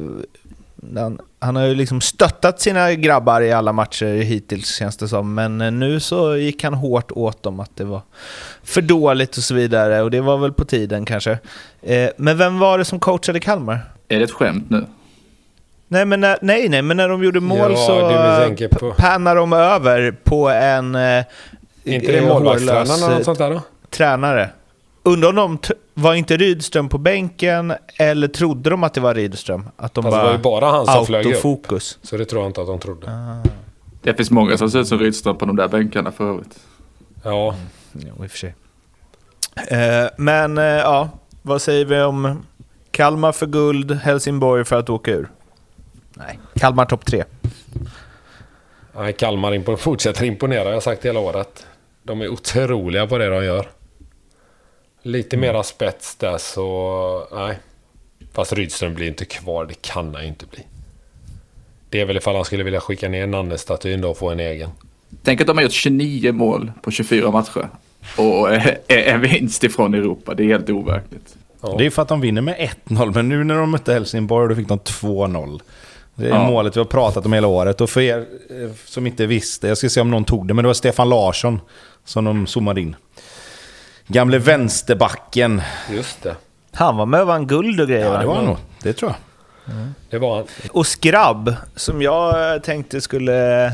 [0.96, 5.34] han, han har ju liksom stöttat sina grabbar i alla matcher hittills känns det som.
[5.34, 8.02] Men eh, nu så gick han hårt åt dem att det var
[8.64, 10.02] för dåligt och så vidare.
[10.02, 11.38] Och det var väl på tiden kanske.
[11.82, 13.80] Eh, men vem var det som coachade Kalmar?
[14.08, 14.86] Är det ett skämt nu?
[15.88, 18.10] Nej, men när, nej, nej, men när de gjorde mål Ja, så
[18.64, 18.92] eh, på.
[18.92, 20.96] pannade de över på en...
[20.96, 21.24] Eh,
[21.84, 23.62] inte det eh, målvaktstränaren eller något sånt där då?
[23.90, 24.50] tränare.
[25.04, 25.58] Undrar om de
[25.94, 29.70] var inte Rydström på bänken eller trodde de att det var Rydström?
[29.78, 30.24] Att de det bara...
[30.24, 31.82] var ju bara han som flög upp.
[32.02, 33.12] Så det tror jag inte att de trodde.
[34.02, 36.60] Det finns många som ser ut som Rydström på de där bänkarna för övrigt.
[37.24, 37.56] Ja,
[37.94, 38.56] Jo, i och för sig.
[39.68, 41.10] Eh, men eh, ja,
[41.42, 42.46] vad säger vi om
[42.92, 45.30] Kalmar för guld, Helsingborg för att åka ur?
[46.14, 47.24] Nej, Kalmar topp tre.
[48.96, 50.64] nej, Kalmar impo- fortsätter imponera.
[50.68, 51.68] Jag har sagt hela året.
[52.04, 53.68] De är otroliga på det de gör.
[55.04, 57.28] Lite mera spets där så...
[57.32, 57.60] Nej.
[58.34, 59.66] Fast Rydström blir inte kvar.
[59.66, 60.60] Det kan han ju inte bli.
[61.90, 64.70] Det är väl ifall han skulle vilja skicka ner Nanne-statyn då och få en egen.
[65.24, 67.70] Tänk att de har gjort 29 mål på 24 matcher.
[68.18, 68.50] Och
[68.88, 70.34] en vinst ifrån Europa.
[70.34, 71.36] Det är helt overkligt.
[71.62, 71.76] Ja.
[71.78, 74.56] Det är för att de vinner med 1-0, men nu när de mötte Helsingborg då
[74.56, 75.60] fick de 2-0.
[76.16, 76.48] Det är Ja.
[76.48, 77.82] målet vi har pratat om hela året.
[77.82, 78.18] Och för er
[78.50, 81.10] eh, som inte visste, jag ska se om någon tog det, men det var Stefan
[81.10, 81.60] Larsson
[82.06, 82.96] som de zoomade in.
[84.08, 85.62] Gamle vänsterbacken.
[85.92, 86.36] Just det.
[86.72, 88.58] Han var med och vann guld och grejer Ja, det var han nog.
[88.82, 89.18] Det tror jag.
[90.10, 90.46] Det var han.
[90.72, 93.72] Och Skrabb, som jag eh, tänkte skulle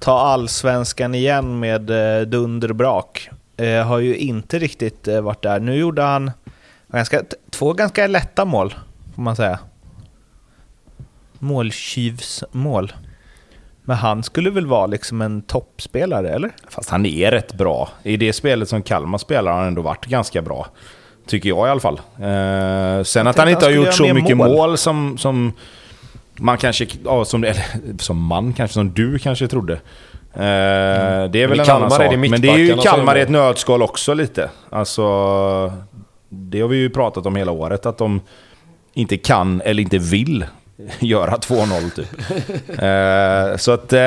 [0.00, 5.42] ta allsvenskan igen med eh, dunder och brak, eh, har ju inte riktigt eh, varit
[5.42, 5.60] där.
[5.60, 6.30] Nu gjorde han
[6.88, 8.74] ganska, två ganska lätta mål,
[9.14, 9.58] får man säga.
[11.38, 12.92] Måltjuvsmål.
[13.84, 16.50] Men han skulle väl vara liksom en toppspelare, eller?
[16.68, 17.88] Fast han är rätt bra.
[18.02, 20.66] I det spelet som Kalmar spelar har han ändå varit ganska bra.
[21.26, 22.00] Tycker jag i alla fall.
[22.18, 24.48] Eh, sen att han inte han har gjort så mycket mål.
[24.50, 25.52] mål, som, som
[26.36, 26.86] man kanske...
[27.04, 27.64] Ja, som, eller,
[27.98, 29.72] som man kanske, som du kanske trodde.
[29.72, 30.40] Eh,
[31.30, 32.10] Det är väl en Kalmar annan är sak.
[32.10, 34.50] det Men det är ju Kalmar i ett nötskal också lite.
[34.70, 35.72] Alltså...
[36.34, 38.20] Det har vi ju pratat om hela året, att de
[38.94, 40.44] inte kan eller inte vill
[41.00, 42.08] göra 2-0 typ.
[42.82, 43.98] Eh, så att eh,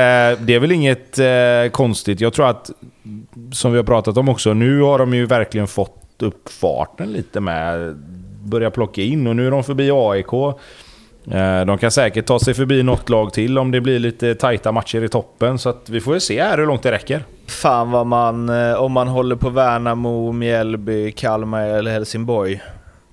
[0.45, 2.21] det är väl inget eh, konstigt.
[2.21, 2.71] Jag tror att,
[3.51, 7.39] som vi har pratat om också, nu har de ju verkligen fått upp farten lite
[7.39, 7.95] med
[8.43, 10.33] börja plocka in och nu är de förbi AIK.
[11.31, 14.71] Eh, de kan säkert ta sig förbi något lag till om det blir lite tajta
[14.71, 15.59] matcher i toppen.
[15.59, 17.23] Så att vi får väl se här hur långt det räcker.
[17.47, 22.61] Fan vad man, eh, om man håller på Värnamo, Mjällby, Kalmar eller Helsingborg.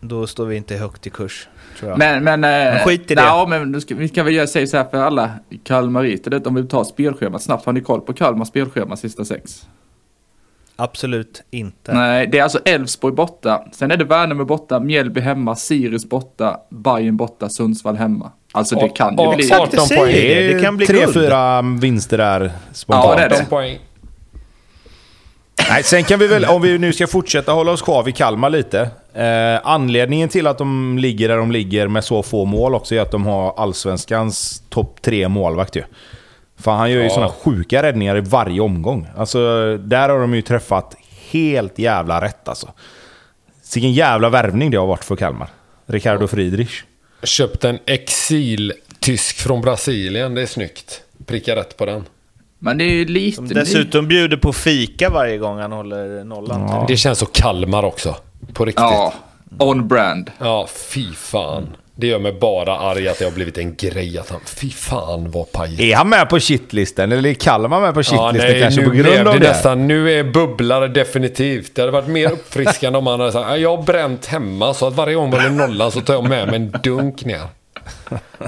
[0.01, 1.48] då står vi inte högt i kurs.
[1.78, 1.99] Tror jag.
[1.99, 3.23] Men, men, Men eh, skit i det.
[3.23, 5.31] Ja, men nu ska, vi kan väl göra säga så här för alla
[5.65, 6.31] kalmariter.
[6.31, 7.66] det- Om vi tar spelschemat snabbt.
[7.66, 9.66] Har ni koll på Kalmars spelschema sista sex?
[10.77, 11.93] Absolut inte.
[11.94, 13.65] Nej, det är alltså Elfsborg borta.
[13.73, 18.31] Sen är det Värnamo borta, Mjällby hemma, Sirius borta, Bayern borta, Sundsvall hemma.
[18.53, 19.44] Alltså det kan ju bli...
[19.44, 19.61] exakt.
[19.74, 20.12] 18 säger poäng.
[20.15, 20.53] det.
[20.55, 21.15] Det kan bli tre, guld.
[21.15, 23.05] fyra vinster där spontant.
[23.09, 23.35] Ja, det är det.
[23.35, 23.78] 18 poäng.
[25.70, 28.51] Nej, sen kan vi väl, om vi nu ska fortsätta hålla oss kvar vid Kalmar
[28.51, 28.90] lite.
[29.14, 33.01] Eh, anledningen till att de ligger där de ligger med så få mål också är
[33.01, 35.82] att de har allsvenskans topp tre målvakt ju.
[36.59, 37.10] För han gör ju Ja.
[37.10, 39.06] sådana sjuka räddningar i varje omgång.
[39.16, 39.39] Alltså,
[39.76, 40.94] där har de ju träffat
[41.30, 42.68] helt jävla rätt alltså.
[43.74, 45.48] Vilken jävla värvning det har varit för Kalmar.
[45.86, 46.82] Ricardo Friedrich.
[47.22, 50.34] Köpt en exil-tysk från Brasilien.
[50.34, 51.01] Det är snyggt.
[51.26, 52.05] Pricka rätt på den.
[52.59, 53.36] Men det är ju lite...
[53.36, 56.60] Som dessutom bjuder på fika varje gång han håller nollan.
[56.60, 56.84] Ja.
[56.89, 58.16] Det känns så Kalmar också.
[58.52, 58.81] På riktigt.
[58.82, 59.14] Ja,
[59.59, 60.31] on brand.
[60.39, 61.77] Ja, fy fan.
[61.94, 64.40] Det gör mig bara arg att det har blivit en grej att han...
[64.47, 65.81] Fy fan vad pajigt.
[65.81, 67.12] Är han med på shitlisten?
[67.12, 69.40] Eller är Kalmar med på Ja, shitlisten nej, kanske nu på blev grund av det
[69.40, 69.48] det?
[69.48, 69.89] nästan...
[69.89, 71.74] Nu är bubblare definitivt.
[71.74, 74.94] Det hade varit mer uppfriskande om han hade sagt jag har bränt hemma så att
[74.94, 77.47] varje gång man är nollan så tar jag med mig en dunk ner.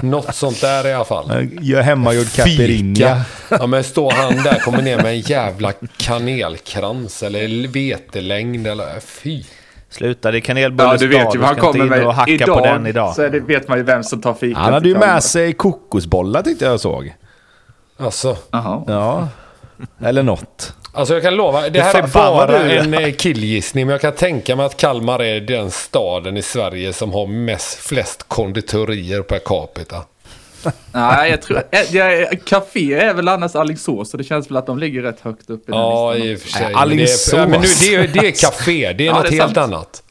[0.01, 1.47] Något sånt där i alla fall.
[1.61, 3.21] Gör hemmagjord caipirinha.
[3.49, 9.43] Ja men står han där kommer ner med en jävla kanelkrans eller vetelängd eller fy.
[9.95, 12.57] Sluta, det är kanelbullens Ja, du vet ju vad han kommer och med hacka idag.
[12.59, 13.15] på den idag.
[13.15, 14.59] Så det vet man ju vem som tar fika.
[14.59, 17.13] Han hade ju med sig kokosbollar tyckte jag såg.
[17.97, 18.83] Alltså, Jaha.
[18.87, 19.27] Ja.
[20.01, 20.73] Eller något.
[20.93, 24.01] alltså jag kan lova, det här fan- är bara du- en eh, killgissning men jag
[24.01, 29.21] kan tänka mig att Kalmar är den staden i Sverige som har mest, flest konditorier
[29.21, 29.95] per capita.
[30.91, 31.63] Nej, jag tror...
[31.71, 35.19] Äh, jag, café är väl annars Alingsås, så det känns väl att de ligger rätt
[35.21, 36.29] högt upp i den Ja, listan.
[36.31, 36.61] i och för sig.
[36.61, 37.33] Nej, Men det, är, Alingsås.
[37.33, 39.55] ja, men nu, det, är, det är café, det är Ja, något det är helt
[39.55, 39.57] sant.
[39.73, 40.01] annat.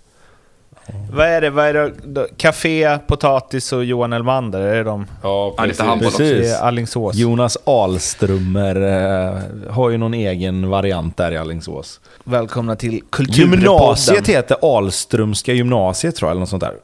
[1.13, 1.51] Vad är det?
[1.51, 1.93] Vad är det?
[2.05, 2.27] då?
[2.37, 5.07] Café, potatis och Johan Elmander, är det de?
[5.23, 5.81] Ja, Ja, precis.
[5.81, 6.19] också.
[6.19, 6.39] Precis.
[6.39, 7.15] Det är Alingsås.
[7.17, 12.01] Jonas Ahlströmer eh, har ju någon egen variant där i Alingsås.
[12.25, 13.61] Välkomna till Kulturpodden.
[13.61, 16.75] Gymnasiet heter Ahlströmska gymnasiet tror jag, eller något sånt där.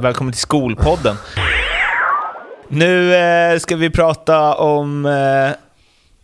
[0.00, 1.16] Välkommen till Skolpodden.
[2.74, 5.50] Nu eh, ska vi prata om eh,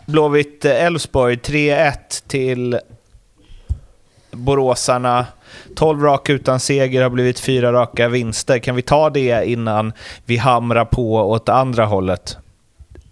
[0.07, 1.37] Blåvitt eh, Elfsborg.
[1.37, 1.93] 3-1
[2.27, 2.79] till
[4.31, 5.27] Boråsarna.
[5.77, 8.59] 12 raka utan seger har blivit fyra raka vinster.
[8.59, 9.93] Kan vi ta det innan
[10.25, 12.37] vi hamrar på åt andra hållet?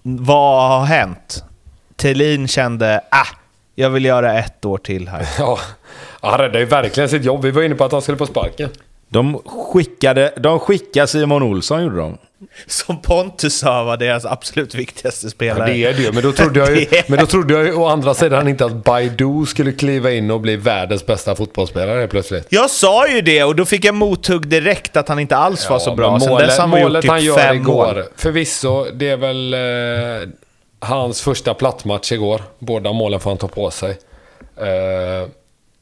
[0.02, 1.44] Vad har hänt?
[1.96, 3.36] Thelin kände ah,
[3.74, 5.28] jag vill göra ett år till här.
[5.38, 5.58] Ja,
[6.20, 7.42] han räddade ju verkligen sitt jobb.
[7.42, 8.70] Vi var inne på att han skulle få sparken.
[9.08, 12.18] De skickade, de skickade Simon Olsson gjorde de.
[12.66, 15.66] Som Pontus sa var deras absolut viktigaste Ja, spelare.
[15.72, 16.12] det är det.
[16.12, 18.84] Men då trodde jag ju, men då trodde jag ju å andra sidan inte att
[18.84, 22.46] Baidu skulle kliva in och bli världens bästa fotbollsspelare plötsligt.
[22.48, 25.78] Jag sa ju det och då fick jag mothugg direkt att han inte alls var
[25.78, 26.10] så bra.
[26.10, 28.02] men Sen målet, dess har han gjort målet typ han gör fem igår, mål.
[28.16, 30.28] förvisso, det är väl eh,
[30.80, 32.42] hans första plattmatch igår.
[32.58, 33.90] Båda målen får han ta på sig.
[34.56, 35.28] Eh,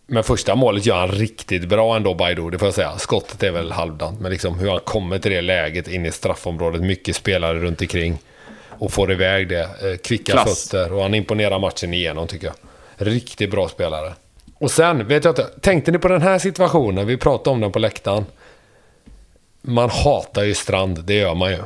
[0.07, 2.99] men första målet gör han riktigt bra ändå, Baidu, det får jag säga.
[2.99, 6.83] Skottet är väl halvdant, men liksom hur han kommer till det läget in i straffområdet,
[6.83, 8.19] mycket spelare runt omkring
[8.69, 9.63] och får iväg det.
[9.63, 10.71] Eh, kvicka Klass.
[10.71, 12.55] fötter och han imponerar matchen igenom tycker jag.
[12.97, 14.15] Riktigt bra spelare.
[14.59, 17.07] Och sen, vet jag inte, tänkte ni på den här situationen?
[17.07, 18.27] Vi pratade om den på läktaren.
[19.63, 21.59] Man hatar ju Strand, det gör man ju.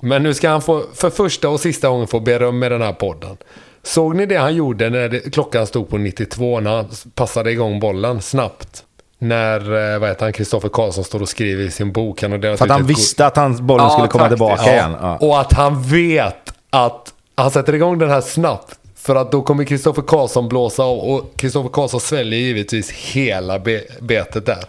[0.00, 2.92] Men nu ska han få, för första och sista gången få beröm med den här
[2.92, 3.36] podden.
[3.84, 7.80] Såg ni det han gjorde när det, klockan stod på 92 när han passade igång
[7.80, 8.84] bollen snabbt?
[9.18, 12.22] När, eh, vad heter han, Kristoffer Karlsson står och skriver i sin bok.
[12.22, 14.38] Han För att han visste att hans bollen Ja, skulle komma faktiskt.
[14.38, 14.96] tillbaka igen.
[15.00, 15.16] Ja.
[15.16, 18.78] och att han vet att han sätter igång den här snabbt.
[18.96, 23.82] För att då kommer Kristoffer Karlsson blåsa av och Kristoffer Karlsson sväljer givetvis hela be
[24.00, 24.64] betet där.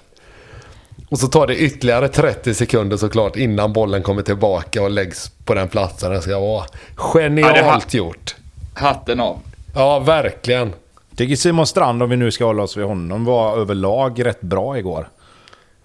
[1.09, 5.53] Och så tar det ytterligare 30 sekunder såklart innan bollen kommer tillbaka och läggs på
[5.53, 6.65] den platsen den ska vara.
[6.95, 8.35] Genialt Ja, gjort.
[8.75, 9.39] Hatten av.
[9.75, 10.73] Ja, verkligen.
[11.15, 14.77] Tycker Simon Strand, om vi nu ska hålla oss vid honom, var överlag rätt bra
[14.77, 15.07] igår.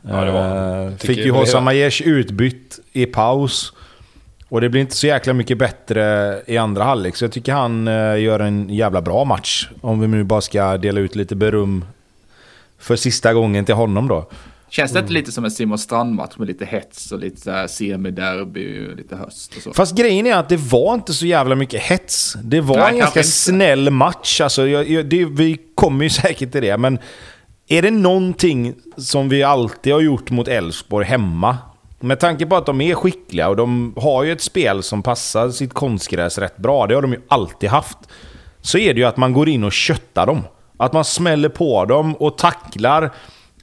[0.02, 0.84] Ja, det var.
[0.86, 3.72] Eh, Fick ju hela- Aiesh utbytt i paus.
[4.48, 7.16] Och det blir inte så jäkla mycket bättre i andra halvlek.
[7.16, 9.68] Så jag tycker han eh, gör en jävla bra match.
[9.80, 11.84] Om vi nu bara ska dela ut lite beröm
[12.78, 14.26] för sista gången till honom då.
[14.70, 18.96] Känns det inte lite som en Simon Strand-match med lite hets och lite semi-derby och
[18.96, 19.72] lite höst och så?
[19.72, 22.36] Fast grejen är att det var inte så jävla mycket hets.
[22.42, 24.40] Det var Nej, en ganska snäll match.
[24.40, 26.98] Alltså, jag, jag, det, vi kommer ju säkert till det, men
[27.68, 31.58] är det någonting som vi alltid har gjort mot Elfsborg hemma?
[32.00, 35.50] Med tanke på att de är skickliga och de har ju ett spel som passar
[35.50, 36.86] sitt konstgräs rätt bra.
[36.86, 37.98] Det har de ju alltid haft.
[38.60, 40.42] Så är det ju att man går in och köttar dem.
[40.76, 43.10] Att man smäller på dem och tacklar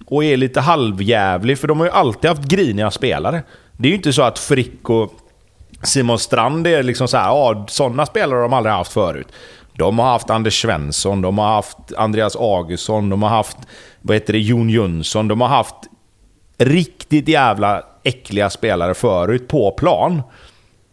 [0.08, 3.44] och är lite halvjävlig, för de har ju alltid haft griniga spelare.
[3.78, 5.14] Det är ju inte så att Frick och
[5.84, 9.28] Simon Strand är liksom så här, ja, sådana spelare har de aldrig haft förut.
[9.74, 13.58] De har haft Anders Svensson, de har haft Andreas Augustsson, de har haft
[14.02, 15.28] vad heter det, Jon Jönsson.
[15.28, 15.76] De har haft
[16.58, 20.22] riktigt jävla äckliga spelare förut på plan.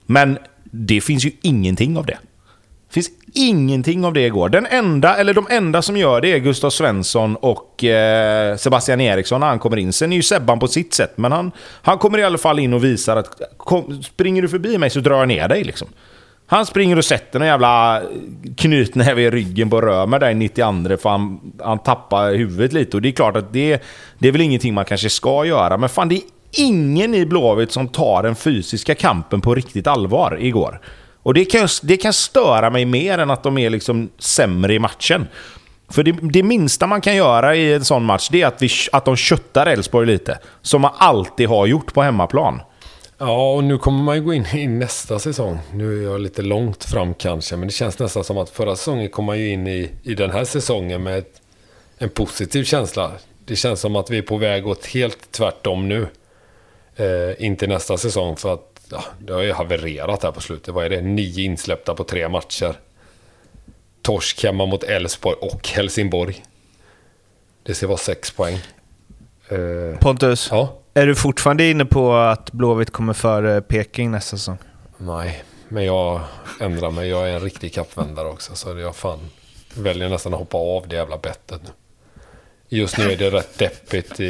[0.06, 2.18] Men det finns ju ingenting av det.
[2.94, 4.48] Det finns ingenting av det igår.
[4.48, 9.40] Den enda, eller de enda som gör det är Gustav Svensson och eh, Sebastian Eriksson
[9.40, 9.92] när han kommer in.
[9.92, 11.52] Sen är ju Sebban på sitt sätt, men han,
[11.82, 15.00] han kommer i alla fall in och visar att kom, springer du förbi mig så
[15.00, 15.64] drar jag ner dig.
[15.64, 15.88] Liksom.
[16.46, 18.06] Han springer och sätter en jävla eh,
[18.56, 22.96] knytnäve i ryggen på Römer där i 92 för han, han tappar huvudet lite.
[22.96, 23.82] Och det är klart att det,
[24.18, 26.22] det är väl ingenting man kanske ska göra, men fan det är
[26.52, 30.80] ingen i Blåvitt som tar den fysiska kampen på riktigt allvar igår.
[31.24, 34.78] Och det kan, det kan störa mig mer än att de är liksom sämre i
[34.78, 35.26] matchen.
[35.88, 38.68] För det, det, minsta man kan göra i en sån match, det är att, vi,
[38.92, 40.38] att de köttar Elfsborg lite.
[40.62, 42.60] Som man alltid har gjort på hemmaplan.
[43.18, 45.58] Ja, och nu kommer man ju gå in i nästa säsong.
[45.72, 49.10] Nu är jag lite långt fram kanske, men det känns nästan som att förra säsongen
[49.10, 51.40] kom man ju in i, i den här säsongen med ett,
[51.98, 53.12] en positiv känsla.
[53.44, 56.06] Det känns som att vi är på väg åt helt tvärtom nu.
[56.96, 60.74] Eh, inte nästa säsong, för att ja, det har ju havererat här på slutet.
[60.74, 61.00] Vad är det?
[61.00, 62.74] Nio insläppta på tre matcher.
[64.02, 66.42] Torsk hemma mot Elfsborg och Helsingborg.
[67.62, 68.54] Det ska vara sex poäng.
[69.48, 70.48] Eh, Pontus?
[70.50, 70.78] Ja?
[70.94, 74.58] Är du fortfarande inne på att Blåvitt kommer före Peking nästa säsong?
[74.98, 76.20] Nej, men jag
[76.60, 77.08] ändrar mig.
[77.08, 78.54] Jag är en riktig kappvändare också.
[78.54, 79.30] Så jag fan
[79.74, 81.70] väljer nästan att hoppa av det jävla bettet nu.
[82.68, 84.24] Just nu är det rätt deppigt i,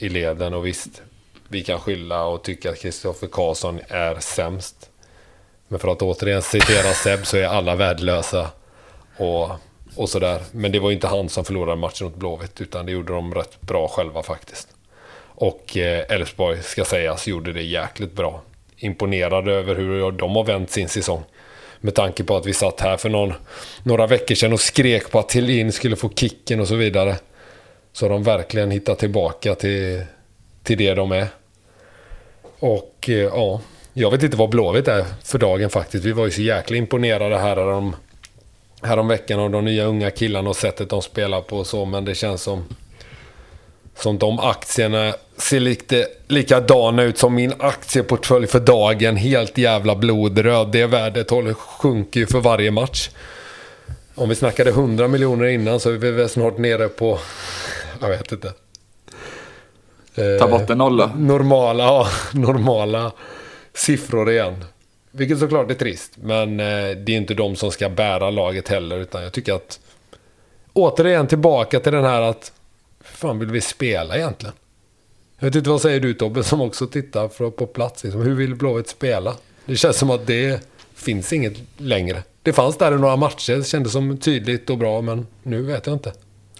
[0.00, 1.02] i leden och visst,
[1.52, 4.90] vi kan skylla och tycka att Kristoffer Karlsson är sämst.
[5.68, 8.50] Men för att återigen citera Seb så är alla värdelösa.
[9.16, 9.50] Och,
[9.96, 10.42] och sådär.
[10.52, 13.34] Men det var ju inte han som förlorade matchen mot Blåvitt, utan det gjorde de
[13.34, 14.68] rätt bra själva faktiskt.
[15.22, 18.42] Och eh, Elfsborg, ska sägas, gjorde det jäkligt bra.
[18.76, 21.22] Imponerade över hur de har vänt sin säsong.
[21.80, 23.32] Med tanke på att vi satt här för någon,
[23.82, 27.16] några veckor sedan och skrek på att Thelin skulle få kicken och så vidare.
[27.92, 30.04] Så har de verkligen hittat tillbaka till,
[30.62, 31.26] till det de är.
[32.60, 33.60] Och eh, ja,
[33.92, 36.04] jag vet inte vad Blåvitt är för dagen faktiskt.
[36.04, 37.96] Vi var ju så jäkla imponerade här om,
[38.82, 41.84] häromveckan av de nya unga killarna och sättet de spelar på och så.
[41.84, 42.64] Men det känns som
[43.94, 49.16] som de aktierna ser lite likadana ut som min aktieportfölj för dagen.
[49.16, 50.68] Helt jävla blodröd.
[50.72, 53.10] Det värdet håller, sjunker ju för varje match.
[54.14, 57.18] Om vi snackade 100 miljoner innan så är vi väl snart nere på...
[58.00, 58.52] Jag vet inte.
[60.14, 61.12] Ta bort en nolla.
[61.16, 62.06] Normala, ja,
[62.38, 63.12] normala
[63.74, 64.64] siffror igen.
[65.10, 66.12] Vilket såklart är trist.
[66.22, 68.98] Men eh, det är inte de som ska bära laget heller.
[68.98, 69.80] Utan jag tycker att...
[70.72, 72.52] Återigen tillbaka till den här att
[73.00, 74.54] fan vill vi spela egentligen?
[75.38, 78.04] Jag vet inte vad säger du Tobbe som också tittar på plats.
[78.04, 78.22] Liksom.
[78.22, 79.34] Hur vill Blåvitt spela?
[79.64, 80.60] Det känns som att det
[80.94, 82.22] finns inget längre.
[82.42, 85.86] Det fanns där i några matcher, det kändes som tydligt och bra, men nu vet
[85.86, 86.12] jag inte.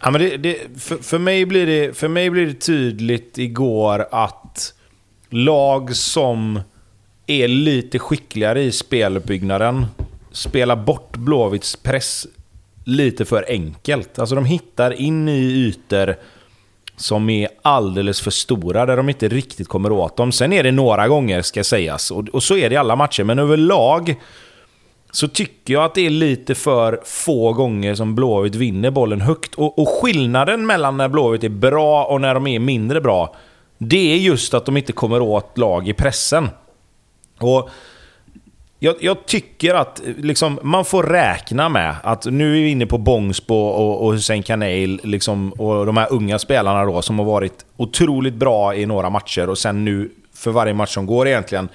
[0.03, 4.07] Ja, men det, det, för, för, mig blir det, för mig blir det tydligt igår
[4.11, 4.75] att
[5.31, 6.61] lag som
[7.27, 9.87] är lite skickligare i speluppbyggnaden
[10.33, 12.27] spelar bort Blåvitts press
[12.85, 14.19] lite för enkelt.
[14.19, 16.17] Alltså de hittar in i ytor
[16.97, 20.33] som är alldeles för stora, där de inte riktigt kommer åt dem.
[20.33, 23.25] Sen är det några gånger, ska sägas, och, och så är det i alla matcher,
[23.25, 24.17] men överlag
[25.11, 29.55] så tycker jag att det är lite för få gånger som Blåvitt vinner bollen högt.
[29.55, 33.37] Och, och skillnaden mellan när Blåvitt är bra och när de är mindre bra,
[33.79, 36.49] det är just att de inte kommer åt lag i pressen.
[37.39, 37.71] Och
[38.83, 42.99] jag, jag, tycker att liksom, man får räkna med att nu är vi inne på
[42.99, 47.65] Bångsbo och, och Hussein Kanel liksom, och de här unga spelarna då som har varit
[47.77, 51.69] otroligt bra i några matcher och sen nu för varje match som går egentligen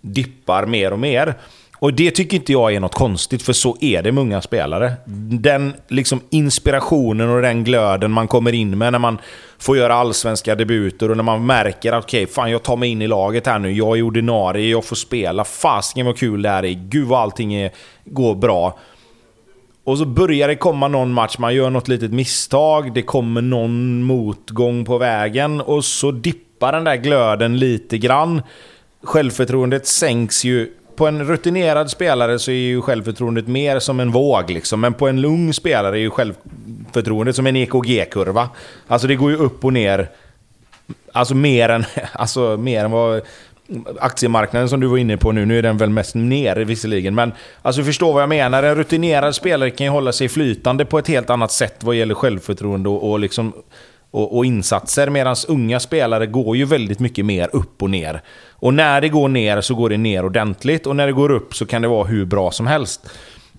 [0.00, 1.34] dippar mer och mer.
[1.82, 4.92] Och det tycker inte jag är något konstigt, för så är det med unga spelare.
[5.30, 9.18] Den liksom inspirationen och den glöden man kommer in med när man
[9.58, 12.88] får göra allsvenska debuter och när man märker att okej, okay, fan jag tar mig
[12.88, 13.72] in i laget här nu.
[13.72, 15.44] Jag är ordinarie, jag får spela.
[15.44, 16.72] Fasiken vad kul det här är.
[16.72, 17.70] Gud vad allting är,
[18.04, 18.78] går bra.
[19.84, 24.02] Och så börjar det komma någon match, man gör något litet misstag, det kommer någon
[24.02, 28.42] motgång på vägen och så dippar den där glöden lite grann.
[29.02, 34.50] Självförtroendet sänks ju på en rutinerad spelare så är ju självförtroendet mer som en våg
[34.50, 34.80] liksom.
[34.80, 38.48] Men på en lugn spelare är ju självförtroendet som en EKG-kurva.
[38.86, 40.10] Alltså det går ju upp och ner.
[41.12, 43.22] Alltså mer än, alltså mer än vad
[44.00, 47.14] aktiemarknaden som du var inne på nu, nu är den väl mest ner visserligen.
[47.14, 47.32] Men
[47.62, 48.62] alltså förstå vad jag menar.
[48.62, 52.14] En rutinerad spelare kan ju hålla sig flytande på ett helt annat sätt vad gäller
[52.14, 53.52] självförtroende och, och liksom
[54.12, 55.10] och, och insatser.
[55.10, 58.22] Medan unga spelare går ju väldigt mycket mer upp och ner.
[58.50, 61.54] Och när det går ner så går det ner ordentligt och när det går upp
[61.54, 63.00] så kan det vara hur bra som helst.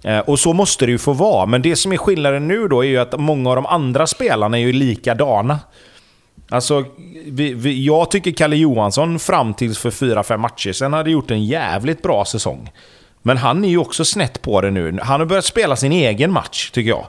[0.03, 1.45] Eh, och så måste det ju få vara.
[1.45, 4.57] Men det som är skillnaden nu då är ju att många av de andra spelarna
[4.57, 5.59] är ju likadana.
[6.49, 6.85] Alltså,
[7.25, 11.45] vi, vi, jag tycker Kalle Johansson fram tills för 4-5 matcher sen hade gjort en
[11.45, 12.71] jävligt bra säsong.
[13.21, 14.99] Men han är ju också snett på det nu.
[15.01, 17.07] Han har börjat spela sin egen match, tycker jag.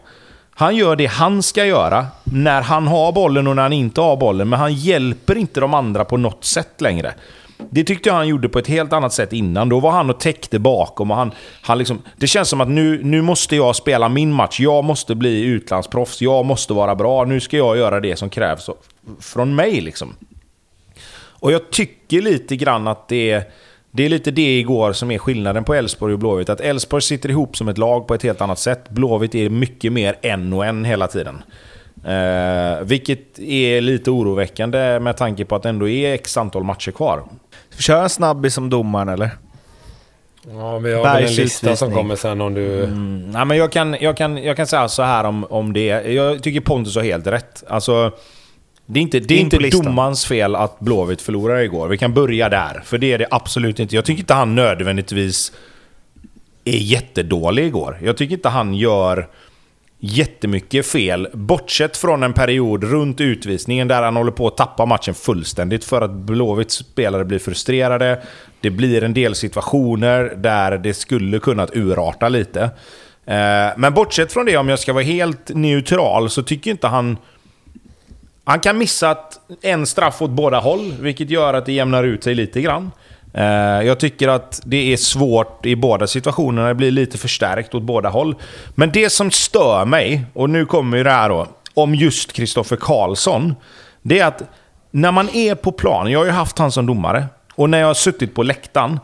[0.56, 4.16] Han gör det han ska göra när han har bollen och när han inte har
[4.16, 7.14] bollen, men han hjälper inte de andra på något sätt längre.
[7.70, 9.68] Det tyckte jag han gjorde på ett helt annat sätt innan.
[9.68, 11.32] Då var han och täckte bakom och han,
[11.62, 14.60] han liksom, Det känns som att nu, nu måste jag spela min match.
[14.60, 16.22] Jag måste bli utlandsproffs.
[16.22, 17.24] Jag måste vara bra.
[17.24, 18.70] Nu ska jag göra det som krävs
[19.20, 20.16] från mig liksom.
[21.16, 23.52] Och jag tycker lite grann att det
[23.96, 26.48] det är lite det igår som är skillnaden på Elfsborg och Blåvitt.
[26.48, 28.88] Att Elfsborg sitter ihop som ett lag på ett helt annat sätt.
[28.88, 31.42] Blåvitt är mycket mer en och en hela tiden.
[32.04, 36.90] Eh, vilket är lite oroväckande med tanke på att det ändå är x antal matcher
[36.90, 37.22] kvar.
[37.78, 39.30] Köra en snabbis som domaren eller?
[40.50, 42.84] Ja, vi har väl en lista som kommer sen om du...
[42.84, 45.86] Mm, nej, men jag kan, jag, kan, jag kan säga så här om, om det.
[46.12, 47.64] Jag tycker Pontus har helt rätt.
[47.68, 48.12] Alltså,
[48.86, 51.88] det är inte, det är inte domarens fel att Blåvitt förlorade igår.
[51.88, 52.82] Vi kan börja där.
[52.84, 53.94] För det är det absolut inte.
[53.94, 55.52] Jag tycker inte han nödvändigtvis
[56.64, 57.98] är jättedålig igår.
[58.02, 59.28] Jag tycker inte han gör
[59.98, 61.28] jättemycket fel.
[61.32, 66.02] Bortsett från en period runt utvisningen där han håller på att tappa matchen fullständigt för
[66.02, 68.22] att Blåvitts spelare blir frustrerade.
[68.60, 72.62] Det blir en del situationer där det skulle kunnat urarta lite.
[73.26, 77.16] Eh, men bortsett från det, om jag ska vara helt neutral, så tycker inte han
[78.44, 79.16] han kan missa
[79.62, 82.90] en straff åt båda håll, vilket gör att det jämnar ut sig lite grann.
[83.34, 83.44] Eh,
[83.86, 88.08] jag tycker att det är svårt i båda situationerna, det blir lite förstärkt åt båda
[88.08, 88.34] håll.
[88.74, 92.76] Men det som stör mig, och nu kommer ju det här då, om just Kristoffer
[92.76, 93.54] Karlsson.
[94.02, 94.42] Det är att
[94.90, 97.86] när man är på plan, jag har ju haft han som domare, och när jag
[97.86, 99.00] har suttit på läktaren,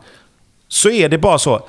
[0.67, 1.67] så är det bara så.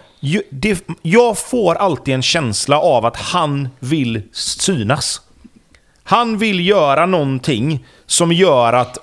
[1.03, 5.21] Jag får alltid en känsla av att han vill synas.
[6.05, 8.99] Han vill göra någonting som gör att,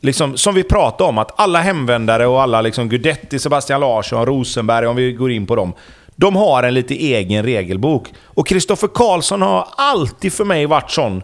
[0.00, 4.86] liksom, som vi pratade om, att alla hemvändare och alla liksom Gudetti, Sebastian Larsson, Rosenberg,
[4.86, 5.72] om vi går in på dem,
[6.16, 8.12] de har en lite egen regelbok.
[8.24, 11.22] Och Kristoffer Karlsson har alltid för mig varit sån.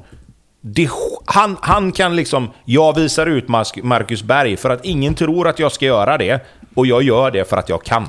[0.61, 0.89] Det,
[1.24, 3.49] han, han kan liksom, jag visar ut
[3.82, 6.47] Marcus Berg för att ingen tror att jag ska göra det.
[6.74, 8.07] Och jag gör det för att jag kan.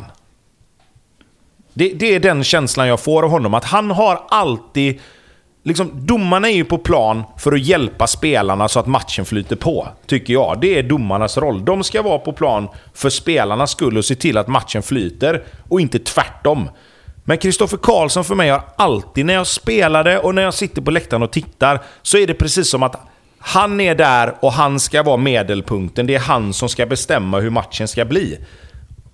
[1.74, 5.00] Det, det är den känslan jag får av honom, att han har alltid
[5.64, 9.88] Liksom, domarna är ju på plan för att hjälpa spelarna så att matchen flyter på,
[10.08, 10.58] tycker jag.
[10.62, 11.66] Det är domarnas roll.
[11.66, 15.82] De ska vara på plan för spelarnas skull och se till att matchen flyter, och
[15.82, 16.70] inte tvärtom.
[17.24, 20.92] Men Kristoffer Karlsson för mig har alltid, när jag spelade och när jag sitter på
[20.92, 23.08] läktaren och tittar, så är det precis som att
[23.40, 26.08] han är där och han ska vara medelpunkten.
[26.08, 28.38] Det är han som ska bestämma hur matchen ska bli.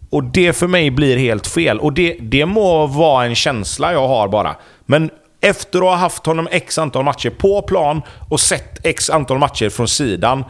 [0.09, 1.79] Och det för mig blir helt fel.
[1.79, 4.55] Och det, det må vara en känsla jag har bara.
[4.85, 5.09] Men
[5.47, 9.69] efter att ha haft honom x antal matcher på plan och sett x antal matcher
[9.69, 10.43] från sidan,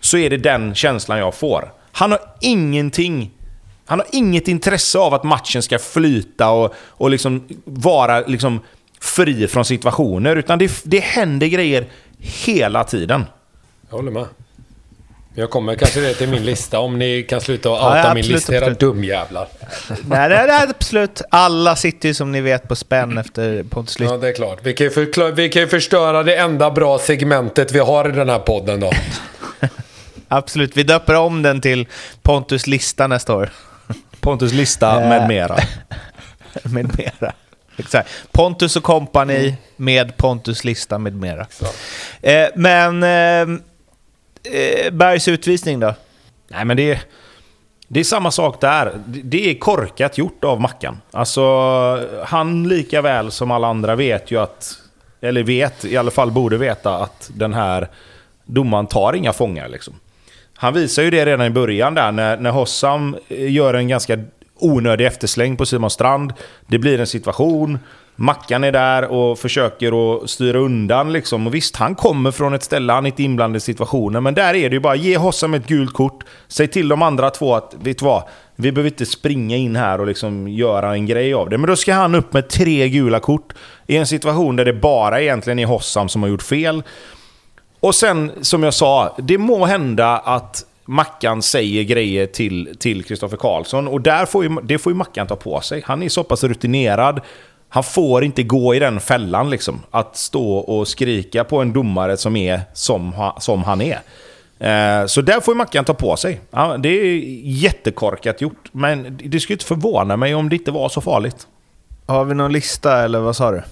[0.00, 1.72] så är det den känslan jag får.
[1.92, 3.30] Han har ingenting
[3.86, 8.60] han har inget intresse av att matchen ska flyta och, och liksom vara liksom
[9.00, 11.86] fri från situationer, utan det, det händer grejer
[12.18, 13.24] hela tiden.
[13.88, 14.26] Jag håller med.
[15.38, 18.26] Jag kommer kanske det till min lista om ni kan sluta att outa ja, min
[18.26, 19.48] lista, era dumjävlar.
[19.88, 21.22] Nej, nej, nej, absolut.
[21.30, 24.58] Alla sitter ju som ni vet på spänn efter Pontus Ja, det är klart.
[24.62, 28.28] Vi kan, ju vi kan ju förstöra det enda bra segmentet vi har i den
[28.28, 28.90] här podden då.
[30.28, 30.76] absolut.
[30.76, 31.86] Vi döper om den till
[32.22, 33.50] Pontus lista nästa år.
[34.20, 35.56] Pontus lista med eh, mera.
[36.62, 37.32] med mera.
[37.76, 38.10] Exakt.
[38.32, 41.46] Pontus och kompani med Pontus lista med mera.
[42.22, 43.02] Eh, men...
[43.02, 43.60] Eh,
[44.52, 45.94] eh, Bergs utvisning då?
[46.48, 47.00] Nej, men det är,
[47.88, 48.92] det är samma sak där.
[49.06, 51.00] Det är korkat gjort av Mackan.
[51.10, 51.42] Alltså,
[52.24, 54.78] han lika väl som alla andra vet ju att...
[55.20, 57.88] Eller vet, i alla fall borde veta att den här
[58.44, 59.94] domaren tar inga fångar liksom.
[60.54, 64.18] Han visar ju det redan i början där när, när Hossam eh, gör en ganska
[64.58, 66.32] onödig eftersläng på Simon Strand.
[66.66, 67.78] Det blir en situation.
[68.16, 71.46] Mackan är där och försöker att styra undan liksom.
[71.46, 74.22] Och visst, han kommer från ett ställe, han är inte inblandad i situationen.
[74.22, 76.24] Men där är det ju bara, ge Hossam ett gult kort.
[76.48, 78.22] Säg till de andra två att, vet du vad?
[78.56, 81.58] Vi behöver inte springa in här och liksom göra en grej av det.
[81.58, 83.54] Men då ska han upp med tre gula kort
[83.86, 86.82] i en situation där det bara egentligen är Hossam som har gjort fel.
[87.80, 92.26] Och sen, som jag sa, det må hända att Mackan säger grejer
[92.76, 93.88] till Kristoffer Karlsson.
[93.88, 95.82] Och där får ju, det får ju Mackan ta på sig.
[95.84, 97.20] Han är så pass rutinerad
[97.68, 99.82] han får inte gå i den fällan liksom.
[99.90, 104.00] Att stå och skrika på en domare som är som, ha- som han är.
[104.58, 106.40] Eh, så där får ju Mackan ta på sig.
[106.50, 108.68] Ja, det är jättekorkat gjort.
[108.72, 111.46] Men det skulle inte förvåna mig om det inte var så farligt.
[112.06, 113.62] Har vi någon lista eller vad sa du?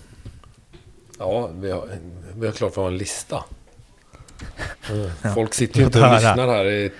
[1.18, 1.84] Ja, vi har,
[2.36, 3.44] vi har klart för en lista.
[5.34, 6.90] Folk sitter ju inte och lyssnar här i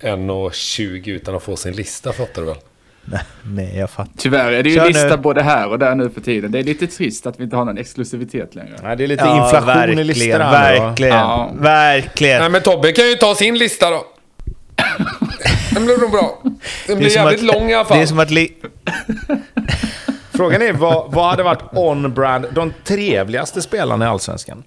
[0.00, 2.56] 1.20 utan att få sin lista, fattar du väl?
[3.12, 4.12] Nej, nej jag fattar.
[4.16, 5.16] Tyvärr är det ju Kör lista nu.
[5.16, 6.52] både här och där nu för tiden.
[6.52, 8.74] Det är lite trist att vi inte har någon exklusivitet längre.
[8.82, 10.50] Nej, det är lite inflation i listorna.
[10.50, 11.50] Verkligen, Ja.
[11.58, 12.40] verkligen.
[12.40, 14.04] Nej men Tobbe kan ju ta sin lista då.
[15.74, 16.42] Den blir nog bra.
[16.86, 17.96] Den blir jävligt att- lång i alla fall.
[17.96, 18.30] Det är som att...
[18.30, 18.52] Li-
[20.32, 24.62] Frågan är vad, vad hade varit on-brand, de trevligaste spelarna i Allsvenskan?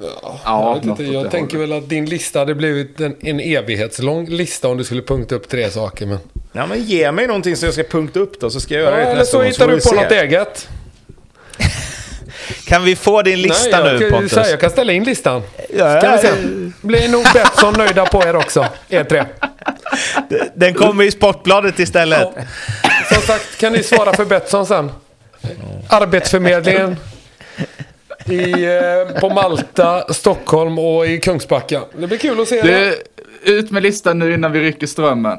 [0.00, 1.70] Ja, jag vet något inte, jag tänker hållet.
[1.70, 5.48] väl att din lista hade blivit en, en evighetslång lista om du skulle punkta upp
[5.48, 6.06] tre saker.
[6.06, 6.18] Men...
[6.56, 9.00] Ja, men ge mig någonting så jag ska punkta upp då, så ska jag göra
[9.00, 9.94] Ja, det eller så hittar du på se.
[9.94, 10.68] något eget.
[12.66, 14.32] kan vi få din lista Nej, jag, nu Pontus?
[14.32, 15.42] säga, jag kan ställa in listan.
[15.76, 16.28] Ja, Kan vi se.
[16.80, 19.24] Blir nog Betsson nöjda på er också, er tre.
[20.54, 22.28] Den kommer i Sportbladet istället.
[23.12, 24.92] Som sagt, kan ni svara för Betsson sen?
[25.88, 26.96] Arbetsförmedlingen
[28.26, 31.80] i, eh, på Malta, Stockholm och i Kungsbacka.
[31.96, 32.94] Det blir kul att se det.
[33.44, 35.38] Ut med listan nu innan vi rycker strömmen.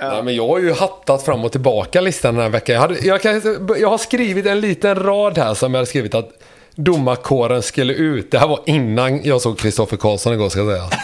[0.00, 2.74] Nej, men jag har ju hattat fram och tillbaka listan den här veckan.
[2.74, 3.42] Jag, hade, jag, kan,
[3.80, 6.30] jag har skrivit en liten rad här som jag hade skrivit att
[6.74, 8.30] domarkåren skulle ut.
[8.30, 11.00] Det här var innan jag såg Kristoffer Karlsson igår ska jag säga.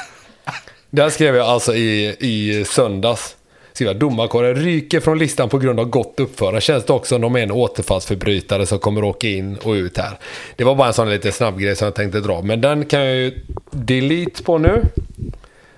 [0.91, 3.37] Det här skrev jag alltså i, i söndags.
[3.73, 6.61] Skrev jag, domarkåren ryker från listan på grund av gott uppförande.
[6.61, 10.19] Känns det också som de är en återfallsförbrytare som kommer åka in och ut här.
[10.57, 12.43] Det var bara en sån lite snabb grej som jag tänkte dra.
[12.43, 13.41] Men den kan jag ju
[13.71, 14.83] delete på nu.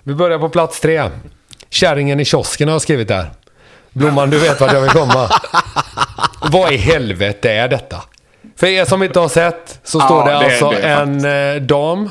[0.03, 1.03] Vi börjar på plats tre.
[1.73, 3.31] Kärringen i kiosken har jag skrivit där.
[3.91, 5.29] Blomman, du vet vart jag vill komma.
[6.51, 8.03] Vad i helvete är detta?
[8.57, 11.63] För er som inte har sett så Ja, står det, det alltså det en eh,
[11.63, 12.11] dam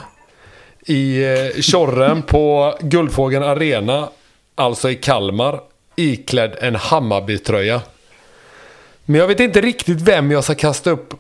[0.86, 4.10] i eh, Tjorren på Guldfågeln Arena,
[4.56, 5.60] alltså i Kalmar,
[5.96, 7.82] iklädd en Hammarby-tröja.
[9.06, 11.14] Men jag vet inte riktigt vem jag ska kasta upp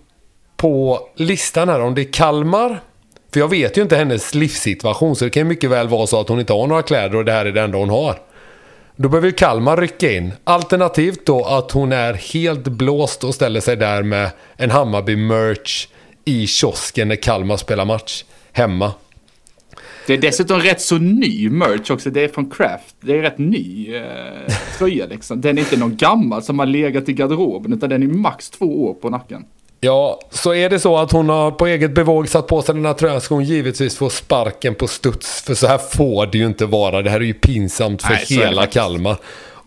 [0.57, 1.81] på listan här.
[1.81, 2.81] Om det är Kalmar.
[3.33, 5.15] För jag vet ju inte hennes livssituation.
[5.15, 7.25] Så det kan ju mycket väl vara så att hon inte har några kläder och
[7.25, 8.30] det här är det enda hon har.
[8.95, 10.33] Då behöver ju Kalmar rycka in.
[10.43, 15.87] Alternativt då att hon är helt blåst och ställer sig där med en Hammarby-merch
[16.25, 18.23] i kiosken när Kalmar spelar match.
[18.51, 18.93] Hemma.
[20.07, 22.09] Det är dessutom rätt så ny merch också.
[22.09, 22.95] Det är från Craft.
[23.01, 25.41] Det är rätt ny eh, tröja liksom.
[25.41, 27.73] Den är inte någon gammal som har legat i garderoben.
[27.73, 29.45] Utan den är max två år på nacken.
[29.83, 32.85] Ja, så är det så att hon har på eget bevåg satt på sig den
[32.85, 35.41] här tröjan ska hon givetvis få sparken på studs.
[35.41, 37.01] För så här får det ju inte vara.
[37.01, 38.67] Det här är ju pinsamt för Nej, hela.
[38.67, 39.17] Kalmar.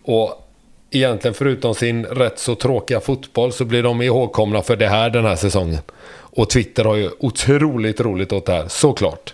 [0.03, 0.47] Och
[0.91, 5.25] egentligen förutom sin rätt så tråkiga fotboll så blir de ihågkomna för det här den
[5.25, 5.81] här säsongen.
[6.17, 9.33] Och Twitter har ju otroligt roligt åt det här, såklart.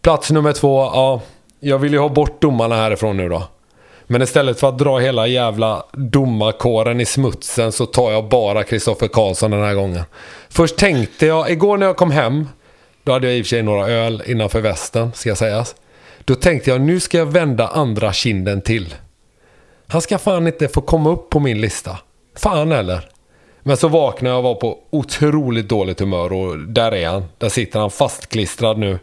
[0.00, 1.20] Plats nummer två, ja.
[1.60, 3.42] Jag vill ju ha bort domarna härifrån nu då.
[4.06, 9.08] Men istället för att dra hela jävla domarkåren i smutsen så tar jag bara Kristoffer
[9.08, 10.02] Karlsson den här gången.
[10.48, 12.48] Först tänkte jag, igår när jag kom hem,
[13.02, 15.74] då hade jag i och för sig några öl innanför västen, ska sägas.
[16.24, 18.94] Då tänkte jag, nu ska jag vända andra kinden till.
[19.86, 21.98] Han ska fan inte få komma upp på min lista.
[22.36, 23.08] Fan eller.
[23.62, 27.24] Men så vaknade jag och var på otroligt dåligt humör och där är han.
[27.38, 28.98] Där sitter han fastklistrad nu.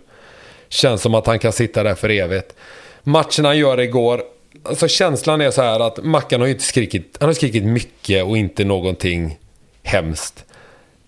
[0.69, 2.55] Känns som att han kan sitta där för evigt.
[3.03, 4.21] Matchen han gör igår,
[4.63, 8.23] alltså känslan är så här att Mackan har ju inte skrikit, han har skrikit mycket
[8.23, 9.37] och inte någonting
[9.83, 10.45] hemskt.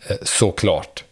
[0.07, 1.03] Eh, såklart.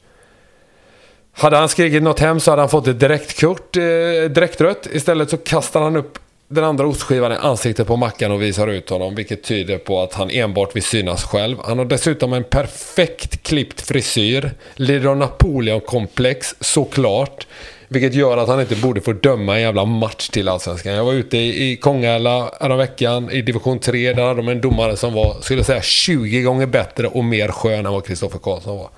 [1.31, 3.83] Hade han skrikit något hemskt så hade han fått ett direktkort, eh,
[4.29, 4.87] direktrött.
[4.91, 8.89] Istället så kastar han upp den andra ostskivan i ansiktet på Mackan och visar ut
[8.89, 9.15] honom.
[9.15, 11.57] Vilket tyder på att han enbart vill synas själv.
[11.65, 14.51] Han har dessutom en perfekt klippt frisyr.
[14.75, 17.47] Lider av Napoleon-komplex, såklart.
[17.93, 20.93] Vilket gör att han inte borde få döma en jävla match till Allsvenskan.
[20.93, 24.13] Jag var ute i, Kongala veckan i division 3.
[24.13, 27.85] Där hade de en domare som var, skulle säga, 20 gånger bättre och mer skön
[27.85, 28.89] än vad Kristoffer Karlsson var.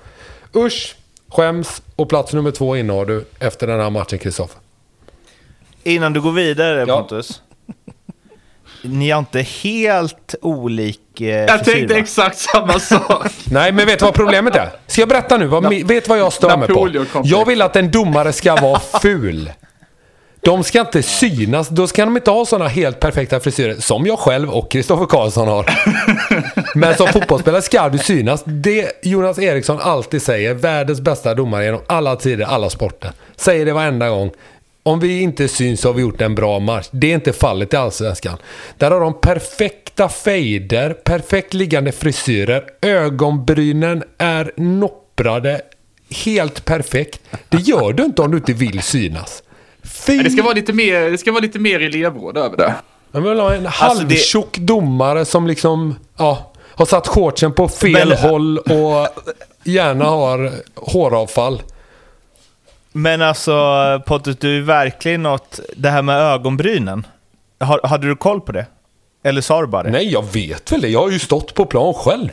[0.54, 0.96] Usch,
[1.28, 4.60] skäms och plats nummer två innehar du efter den här matchen Kristoffer.
[5.82, 6.98] Innan du går vidare Ja.
[6.98, 7.42] Pontus.
[8.88, 12.00] Ni har inte helt olik eh, Jag frisyr, tänkte va?
[12.00, 13.26] exakt samma sak.
[13.50, 14.70] Nej, men vet du vad problemet är?
[14.86, 15.46] Ska jag berätta nu?
[15.46, 17.06] Vad, mi- vet vad jag stör mig på?
[17.24, 19.50] Jag vill att en domare ska vara ful.
[20.40, 21.68] De ska inte synas.
[21.68, 25.48] Då ska de inte ha sådana helt perfekta frisyrer som jag själv och Kristoffer Karlsson
[25.48, 25.70] har.
[26.78, 28.42] Men som fotbollsspelare ska du synas.
[28.44, 33.10] Det Jonas Eriksson alltid säger, världens bästa domare genom alla tider, alla sporter.
[33.36, 34.30] Säger det varenda gång.
[34.86, 36.88] Om vi inte syns har vi gjort en bra match.
[36.90, 38.38] Det är inte fallet i Allsvenskan.
[38.78, 45.60] Där har de perfekta fejder, perfekt liggande frisyrer, ögonbrynen är nopprade,
[46.24, 47.20] helt perfekt.
[47.48, 49.42] Det gör du inte om du inte vill synas.
[49.84, 52.74] Fy Det ska vara lite mer, det ska vara lite mer elevråd över det.
[53.12, 57.68] Jag vill ha en Alltså, det- halvtjock domare som liksom, ja, har satt shortsen på
[57.68, 59.08] fel Men- håll och
[59.64, 61.62] gärna har håravfall.
[62.96, 63.54] Men alltså
[64.06, 65.60] Pontus, du är verkligen något...
[65.76, 67.06] Det här med ögonbrynen.
[67.60, 68.66] Har, hade du koll på det?
[69.24, 69.90] Eller sa du bara det?
[69.90, 70.88] Nej, jag vet väl det.
[70.88, 72.28] Jag har ju stått på plan själv.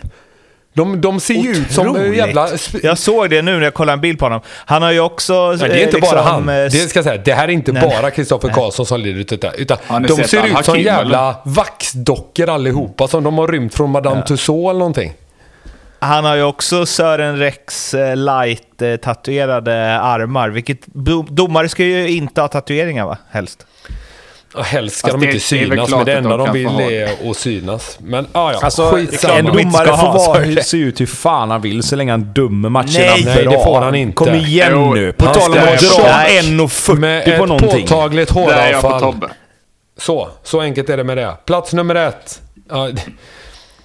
[0.74, 2.50] De, de ser ju ut som jävla...
[2.84, 4.42] Jag såg det nu när jag kollade en bild på honom.
[4.48, 5.50] Han har ju också...
[5.50, 6.50] Nej, det är eh, inte bara liksom, han.
[6.50, 7.90] eh, Det, ska jag säga, det här är inte Nej.
[8.02, 9.52] bara Kristoffer Karlsson som lider utav det.
[9.58, 9.78] Utan
[10.08, 13.08] de ser ut som jävla vaxdockor allihopa.
[13.08, 15.14] Som de har rymt från Madame Tussauds eller någonting.
[16.04, 20.50] Han har ju också Sören Rex eh, light eh, tatuerade armar.
[20.50, 23.18] Vilket do- domare ska ju inte ha tatueringar va?
[23.32, 23.66] Helst.
[24.56, 27.38] Ja, helst ska Fast de inte synas, men det enda de de vill är att
[27.38, 27.98] synas.
[28.02, 29.34] Men ah, ja, Alltså, skitsamma.
[29.34, 30.64] en domare får vara, det.
[30.64, 33.52] se ut hur fan han vill så länge han dömer matcherna Nej, nej, bra.
[33.58, 34.16] det får han inte.
[34.16, 35.14] Kom igen Jo, nu.
[35.14, 36.42] På tal om att dra Nej.
[36.42, 37.82] 1,40 Med på ett någonting.
[37.88, 39.14] påtagligt Där är jag på håravfall.
[39.14, 39.28] Tobbe.
[39.98, 41.34] Så, så enkelt är det med det.
[41.46, 42.42] Plats nummer ett.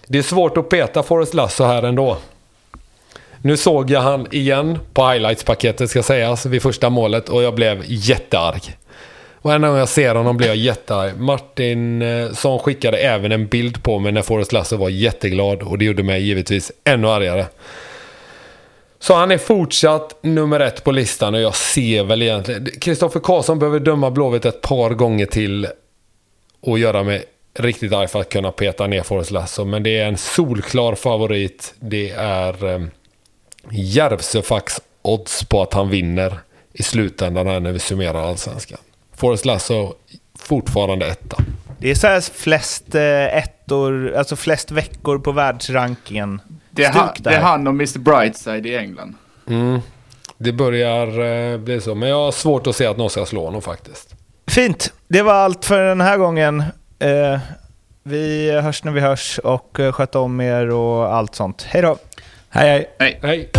[0.09, 2.17] Det- är svårt att peta Forrest Lasso här ändå.
[3.43, 7.83] Nu såg jag han igen på highlights-paketet ska sägas vid första målet och jag blev
[7.87, 8.77] jättearg.
[9.41, 11.21] Och gång jag ser honom blir jag jättearg.
[11.21, 15.79] Martin eh, som skickade även en bild på mig när Forrest Lasso var jätteglad och
[15.79, 17.47] det gjorde mig givetvis ännu argare.
[18.99, 22.67] Så han är fortsatt nummer ett på listan och jag ser väl egentligen...
[22.81, 25.67] Kristoffer Karlsson behöver döma Blåvitt ett par gånger till
[26.61, 27.25] och göra mig
[27.61, 29.65] riktigt arg för att kunna peta ner Forrest Lasso.
[29.65, 31.75] Men det är en solklar favorit.
[31.81, 32.81] Det är eh,
[35.03, 36.41] odds på att han vinner
[36.73, 38.79] i slutändan här när vi summerar allsvenskan.
[39.17, 39.95] Forrest Lasso
[40.39, 41.37] fortfarande etta.
[41.79, 46.41] Det är så här flest eh, ettor, alltså flest veckor på världsrankingen.
[46.71, 49.15] Det är, han, det är han och Mr Brightside i England.
[49.49, 49.81] Mm.
[50.39, 51.21] Det börjar
[51.53, 51.95] eh, bli så.
[51.95, 54.15] Men jag har svårt att se att någon ska slå honom faktiskt.
[54.47, 56.65] Fint, det var allt för den här gången.
[56.99, 57.39] Eh,
[58.03, 61.63] vi hörs när vi hörs och eh, sköt om er och allt sånt.
[61.63, 61.97] Hej då!
[62.51, 63.19] Hej hej.
[63.23, 63.51] Hej!